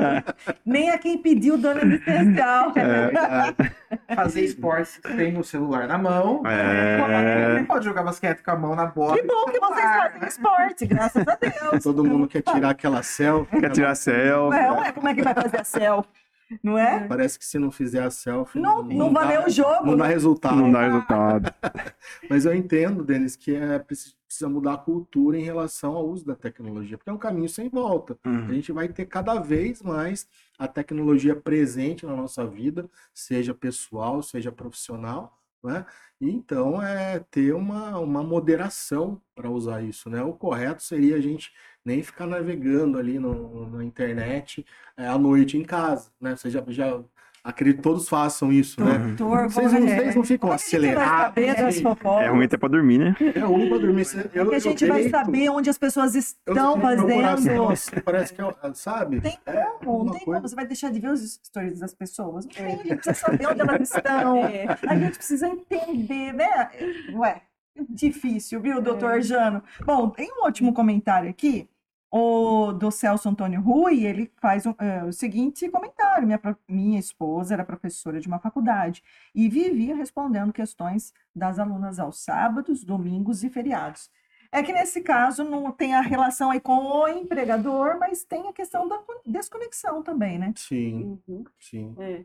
nem 0.66 0.90
a 0.90 0.98
quem 0.98 1.18
pediu 1.18 1.56
dona 1.56 1.82
assistencial. 1.82 2.72
É. 2.76 4.14
Fazer 4.14 4.42
esporte 4.42 5.00
tem 5.16 5.36
o 5.38 5.44
celular 5.44 5.86
na 5.86 5.98
mão. 5.98 6.42
É. 6.46 7.62
Pode 7.64 7.84
jogar 7.84 8.02
basquete 8.02 8.42
com 8.42 8.50
a 8.50 8.56
mão 8.56 8.74
na 8.74 8.86
bola. 8.86 9.16
Que 9.16 9.22
bom 9.22 9.44
que 9.46 9.60
vocês 9.60 9.96
fazem 9.96 10.28
esporte, 10.28 10.86
graças 10.86 11.26
a 11.26 11.36
Deus. 11.36 11.82
Todo 11.82 12.04
mundo 12.04 12.28
quer 12.28 12.42
tirar 12.42 12.70
aquela 12.70 13.02
selfie. 13.02 13.60
Quer 13.60 13.70
tirar 13.70 13.94
selfie. 13.94 14.58
É, 14.58 14.72
ué, 14.72 14.92
como 14.92 15.08
é 15.08 15.14
que 15.14 15.22
vai 15.22 15.34
fazer 15.34 15.60
a 15.60 15.64
selfie? 15.64 16.27
Não 16.62 16.78
é? 16.78 17.06
Parece 17.06 17.38
que 17.38 17.44
se 17.44 17.58
não 17.58 17.70
fizer 17.70 18.02
a 18.02 18.10
selfie. 18.10 18.58
Não, 18.58 18.82
não, 18.82 19.12
valeu 19.12 19.42
dá, 19.42 19.46
o 19.46 19.50
jogo. 19.50 19.86
Não 19.86 19.96
dá 19.96 20.06
resultado. 20.06 20.56
Não 20.56 20.70
dá 20.70 20.82
resultado. 20.82 21.54
Mas 22.28 22.46
eu 22.46 22.54
entendo, 22.54 23.04
Denis, 23.04 23.36
que 23.36 23.54
é 23.54 23.78
precisa 23.78 24.48
mudar 24.48 24.74
a 24.74 24.78
cultura 24.78 25.38
em 25.38 25.42
relação 25.42 25.94
ao 25.94 26.06
uso 26.06 26.24
da 26.24 26.34
tecnologia, 26.34 26.98
porque 26.98 27.08
é 27.10 27.12
um 27.12 27.18
caminho 27.18 27.48
sem 27.48 27.68
volta. 27.68 28.18
Uhum. 28.24 28.46
A 28.46 28.52
gente 28.52 28.72
vai 28.72 28.88
ter 28.88 29.06
cada 29.06 29.40
vez 29.40 29.82
mais 29.82 30.28
a 30.58 30.68
tecnologia 30.68 31.34
presente 31.34 32.04
na 32.04 32.14
nossa 32.14 32.46
vida, 32.46 32.88
seja 33.14 33.54
pessoal, 33.54 34.22
seja 34.22 34.52
profissional. 34.52 35.38
Né? 35.62 35.84
E 36.20 36.30
então 36.30 36.80
é 36.80 37.20
ter 37.30 37.54
uma, 37.54 37.98
uma 37.98 38.22
moderação 38.22 39.20
para 39.34 39.50
usar 39.50 39.82
isso. 39.82 40.08
Né? 40.08 40.22
O 40.22 40.32
correto 40.32 40.82
seria 40.82 41.16
a 41.16 41.20
gente 41.20 41.52
nem 41.88 42.02
ficar 42.02 42.26
navegando 42.26 42.98
ali 42.98 43.18
no, 43.18 43.68
na 43.70 43.82
internet 43.84 44.64
é, 44.96 45.06
à 45.08 45.18
noite 45.18 45.56
em 45.56 45.64
casa. 45.64 46.10
Né? 46.20 46.36
Você 46.36 46.50
já, 46.50 46.62
já 46.68 47.00
acredito 47.42 47.76
que 47.78 47.82
todos 47.82 48.08
façam 48.08 48.52
isso, 48.52 48.84
né? 48.84 48.98
Doutor, 49.16 49.48
Vocês 49.48 49.72
não, 49.72 49.86
é. 49.88 49.96
vocês 49.96 50.14
não 50.16 50.24
ficam 50.24 50.52
é 50.52 50.54
acelerados. 50.56 51.80
fofocas? 51.80 52.22
É 52.26 52.28
ruim 52.28 52.44
até 52.44 52.56
pra 52.58 52.68
dormir, 52.68 52.98
né? 52.98 53.16
É 53.34 53.38
ruim 53.40 53.68
pra 53.70 53.78
dormir. 53.78 54.04
Você- 54.04 54.18
Eu, 54.34 54.44
Porque 54.44 54.54
a 54.54 54.58
eu 54.58 54.60
gente 54.60 54.86
vai 54.86 55.00
deito, 55.02 55.10
saber 55.16 55.48
onde 55.48 55.70
as 55.70 55.78
pessoas 55.78 56.14
eu 56.14 56.20
estão 56.20 56.78
fazendo. 56.80 57.68
assim, 57.70 57.90
Parece 58.04 58.34
que, 58.34 58.42
é, 58.42 58.54
sabe? 58.74 59.20
Tem 59.22 59.38
É 59.46 59.64
como, 59.82 60.04
não 60.04 60.12
tem 60.12 60.24
coisa- 60.24 60.40
como. 60.40 60.48
Você 60.48 60.54
vai 60.54 60.66
deixar 60.66 60.90
de 60.90 61.00
ver 61.00 61.10
os 61.10 61.40
stories 61.42 61.78
das 61.80 61.94
pessoas. 61.94 62.44
Não 62.44 62.52
tem, 62.52 62.66
a 62.66 62.70
gente 62.76 62.94
precisa 62.96 63.14
saber 63.14 63.46
onde 63.48 63.60
elas 63.62 63.80
estão. 63.80 64.36
É. 64.44 64.66
A 64.86 64.94
gente 64.96 65.16
precisa 65.16 65.48
entender, 65.48 66.32
né? 66.34 66.70
Ué, 67.14 67.40
difícil, 67.88 68.60
viu, 68.60 68.82
doutor 68.82 69.20
Jano? 69.22 69.62
Bom, 69.86 70.10
tem 70.10 70.28
um 70.32 70.44
último 70.44 70.72
comentário 70.74 71.30
aqui, 71.30 71.68
o 72.10 72.72
do 72.72 72.90
Celso 72.90 73.28
Antônio 73.28 73.60
Rui, 73.60 74.04
ele 74.04 74.32
faz 74.40 74.64
o, 74.66 74.74
é, 74.78 75.04
o 75.04 75.12
seguinte 75.12 75.68
comentário. 75.68 76.26
Minha, 76.26 76.40
minha 76.68 76.98
esposa 76.98 77.54
era 77.54 77.64
professora 77.64 78.20
de 78.20 78.26
uma 78.28 78.38
faculdade 78.38 79.02
e 79.34 79.48
vivia 79.48 79.94
respondendo 79.94 80.52
questões 80.52 81.12
das 81.34 81.58
alunas 81.58 81.98
aos 81.98 82.18
sábados, 82.20 82.82
domingos 82.84 83.44
e 83.44 83.50
feriados. 83.50 84.10
É 84.50 84.62
que 84.62 84.72
nesse 84.72 85.02
caso 85.02 85.44
não 85.44 85.70
tem 85.70 85.94
a 85.94 86.00
relação 86.00 86.50
aí 86.50 86.60
com 86.60 86.76
o 86.78 87.06
empregador, 87.08 87.98
mas 87.98 88.24
tem 88.24 88.48
a 88.48 88.52
questão 88.52 88.88
da 88.88 88.96
con- 88.98 89.20
desconexão 89.26 90.02
também, 90.02 90.38
né? 90.38 90.54
Sim, 90.56 91.20
Uhum. 91.28 91.44
sim. 91.60 91.94
É. 91.98 92.24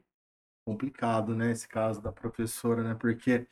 Complicado, 0.66 1.36
né? 1.36 1.52
Esse 1.52 1.68
caso 1.68 2.02
da 2.02 2.12
professora, 2.12 2.84
né? 2.84 2.96
Porque 2.96 3.46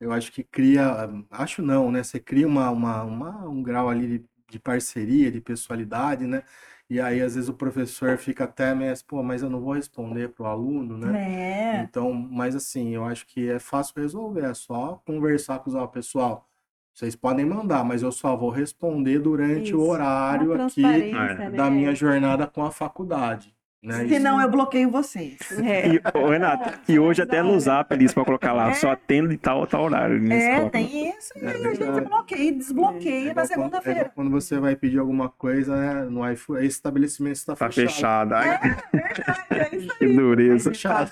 eu 0.00 0.10
acho 0.12 0.32
que 0.32 0.42
cria, 0.42 0.84
acho 1.30 1.60
não, 1.62 1.90
né? 1.92 2.02
Você 2.02 2.18
cria 2.18 2.46
uma, 2.46 2.70
uma, 2.70 3.02
uma- 3.04 3.48
um 3.48 3.62
grau 3.62 3.90
ali 3.90 4.18
de, 4.18 4.24
de 4.48 4.58
parceria, 4.58 5.30
de 5.30 5.40
pessoalidade, 5.40 6.26
né? 6.26 6.42
E 6.88 7.00
aí, 7.00 7.20
às 7.22 7.34
vezes, 7.34 7.48
o 7.48 7.54
professor 7.54 8.18
fica 8.18 8.44
até 8.44 8.74
meio 8.74 8.92
assim, 8.92 9.04
pô, 9.06 9.22
mas 9.22 9.42
eu 9.42 9.48
não 9.48 9.60
vou 9.60 9.72
responder 9.72 10.28
pro 10.30 10.44
aluno, 10.44 10.98
né? 10.98 11.78
É. 11.78 11.82
Então, 11.82 12.12
mas 12.12 12.54
assim, 12.54 12.90
eu 12.94 13.04
acho 13.04 13.26
que 13.26 13.48
é 13.48 13.58
fácil 13.58 13.94
resolver, 13.96 14.44
é 14.44 14.54
só 14.54 15.00
conversar 15.06 15.60
com 15.60 15.70
os 15.70 15.74
ó, 15.74 15.86
pessoal. 15.86 16.48
Vocês 16.92 17.16
podem 17.16 17.44
mandar, 17.44 17.84
mas 17.84 18.02
eu 18.02 18.12
só 18.12 18.36
vou 18.36 18.50
responder 18.50 19.18
durante 19.18 19.74
o 19.74 19.78
Isso. 19.78 19.90
horário 19.90 20.52
Uma 20.52 20.66
aqui 20.66 20.84
é, 20.84 21.10
né? 21.12 21.50
da 21.50 21.68
minha 21.68 21.94
jornada 21.94 22.46
com 22.46 22.64
a 22.64 22.70
faculdade, 22.70 23.53
né? 23.84 24.08
Senão 24.08 24.40
eu 24.40 24.50
bloqueio 24.50 24.90
vocês. 24.90 25.36
É. 25.62 25.84
E, 25.94 26.00
ô, 26.18 26.28
Renato, 26.30 26.80
e 26.90 26.98
hoje 26.98 27.22
até 27.22 27.42
no 27.42 27.58
zap 27.60 27.92
eles 27.94 28.12
pra 28.14 28.24
colocar 28.24 28.52
lá, 28.52 28.72
só 28.74 28.90
atendo 28.92 29.28
de 29.28 29.36
tal, 29.36 29.66
tal 29.66 29.84
horário. 29.84 30.32
É, 30.32 30.68
tem 30.70 31.10
isso, 31.10 31.32
e 31.36 31.44
É 31.44 31.48
aí 31.50 31.54
a 31.66 31.68
gente 31.70 31.78
verdade. 31.78 32.06
bloqueia 32.08 32.42
e 32.48 32.52
desbloqueia 32.52 33.30
É 33.30 33.34
na 33.34 33.42
é 33.42 33.46
segunda-feira. 33.46 34.00
igual 34.00 34.12
quando 34.14 34.30
você 34.30 34.58
vai 34.58 34.74
pedir 34.74 34.98
alguma 34.98 35.28
coisa, 35.28 35.76
né, 35.76 36.04
no 36.08 36.28
iFood, 36.32 36.60
esse 36.60 36.76
estabelecimento 36.76 37.36
está 37.36 37.54
Tá 37.54 37.70
fechado. 37.70 38.30
fechado. 38.30 38.34
Ai, 38.34 38.76
É 39.50 39.76
isso 39.76 39.94
que 39.98 40.06
dureza. 40.08 40.70
Fechado. 40.70 41.10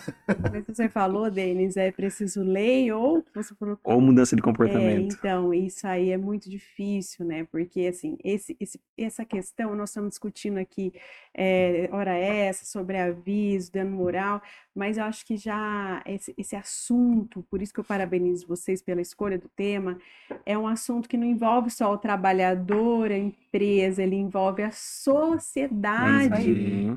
Mas 0.51 0.65
você 0.67 0.89
falou, 0.89 1.31
Denis, 1.31 1.77
é 1.77 1.91
preciso 1.93 2.43
lei 2.43 2.91
ou 2.93 3.25
você 3.35 3.55
falou 3.55 3.79
Ou 3.85 4.01
mudança 4.01 4.35
de 4.35 4.41
É, 4.41 4.45
comportamento. 4.45 5.15
então, 5.15 5.53
isso 5.53 5.87
aí 5.87 6.11
é 6.11 6.17
muito 6.17 6.49
difícil, 6.49 7.25
né? 7.25 7.47
Porque, 7.51 7.87
assim, 7.87 8.17
esse, 8.25 8.57
esse- 8.59 8.81
essa 8.99 9.25
questão, 9.25 9.75
nós 9.75 9.91
estamos 9.91 10.11
discutindo 10.11 10.59
aqui, 10.59 10.93
é, 11.37 11.89
hora 11.93 12.13
essa, 12.17 12.62
sobre 12.65 12.99
aviso, 13.01 13.71
dano 13.73 13.91
moral, 13.97 14.43
mas 14.75 14.97
eu 14.97 15.05
acho 15.05 15.25
que 15.27 15.37
já 15.37 16.03
esse, 16.07 16.35
esse 16.37 16.57
assunto, 16.57 17.45
por 17.51 17.61
isso 17.61 17.73
que 17.73 17.81
eu 17.81 17.85
parabenizo 17.85 18.47
vocês 18.47 18.81
pela 18.81 19.01
escolha 19.01 19.39
do 19.39 19.49
tema, 19.49 19.99
é 20.47 20.57
um 20.57 20.67
assunto 20.67 21.09
que 21.09 21.17
não 21.17 21.27
envolve 21.27 21.71
só 21.71 21.93
o 21.93 21.99
trabalhador, 21.99 23.11
a 23.11 23.19
empresa, 23.19 24.03
ele 24.03 24.17
envolve 24.17 24.63
a 24.63 24.71
sociedade. 24.71 26.43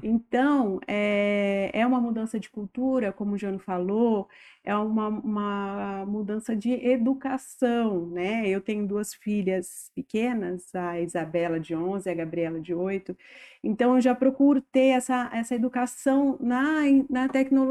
Então, 0.01 0.79
é, 0.87 1.69
é 1.73 1.85
uma 1.85 1.99
mudança 1.99 2.39
de 2.39 2.49
cultura, 2.49 3.11
como 3.11 3.33
o 3.33 3.37
Jano 3.37 3.59
falou, 3.59 4.27
é 4.63 4.75
uma, 4.75 5.07
uma 5.09 6.05
mudança 6.07 6.55
de 6.55 6.71
educação, 6.71 8.07
né? 8.07 8.47
Eu 8.47 8.59
tenho 8.59 8.87
duas 8.87 9.13
filhas 9.13 9.91
pequenas, 9.93 10.73
a 10.73 10.99
Isabela 10.99 11.59
de 11.59 11.75
11 11.75 12.09
e 12.09 12.11
a 12.11 12.15
Gabriela 12.15 12.59
de 12.59 12.73
8, 12.73 13.15
então 13.63 13.95
eu 13.95 14.01
já 14.01 14.15
procuro 14.15 14.61
ter 14.61 14.89
essa, 14.89 15.29
essa 15.33 15.55
educação 15.55 16.37
na, 16.39 16.81
na 17.09 17.27
tecnologia, 17.27 17.64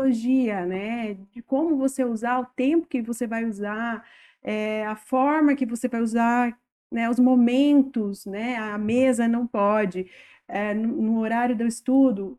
né? 0.67 1.15
De 1.33 1.43
como 1.43 1.77
você 1.77 2.05
usar, 2.05 2.41
o 2.41 2.47
tempo 2.47 2.87
que 2.87 3.03
você 3.03 3.27
vai 3.27 3.45
usar, 3.45 4.05
é, 4.43 4.85
a 4.87 4.97
forma 4.97 5.55
que 5.55 5.67
você 5.67 5.89
vai 5.89 6.01
usar, 6.03 6.59
né? 6.93 7.09
Os 7.11 7.19
momentos, 7.19 8.27
né? 8.27 8.57
A 8.57 8.79
mesa 8.79 9.27
não 9.29 9.47
pode 9.47 10.07
é, 10.49 10.75
no, 10.75 10.89
no 10.89 11.19
horário 11.21 11.57
do 11.57 11.67
estudo, 11.67 12.39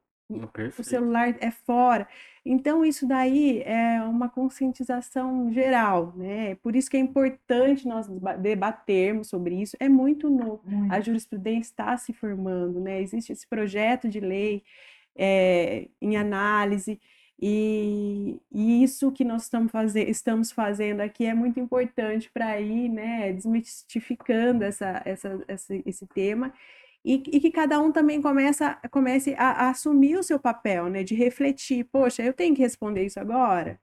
o 0.82 0.84
celular 0.84 1.36
é 1.40 1.52
fora. 1.52 2.08
Então, 2.44 2.84
isso 2.84 3.08
daí 3.08 3.62
é 3.62 4.02
uma 4.02 4.28
conscientização 4.28 5.52
geral, 5.52 6.14
né? 6.16 6.56
Por 6.56 6.76
isso 6.76 6.90
que 6.90 6.98
é 6.98 7.00
importante 7.00 7.88
nós 7.88 8.08
deba- 8.08 8.36
debatermos 8.36 9.28
sobre 9.30 9.56
isso. 9.62 9.76
É 9.80 9.88
muito 9.90 10.30
novo. 10.30 10.62
A 10.92 11.00
jurisprudência 11.00 11.72
está 11.72 11.96
se 11.98 12.12
formando, 12.14 12.80
né? 12.80 13.02
Existe 13.02 13.32
esse 13.32 13.48
projeto 13.48 14.10
de 14.10 14.20
lei 14.20 14.64
é, 15.16 15.88
em 16.02 16.18
análise. 16.18 17.00
E, 17.42 18.40
e 18.52 18.84
isso 18.84 19.12
que 19.12 19.26
nós 19.26 19.44
estamos, 19.44 19.72
faze 19.72 20.02
estamos 20.04 20.52
fazendo 20.52 21.02
aqui 21.02 21.26
é 21.26 21.34
muito 21.34 21.60
importante 21.60 22.30
para 22.34 22.60
ir, 22.62 22.90
né, 22.90 23.34
desmistificando 23.34 24.64
essa, 24.64 25.02
essa, 25.06 25.44
esse, 25.50 25.84
esse 25.86 26.08
tema 26.08 26.54
e, 27.06 27.22
e 27.32 27.40
que 27.40 27.52
cada 27.52 27.80
um 27.80 27.92
também 27.92 28.20
começa, 28.22 28.80
comece 28.90 29.36
a, 29.38 29.68
a 29.68 29.70
assumir 29.70 30.18
o 30.18 30.24
seu 30.24 30.40
papel, 30.40 30.90
né, 30.90 31.04
de 31.04 31.14
refletir, 31.14 31.86
poxa, 31.86 32.24
eu 32.24 32.34
tenho 32.34 32.56
que 32.56 32.62
responder 32.64 33.06
isso 33.06 33.20
agora? 33.20 33.80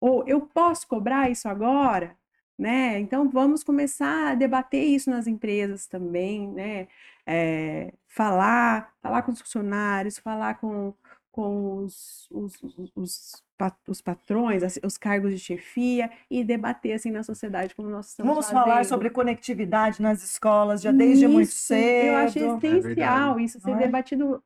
Ou 0.00 0.26
eu 0.26 0.40
posso 0.42 0.88
cobrar 0.88 1.30
isso 1.30 1.48
agora? 1.48 2.16
Né? 2.58 3.00
Então 3.00 3.28
vamos 3.28 3.64
começar 3.64 4.32
a 4.32 4.34
debater 4.36 4.84
isso 4.84 5.10
nas 5.10 5.26
empresas 5.26 5.86
também, 5.88 6.48
né? 6.52 6.88
É, 7.26 7.92
falar, 8.06 8.94
falar 9.02 9.22
com 9.22 9.32
os 9.32 9.40
funcionários, 9.40 10.18
falar 10.18 10.54
com, 10.54 10.94
com 11.34 11.78
os, 11.78 12.28
os, 12.30 12.54
os, 12.94 13.42
os, 13.54 13.56
pa- 13.56 13.76
os 13.88 14.00
patrões, 14.00 14.62
os 14.82 14.96
cargos 14.98 15.32
de 15.32 15.38
chefia 15.38 16.10
e 16.30 16.42
debater 16.42 16.92
assim 16.94 17.10
na 17.10 17.22
sociedade 17.22 17.74
como 17.74 17.88
nós 17.88 18.08
estamos 18.08 18.30
Vamos 18.30 18.50
falar 18.50 18.84
sobre 18.84 19.10
conectividade 19.10 20.02
nas 20.02 20.22
escolas 20.24 20.82
já 20.82 20.90
desde 20.90 21.26
muito 21.28 21.48
Isso, 21.48 21.58
cedo. 21.66 22.06
Eu 22.06 22.16
achei 22.16 22.42
essencial 22.42 22.80
verdade. 22.82 23.44
isso 23.44 23.60
ser 23.60 23.70
é? 23.70 23.76
debatido 23.76 24.42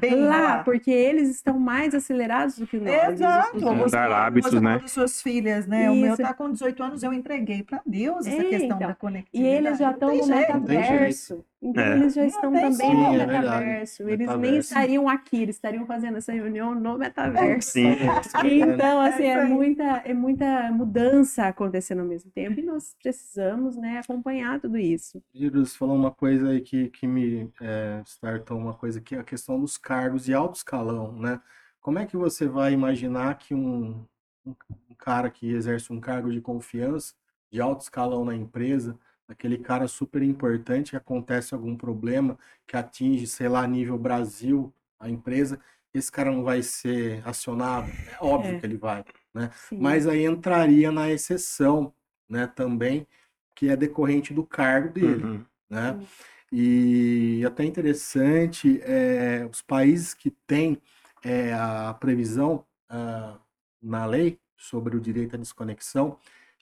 Bem 0.00 0.16
lá, 0.16 0.38
lá. 0.40 0.62
porque 0.64 0.90
eles 0.90 1.30
estão 1.30 1.58
mais 1.58 1.94
acelerados 1.94 2.58
do 2.58 2.66
que 2.66 2.78
nós. 2.78 3.08
Exato. 3.14 3.56
os- 3.56 3.62
Você, 3.90 3.96
hábitos, 3.96 4.50
você 4.52 4.60
né? 4.60 4.80
suas 4.86 5.22
filhas, 5.22 5.66
né? 5.66 5.90
O 5.90 5.94
meu 5.94 6.12
Isso. 6.12 6.22
tá 6.22 6.34
com 6.34 6.50
18 6.52 6.82
anos, 6.82 7.02
eu 7.02 7.12
entreguei 7.12 7.62
para 7.62 7.80
Deus 7.86 8.26
essa 8.26 8.36
É, 8.36 8.44
questão 8.44 8.66
então. 8.66 8.78
da 8.78 8.90
E 8.90 8.94
conectividade. 8.94 9.54
eles 9.56 9.78
já 9.78 9.90
estão 9.92 10.14
no 10.14 10.26
metaverso. 10.26 11.44
Então 11.60 11.82
É. 11.82 11.96
eles 11.96 12.14
já 12.14 12.20
Não 12.20 12.28
estão 12.28 12.52
também 12.52 12.70
como. 12.76 13.02
no 13.02 13.08
Sim, 13.14 13.20
é 13.20 13.26
metaverso. 13.26 14.02
Eles 14.02 14.18
nem 14.18 14.26
Metaverso. 14.26 14.58
estariam 14.68 15.08
aqui, 15.08 15.42
eles 15.42 15.56
estariam 15.56 15.86
fazendo 15.86 16.18
essa 16.18 16.32
reunião 16.32 16.74
no 16.74 16.98
metaverso. 16.98 17.70
Sim. 17.72 17.96
Então, 18.44 19.00
assim, 19.00 19.24
É 19.24 19.30
isso 19.32 19.38
é 19.38 19.44
muita, 19.46 19.84
é 19.84 20.14
muita 20.14 20.72
mudança 20.72 21.46
acontecendo 21.46 22.00
ao 22.00 22.06
mesmo 22.06 22.30
tempo 22.30 22.60
e 22.60 22.62
nós 22.62 22.94
precisamos, 23.02 23.76
né, 23.76 23.98
acompanhar 23.98 24.60
tudo 24.60 24.76
isso. 24.78 25.22
Girus 25.34 25.76
falou 25.76 25.96
uma 25.96 26.10
coisa 26.10 26.50
aí 26.50 26.60
que, 26.60 26.88
que 26.88 27.06
me 27.06 27.50
é, 27.60 28.02
startou 28.06 28.58
uma 28.58 28.74
coisa 28.74 29.00
que 29.00 29.14
é 29.14 29.18
a 29.18 29.24
questão 29.24 29.60
dos 29.60 29.76
cargos 29.78 30.24
de 30.24 30.34
alto 30.34 30.56
escalão, 30.56 31.12
né? 31.12 31.40
Como 31.80 31.98
é 31.98 32.06
que 32.06 32.16
você 32.16 32.46
vai 32.46 32.72
imaginar 32.72 33.38
que 33.38 33.54
um, 33.54 34.04
um, 34.44 34.54
um 34.90 34.94
cara 34.96 35.30
que 35.30 35.50
exerce 35.50 35.92
um 35.92 36.00
cargo 36.00 36.30
de 36.30 36.40
confiança 36.40 37.14
de 37.50 37.60
alto 37.60 37.82
escalão 37.82 38.24
na 38.24 38.34
empresa, 38.34 38.98
aquele 39.26 39.58
cara 39.58 39.88
super 39.88 40.22
importante, 40.22 40.90
que 40.90 40.96
acontece 40.96 41.54
algum 41.54 41.76
problema 41.76 42.38
que 42.66 42.76
atinge, 42.76 43.26
sei 43.26 43.48
lá, 43.48 43.66
nível 43.66 43.98
Brasil, 43.98 44.72
a 44.98 45.08
empresa, 45.08 45.60
esse 45.94 46.10
cara 46.12 46.30
não 46.30 46.42
vai 46.44 46.62
ser 46.62 47.22
acionado? 47.26 47.90
É 48.12 48.16
óbvio 48.24 48.56
É. 48.56 48.60
que 48.60 48.66
ele 48.66 48.76
vai, 48.76 49.04
né? 49.34 49.50
Sim. 49.68 49.78
Mas 49.80 50.06
aí 50.06 50.24
entraria 50.24 50.92
na 50.92 51.10
exceção, 51.10 51.92
né, 52.28 52.46
também, 52.46 53.06
que 53.54 53.68
é 53.68 53.76
decorrente 53.76 54.32
do 54.34 54.44
cargo 54.44 54.92
dele, 54.92 55.24
Uhum. 55.24 55.44
né? 55.68 55.98
Sim. 56.00 56.06
E 56.50 57.44
até 57.46 57.64
interessante, 57.64 58.80
é, 58.82 59.46
os 59.50 59.60
países 59.60 60.14
que 60.14 60.30
têm 60.46 60.80
é, 61.22 61.52
a 61.52 61.92
previsão 61.94 62.64
ah, 62.88 63.36
na 63.82 64.06
lei 64.06 64.38
sobre 64.56 64.96
o 64.96 65.00
direito 65.00 65.34
à 65.34 65.38
desconexão, 65.38 66.16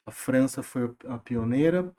a 0.05 0.11
França 0.11 0.63
foi 0.63 0.91
a 1.07 1.19
pioneira, 1.19 1.93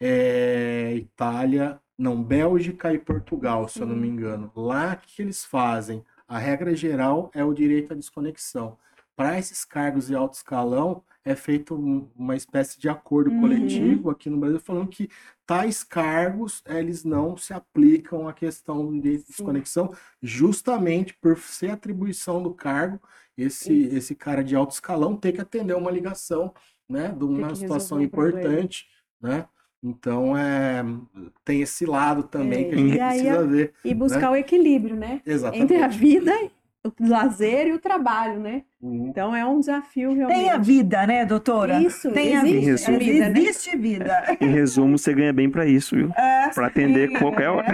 é, 0.00 0.94
Itália, 0.96 1.80
não, 1.98 2.22
Bélgica 2.22 2.92
e 2.92 2.98
Portugal, 2.98 3.68
se 3.68 3.80
eu 3.80 3.86
não 3.86 3.96
me 3.96 4.06
Sim. 4.06 4.12
engano. 4.14 4.52
Lá, 4.56 4.94
o 4.94 5.06
que 5.06 5.22
eles 5.22 5.44
fazem? 5.44 6.04
A 6.26 6.38
regra 6.38 6.74
geral 6.74 7.30
é 7.34 7.44
o 7.44 7.52
direito 7.54 7.92
à 7.92 7.96
desconexão. 7.96 8.78
Para 9.16 9.38
esses 9.38 9.64
cargos 9.64 10.08
de 10.08 10.14
alto 10.14 10.34
escalão, 10.34 11.04
é 11.24 11.34
feito 11.34 11.74
um- 11.74 12.10
uma 12.16 12.34
espécie 12.36 12.78
de 12.78 12.88
acordo 12.88 13.30
Uhum. 13.30 13.40
coletivo 13.40 14.10
aqui 14.10 14.28
no 14.28 14.38
Brasil, 14.38 14.60
falando 14.60 14.88
que 14.88 15.08
tais 15.46 15.82
cargos 15.84 16.62
eles 16.66 17.04
não 17.04 17.36
se 17.36 17.54
aplicam 17.54 18.26
à 18.28 18.32
questão 18.32 18.84
do 18.86 19.00
direito 19.00 19.20
de 19.20 19.26
Sim. 19.26 19.32
desconexão, 19.44 19.94
justamente 20.22 21.14
por 21.14 21.38
ser 21.38 21.70
atribuição 21.70 22.42
do 22.42 22.52
cargo, 22.52 23.00
esse, 23.36 23.72
Isso. 23.72 23.96
esse 23.96 24.14
cara 24.14 24.42
de 24.42 24.54
alto 24.56 24.72
escalão 24.72 25.16
ter 25.16 25.32
que 25.32 25.40
atender 25.40 25.74
uma 25.76 25.90
ligação, 25.90 26.52
né, 26.88 27.08
de 27.10 27.24
uma 27.24 27.54
situação 27.54 27.98
um 27.98 28.02
importante, 28.02 28.86
né? 29.20 29.48
Então, 29.84 30.34
é, 30.36 30.82
tem 31.44 31.60
esse 31.60 31.84
lado 31.84 32.22
também 32.22 32.64
É, 32.64 32.68
que 32.70 32.74
a 32.74 32.78
gente 32.78 32.98
precisa 32.98 33.40
a- 33.40 33.42
ver. 33.44 33.74
E 33.84 33.94
buscar 33.94 34.30
o 34.30 34.36
equilíbrio, 34.36 34.96
né? 34.96 35.20
Exatamente. 35.26 35.62
Entre 35.62 35.76
a 35.84 35.88
vida, 35.88 36.32
o 36.84 36.92
lazer 37.06 37.66
e 37.66 37.72
o 37.74 37.78
trabalho, 37.78 38.40
né? 38.40 38.64
Uhum. 38.84 39.06
Então 39.08 39.34
é 39.34 39.44
um 39.46 39.60
desafio 39.60 40.12
realmente. 40.12 40.38
Tem 40.38 40.50
a 40.50 40.58
vida, 40.58 41.06
né, 41.06 41.24
doutora? 41.24 41.80
Isso, 41.80 42.10
Tem 42.12 42.36
a 42.36 42.44
existe 42.46 42.90
vida. 42.92 42.96
a 42.96 42.98
vida, 42.98 43.28
né? 43.30 43.40
Existe 43.40 43.76
vida. 43.78 44.24
Em 44.40 44.50
resumo, 44.50 44.98
você 44.98 45.14
ganha 45.14 45.32
bem 45.32 45.48
pra 45.48 45.64
isso, 45.64 45.96
viu? 45.96 46.10
É, 46.14 46.50
Pra 46.54 46.66
atender 46.66 47.08
sim, 47.08 47.14
qualquer 47.14 47.48
hora. 47.48 47.66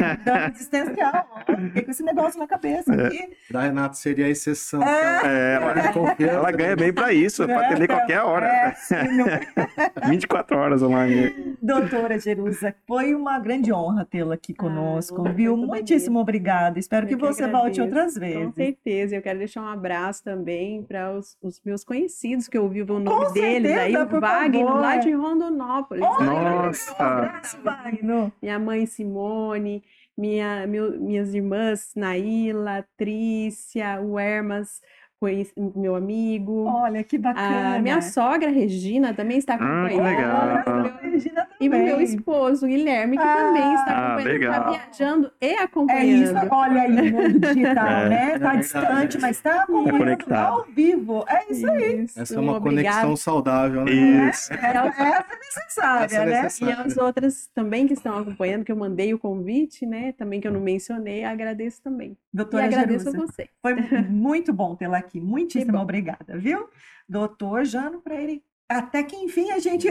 É, 0.00 0.16
dano 0.24 0.52
existencial. 0.52 1.44
Fiquei 1.46 1.82
com 1.82 1.90
esse 1.92 2.02
negócio 2.02 2.40
na 2.40 2.48
cabeça 2.48 2.92
aqui. 2.92 3.30
Da 3.50 3.62
Renata 3.62 3.94
seria 3.94 4.26
a 4.26 4.28
exceção. 4.28 4.82
É. 4.82 5.20
É, 5.24 5.54
ela, 5.54 6.32
ela 6.32 6.50
ganha 6.50 6.74
bem 6.74 6.92
pra 6.92 7.12
isso, 7.12 7.44
pra 7.46 7.60
atender 7.66 7.86
qualquer 7.86 8.20
hora. 8.22 8.46
É, 8.46 8.72
sim, 8.74 8.94
não- 9.16 10.08
24 10.10 10.56
horas 10.58 10.82
online. 10.82 11.56
Doutora 11.62 12.18
Jerusa, 12.18 12.74
foi 12.86 13.14
uma 13.14 13.38
grande 13.38 13.72
honra 13.72 14.04
tê-la 14.04 14.34
aqui 14.34 14.52
conosco, 14.52 15.24
Ah, 15.26 15.30
viu? 15.30 15.56
Muitíssimo 15.56 16.18
obrigada. 16.18 16.80
Espero 16.80 17.04
Eu 17.06 17.10
que 17.10 17.16
que 17.16 17.20
você 17.20 17.46
volte 17.46 17.80
agradeço. 17.80 17.82
outras 17.82 18.14
Com 18.14 18.20
vezes. 18.20 18.54
certeza. 18.56 19.14
Eu 19.16 19.22
quero 19.22 19.38
deixar 19.38 19.62
um 19.62 19.68
abraço 19.68 20.24
também 20.24 20.47
para 20.88 21.12
os, 21.12 21.36
os 21.42 21.60
meus 21.64 21.84
conhecidos, 21.84 22.48
que 22.48 22.56
eu 22.56 22.62
ouvi 22.64 22.82
o 22.82 22.86
nome 22.86 23.06
Com 23.06 23.32
deles 23.32 23.70
aí, 23.70 23.92
certeza, 23.92 24.04
o 24.04 24.08
por 24.08 24.20
Wagner, 24.20 24.66
favor. 24.66 24.80
lá 24.80 24.96
de 24.96 25.12
Rondonópolis. 25.12 26.00
Nossa. 26.02 26.92
Abraço, 27.02 27.58
Wagner. 27.62 28.32
Minha 28.42 28.58
mãe 28.58 28.86
Simone, 28.86 29.82
minha, 30.16 30.66
meu- 30.66 31.00
minhas 31.00 31.34
irmãs 31.34 31.92
Naíla, 31.96 32.84
Trícia, 32.96 34.00
o 34.00 34.18
Hermas, 34.18 34.80
conheci- 35.20 35.52
meu 35.76 35.94
amigo. 35.94 36.64
Olha, 36.66 37.02
que 37.04 37.16
bacana. 37.18 37.76
A 37.76 37.78
minha 37.78 38.00
sogra 38.02 38.50
Regina 38.50 39.14
também 39.14 39.38
está 39.38 39.54
Ah, 39.54 39.58
que 39.58 39.64
acompanhando. 39.64 40.04
legal. 40.04 40.46
Olha, 40.66 40.90
a 40.94 40.96
Regina 41.02 41.47
E 41.60 41.68
meu 41.68 42.00
esposo, 42.00 42.66
Guilherme, 42.66 43.16
que 43.16 43.22
Ah, 43.22 43.36
também 43.36 43.74
está 43.74 43.90
Ah, 43.92 44.14
acompanhando, 44.14 44.42
está 44.42 44.70
viajando 44.70 45.32
e 45.40 45.46
É 45.46 45.52
isso, 45.52 45.62
acompanhando. 45.64 46.48
olha 46.52 46.82
aí 46.82 46.92
o 46.92 47.12
mundo 47.12 47.38
digital, 47.40 47.86
É. 47.88 48.08
né? 48.08 48.32
É 48.34 48.38
Tá 48.38 48.54
distante, 48.56 49.18
mas 49.20 49.40
tá 49.40 49.62
acompanhando 49.62 49.98
conectado. 49.98 50.52
ao 50.52 50.64
vivo. 50.66 51.24
É 51.28 51.52
isso 51.52 51.70
aí. 51.70 52.04
Isso, 52.04 52.20
Essa 52.20 52.34
é 52.34 52.38
uma 52.38 52.56
obrigada. 52.56 52.96
conexão 53.00 53.16
saudável, 53.16 53.84
né? 53.84 53.90
Isso. 54.30 54.52
É, 54.52 54.56
essa 54.56 55.26
é 55.32 55.38
necessária, 55.38 56.04
Essa 56.04 56.16
é 56.16 56.26
né? 56.26 56.38
E 56.38 56.42
necessária. 56.42 56.80
as 56.84 56.96
outras 56.96 57.46
também 57.54 57.86
que 57.86 57.92
estão 57.94 58.18
acompanhando, 58.18 58.64
que 58.64 58.70
eu 58.72 58.76
mandei 58.76 59.12
o 59.12 59.18
convite, 59.18 59.84
né? 59.84 60.12
Também 60.12 60.40
que 60.40 60.46
eu 60.46 60.52
não 60.52 60.60
mencionei, 60.60 61.24
agradeço 61.24 61.82
também. 61.82 62.16
E 62.32 62.36
Doutora 62.36 62.64
agradeço 62.66 63.06
Jerusa. 63.10 63.24
a 63.24 63.26
você. 63.26 63.48
Foi 63.60 63.74
muito 64.08 64.52
bom 64.52 64.76
tê-la 64.76 64.98
aqui. 64.98 65.20
Muitíssimo 65.20 65.72
bom. 65.72 65.82
obrigada, 65.82 66.36
viu? 66.38 66.68
Doutor 67.08 67.64
Jano 67.64 68.00
Freire. 68.00 68.42
Até 68.68 69.02
que 69.02 69.16
enfim 69.16 69.50
a 69.50 69.58
gente 69.58 69.88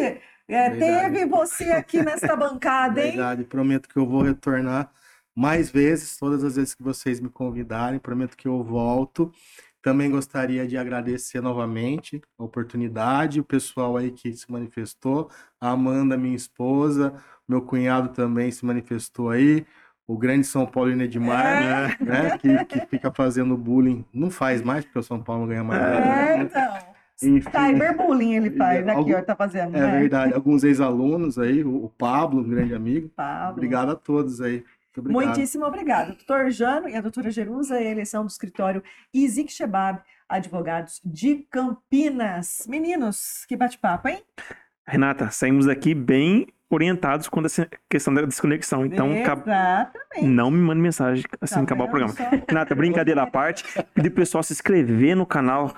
é, 0.48 0.70
teve 0.70 1.26
você 1.26 1.72
aqui 1.72 2.02
nesta 2.02 2.36
bancada, 2.38 3.02
hein? 3.02 3.12
Verdade, 3.12 3.44
prometo 3.44 3.90
que 3.90 3.98
eu 3.98 4.06
vou 4.06 4.22
retornar 4.22 4.92
mais 5.36 5.70
vezes, 5.70 6.18
todas 6.18 6.44
as 6.44 6.56
vezes 6.56 6.74
que 6.74 6.82
vocês 6.82 7.20
me 7.20 7.30
convidarem, 7.30 8.00
prometo 8.00 8.36
que 8.36 8.48
eu 8.48 8.64
volto. 8.64 9.32
Também 9.84 10.10
gostaria 10.10 10.68
de 10.68 10.76
agradecer 10.76 11.42
novamente 11.42 12.22
a 12.40 12.44
oportunidade, 12.44 13.40
o 13.40 13.44
pessoal 13.44 13.96
aí 13.96 14.12
que 14.12 14.34
se 14.34 14.52
manifestou, 14.52 15.30
a 15.62 15.70
Amanda, 15.70 16.18
minha 16.18 16.36
esposa, 16.36 17.14
meu 17.48 17.62
cunhado 17.62 18.10
também 18.10 18.50
se 18.52 18.66
manifestou 18.66 19.30
aí, 19.30 19.66
o 20.08 20.18
grande 20.18 20.48
São 20.48 20.66
Paulino 20.66 21.04
Edmar, 21.04 21.98
né, 22.02 22.38
que, 22.40 22.66
que 22.66 22.88
fica 22.88 23.14
fazendo 23.14 23.56
bullying, 23.56 24.04
não 24.12 24.32
faz 24.32 24.62
mais, 24.62 24.84
porque 24.84 25.00
o 25.00 25.04
São 25.04 25.22
Paulo 25.22 25.46
ganha 25.46 25.64
mais. 25.64 25.82
É, 25.82 26.00
né? 26.00 26.44
então. 26.44 26.97
Enfim. 27.24 27.50
Cyberbullying 27.50 28.36
ele 28.36 28.52
faz 28.58 28.88
aqui, 28.88 28.98
Algum- 28.98 29.16
ó, 29.16 29.22
tá 29.22 29.36
fazendo, 29.36 29.76
É 29.76 29.82
né? 29.82 30.00
verdade, 30.00 30.34
alguns 30.36 30.64
ex-alunos 30.64 31.38
aí, 31.40 31.64
o 31.64 31.92
Pablo, 31.98 32.42
um 32.42 32.50
grande 32.50 32.74
amigo, 32.76 33.10
Pablo. 33.10 33.54
Obrigado 33.58 33.92
a 33.92 33.96
todos 33.96 34.40
aí. 34.42 34.64
Muito 34.96 35.00
obrigado. 35.12 35.26
Muitíssimo 35.26 35.66
obrigada. 35.66 36.14
Doutor 36.14 36.50
Jano 36.50 36.90
e 36.90 36.96
a 36.96 37.02
doutora 37.02 37.30
Jerusa, 37.32 37.80
e 37.80 37.88
a 37.88 37.92
eleição 37.92 38.24
do 38.26 38.30
escritório 38.30 38.84
Izik 39.14 39.52
Shebab, 39.52 40.00
advogados 40.28 41.00
de 41.06 41.46
Campinas. 41.52 42.66
Meninos, 42.68 43.46
que 43.48 43.56
bate-papo, 43.56 44.08
hein? 44.10 44.22
Renata, 44.88 45.30
saímos 45.32 45.66
daqui 45.66 45.94
bem 45.94 46.48
orientados 46.70 47.30
quanto 47.30 47.46
a 47.46 47.48
essa 47.48 47.68
questão 47.90 48.14
da 48.14 48.22
desconexão. 48.24 48.86
Então, 48.86 49.10
não 50.22 50.52
me 50.52 50.58
mande 50.60 50.82
mensagem 50.82 51.24
assim 51.42 51.56
Tá 51.56 51.62
acabar 51.62 51.86
o 51.86 51.90
programa. 51.90 52.14
só? 52.14 52.24
Renata, 52.48 52.76
brincadeira 52.76 53.24
à 53.24 53.28
parte, 53.28 53.64
pedir 53.94 54.10
pro 54.10 54.22
pessoal 54.22 54.44
se 54.44 54.54
inscrever 54.54 55.16
no 55.16 55.26
canal 55.26 55.74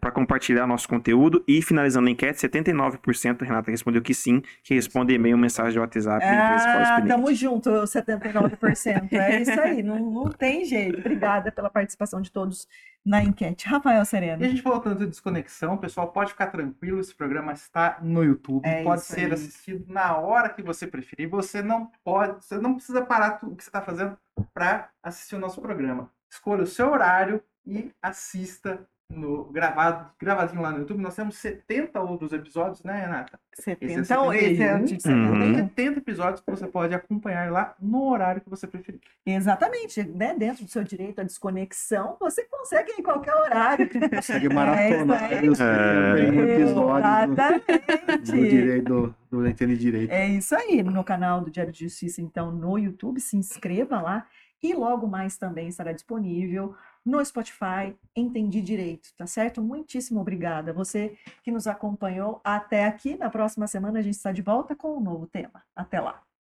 para 0.00 0.10
compartilhar 0.10 0.66
nosso 0.66 0.88
conteúdo 0.88 1.44
e 1.46 1.62
finalizando 1.62 2.08
a 2.08 2.10
enquete, 2.10 2.40
79% 2.40 3.42
Renata 3.42 3.70
respondeu 3.70 4.02
que 4.02 4.14
sim, 4.14 4.42
que 4.62 4.74
responde 4.74 5.14
e-mail, 5.14 5.36
mensagem 5.38 5.72
de 5.72 5.78
WhatsApp, 5.78 6.24
Ah, 6.24 7.02
tamo 7.06 7.32
junto, 7.34 7.70
79%. 7.70 9.12
É 9.12 9.40
isso 9.42 9.60
aí, 9.60 9.82
não, 9.82 9.98
não 10.10 10.24
tem 10.30 10.64
jeito. 10.64 10.98
Obrigada 10.98 11.52
pela 11.52 11.70
participação 11.70 12.20
de 12.20 12.30
todos 12.32 12.66
na 13.04 13.22
enquete. 13.22 13.66
Rafael 13.66 14.02
E 14.02 14.06
Sereno. 14.06 14.44
a 14.44 14.48
gente 14.48 14.60
falou 14.62 14.78
tanto 14.80 14.98
de 15.00 15.06
desconexão, 15.06 15.76
pessoal, 15.78 16.08
pode 16.08 16.30
ficar 16.32 16.48
tranquilo, 16.48 17.00
esse 17.00 17.14
programa 17.14 17.52
está 17.52 17.98
no 18.02 18.22
YouTube, 18.22 18.66
É 18.66 18.82
pode 18.82 19.02
ser 19.02 19.26
aí. 19.26 19.32
assistido 19.32 19.84
na 19.88 19.99
hora 20.16 20.48
que 20.48 20.62
você 20.62 20.86
preferir. 20.86 21.28
Você 21.28 21.62
não 21.62 21.90
pode, 22.04 22.44
você 22.44 22.58
não 22.58 22.74
precisa 22.74 23.04
parar 23.04 23.32
tudo 23.38 23.56
que 23.56 23.62
você 23.62 23.68
está 23.68 23.82
fazendo 23.82 24.18
para 24.52 24.90
assistir 25.02 25.36
o 25.36 25.40
nosso 25.40 25.60
programa. 25.60 26.10
Escolha 26.30 26.62
o 26.62 26.66
seu 26.66 26.90
horário 26.90 27.42
e 27.66 27.92
assista 28.02 28.88
no 29.10 29.44
gravado, 29.44 30.08
gravadinho 30.18 30.62
lá 30.62 30.70
no 30.70 30.78
YouTube. 30.78 31.02
Nós 31.02 31.16
temos 31.16 31.36
70 31.36 32.00
outros 32.00 32.32
episódios, 32.32 32.82
né, 32.84 33.00
Renata? 33.00 33.38
70. 33.54 33.84
Esse 33.84 33.94
é 33.94 34.00
Então, 34.00 34.32
esse 34.32 34.62
é 34.62 34.74
o 34.76 34.84
de 34.84 35.02
71. 35.02 35.32
Uhum. 35.32 35.54
70 35.56 35.98
episódios 35.98 36.40
que 36.40 36.50
você 36.50 36.66
pode 36.66 36.94
acompanhar 36.94 37.50
lá 37.50 37.74
no 37.80 38.08
horário 38.08 38.40
que 38.40 38.48
você 38.48 38.66
preferir. 38.66 39.00
Exatamente, 39.26 40.02
né? 40.04 40.34
Dentro 40.34 40.64
do 40.64 40.70
seu 40.70 40.84
direito 40.84 41.20
à 41.20 41.24
desconexão, 41.24 42.16
você 42.20 42.44
consegue 42.44 42.92
em 42.92 43.02
qualquer 43.02 43.34
horário. 43.34 43.88
Consegue 44.10 44.48
maratona. 44.48 45.16
É 45.16 45.44
isso 45.44 45.62
É. 45.62 46.14
tem 46.14 46.30
um 46.30 46.42
episódio 46.42 47.34
do, 47.34 48.16
do 48.16 48.22
direito 48.22 48.84
do, 48.84 49.14
do 49.30 49.46
Entende 49.48 49.76
Direito. 49.76 50.10
É 50.12 50.28
isso 50.28 50.54
aí, 50.54 50.82
no 50.82 51.04
canal 51.04 51.40
do 51.40 51.50
Diário 51.50 51.72
de 51.72 51.80
Justiça, 51.80 52.22
então, 52.22 52.52
no 52.52 52.78
YouTube, 52.78 53.20
se 53.20 53.36
inscreva 53.36 54.00
lá. 54.00 54.26
E 54.62 54.74
logo 54.74 55.06
mais 55.06 55.38
também 55.38 55.68
estará 55.68 55.90
disponível 55.90 56.74
no 57.04 57.24
Spotify, 57.24 57.96
Entendi 58.14 58.60
Direito, 58.60 59.10
tá 59.16 59.26
certo? 59.26 59.62
Muitíssimo 59.62 60.20
obrigada. 60.20 60.72
Você 60.72 61.16
que 61.42 61.50
nos 61.50 61.66
acompanhou 61.66 62.40
até 62.44 62.84
aqui. 62.84 63.16
Na 63.16 63.30
próxima 63.30 63.66
semana 63.66 63.98
a 63.98 64.02
gente 64.02 64.14
está 64.14 64.32
de 64.32 64.42
volta 64.42 64.76
com 64.76 64.96
um 64.96 65.00
novo 65.00 65.26
tema. 65.26 65.62
Até 65.74 66.00
lá. 66.00 66.22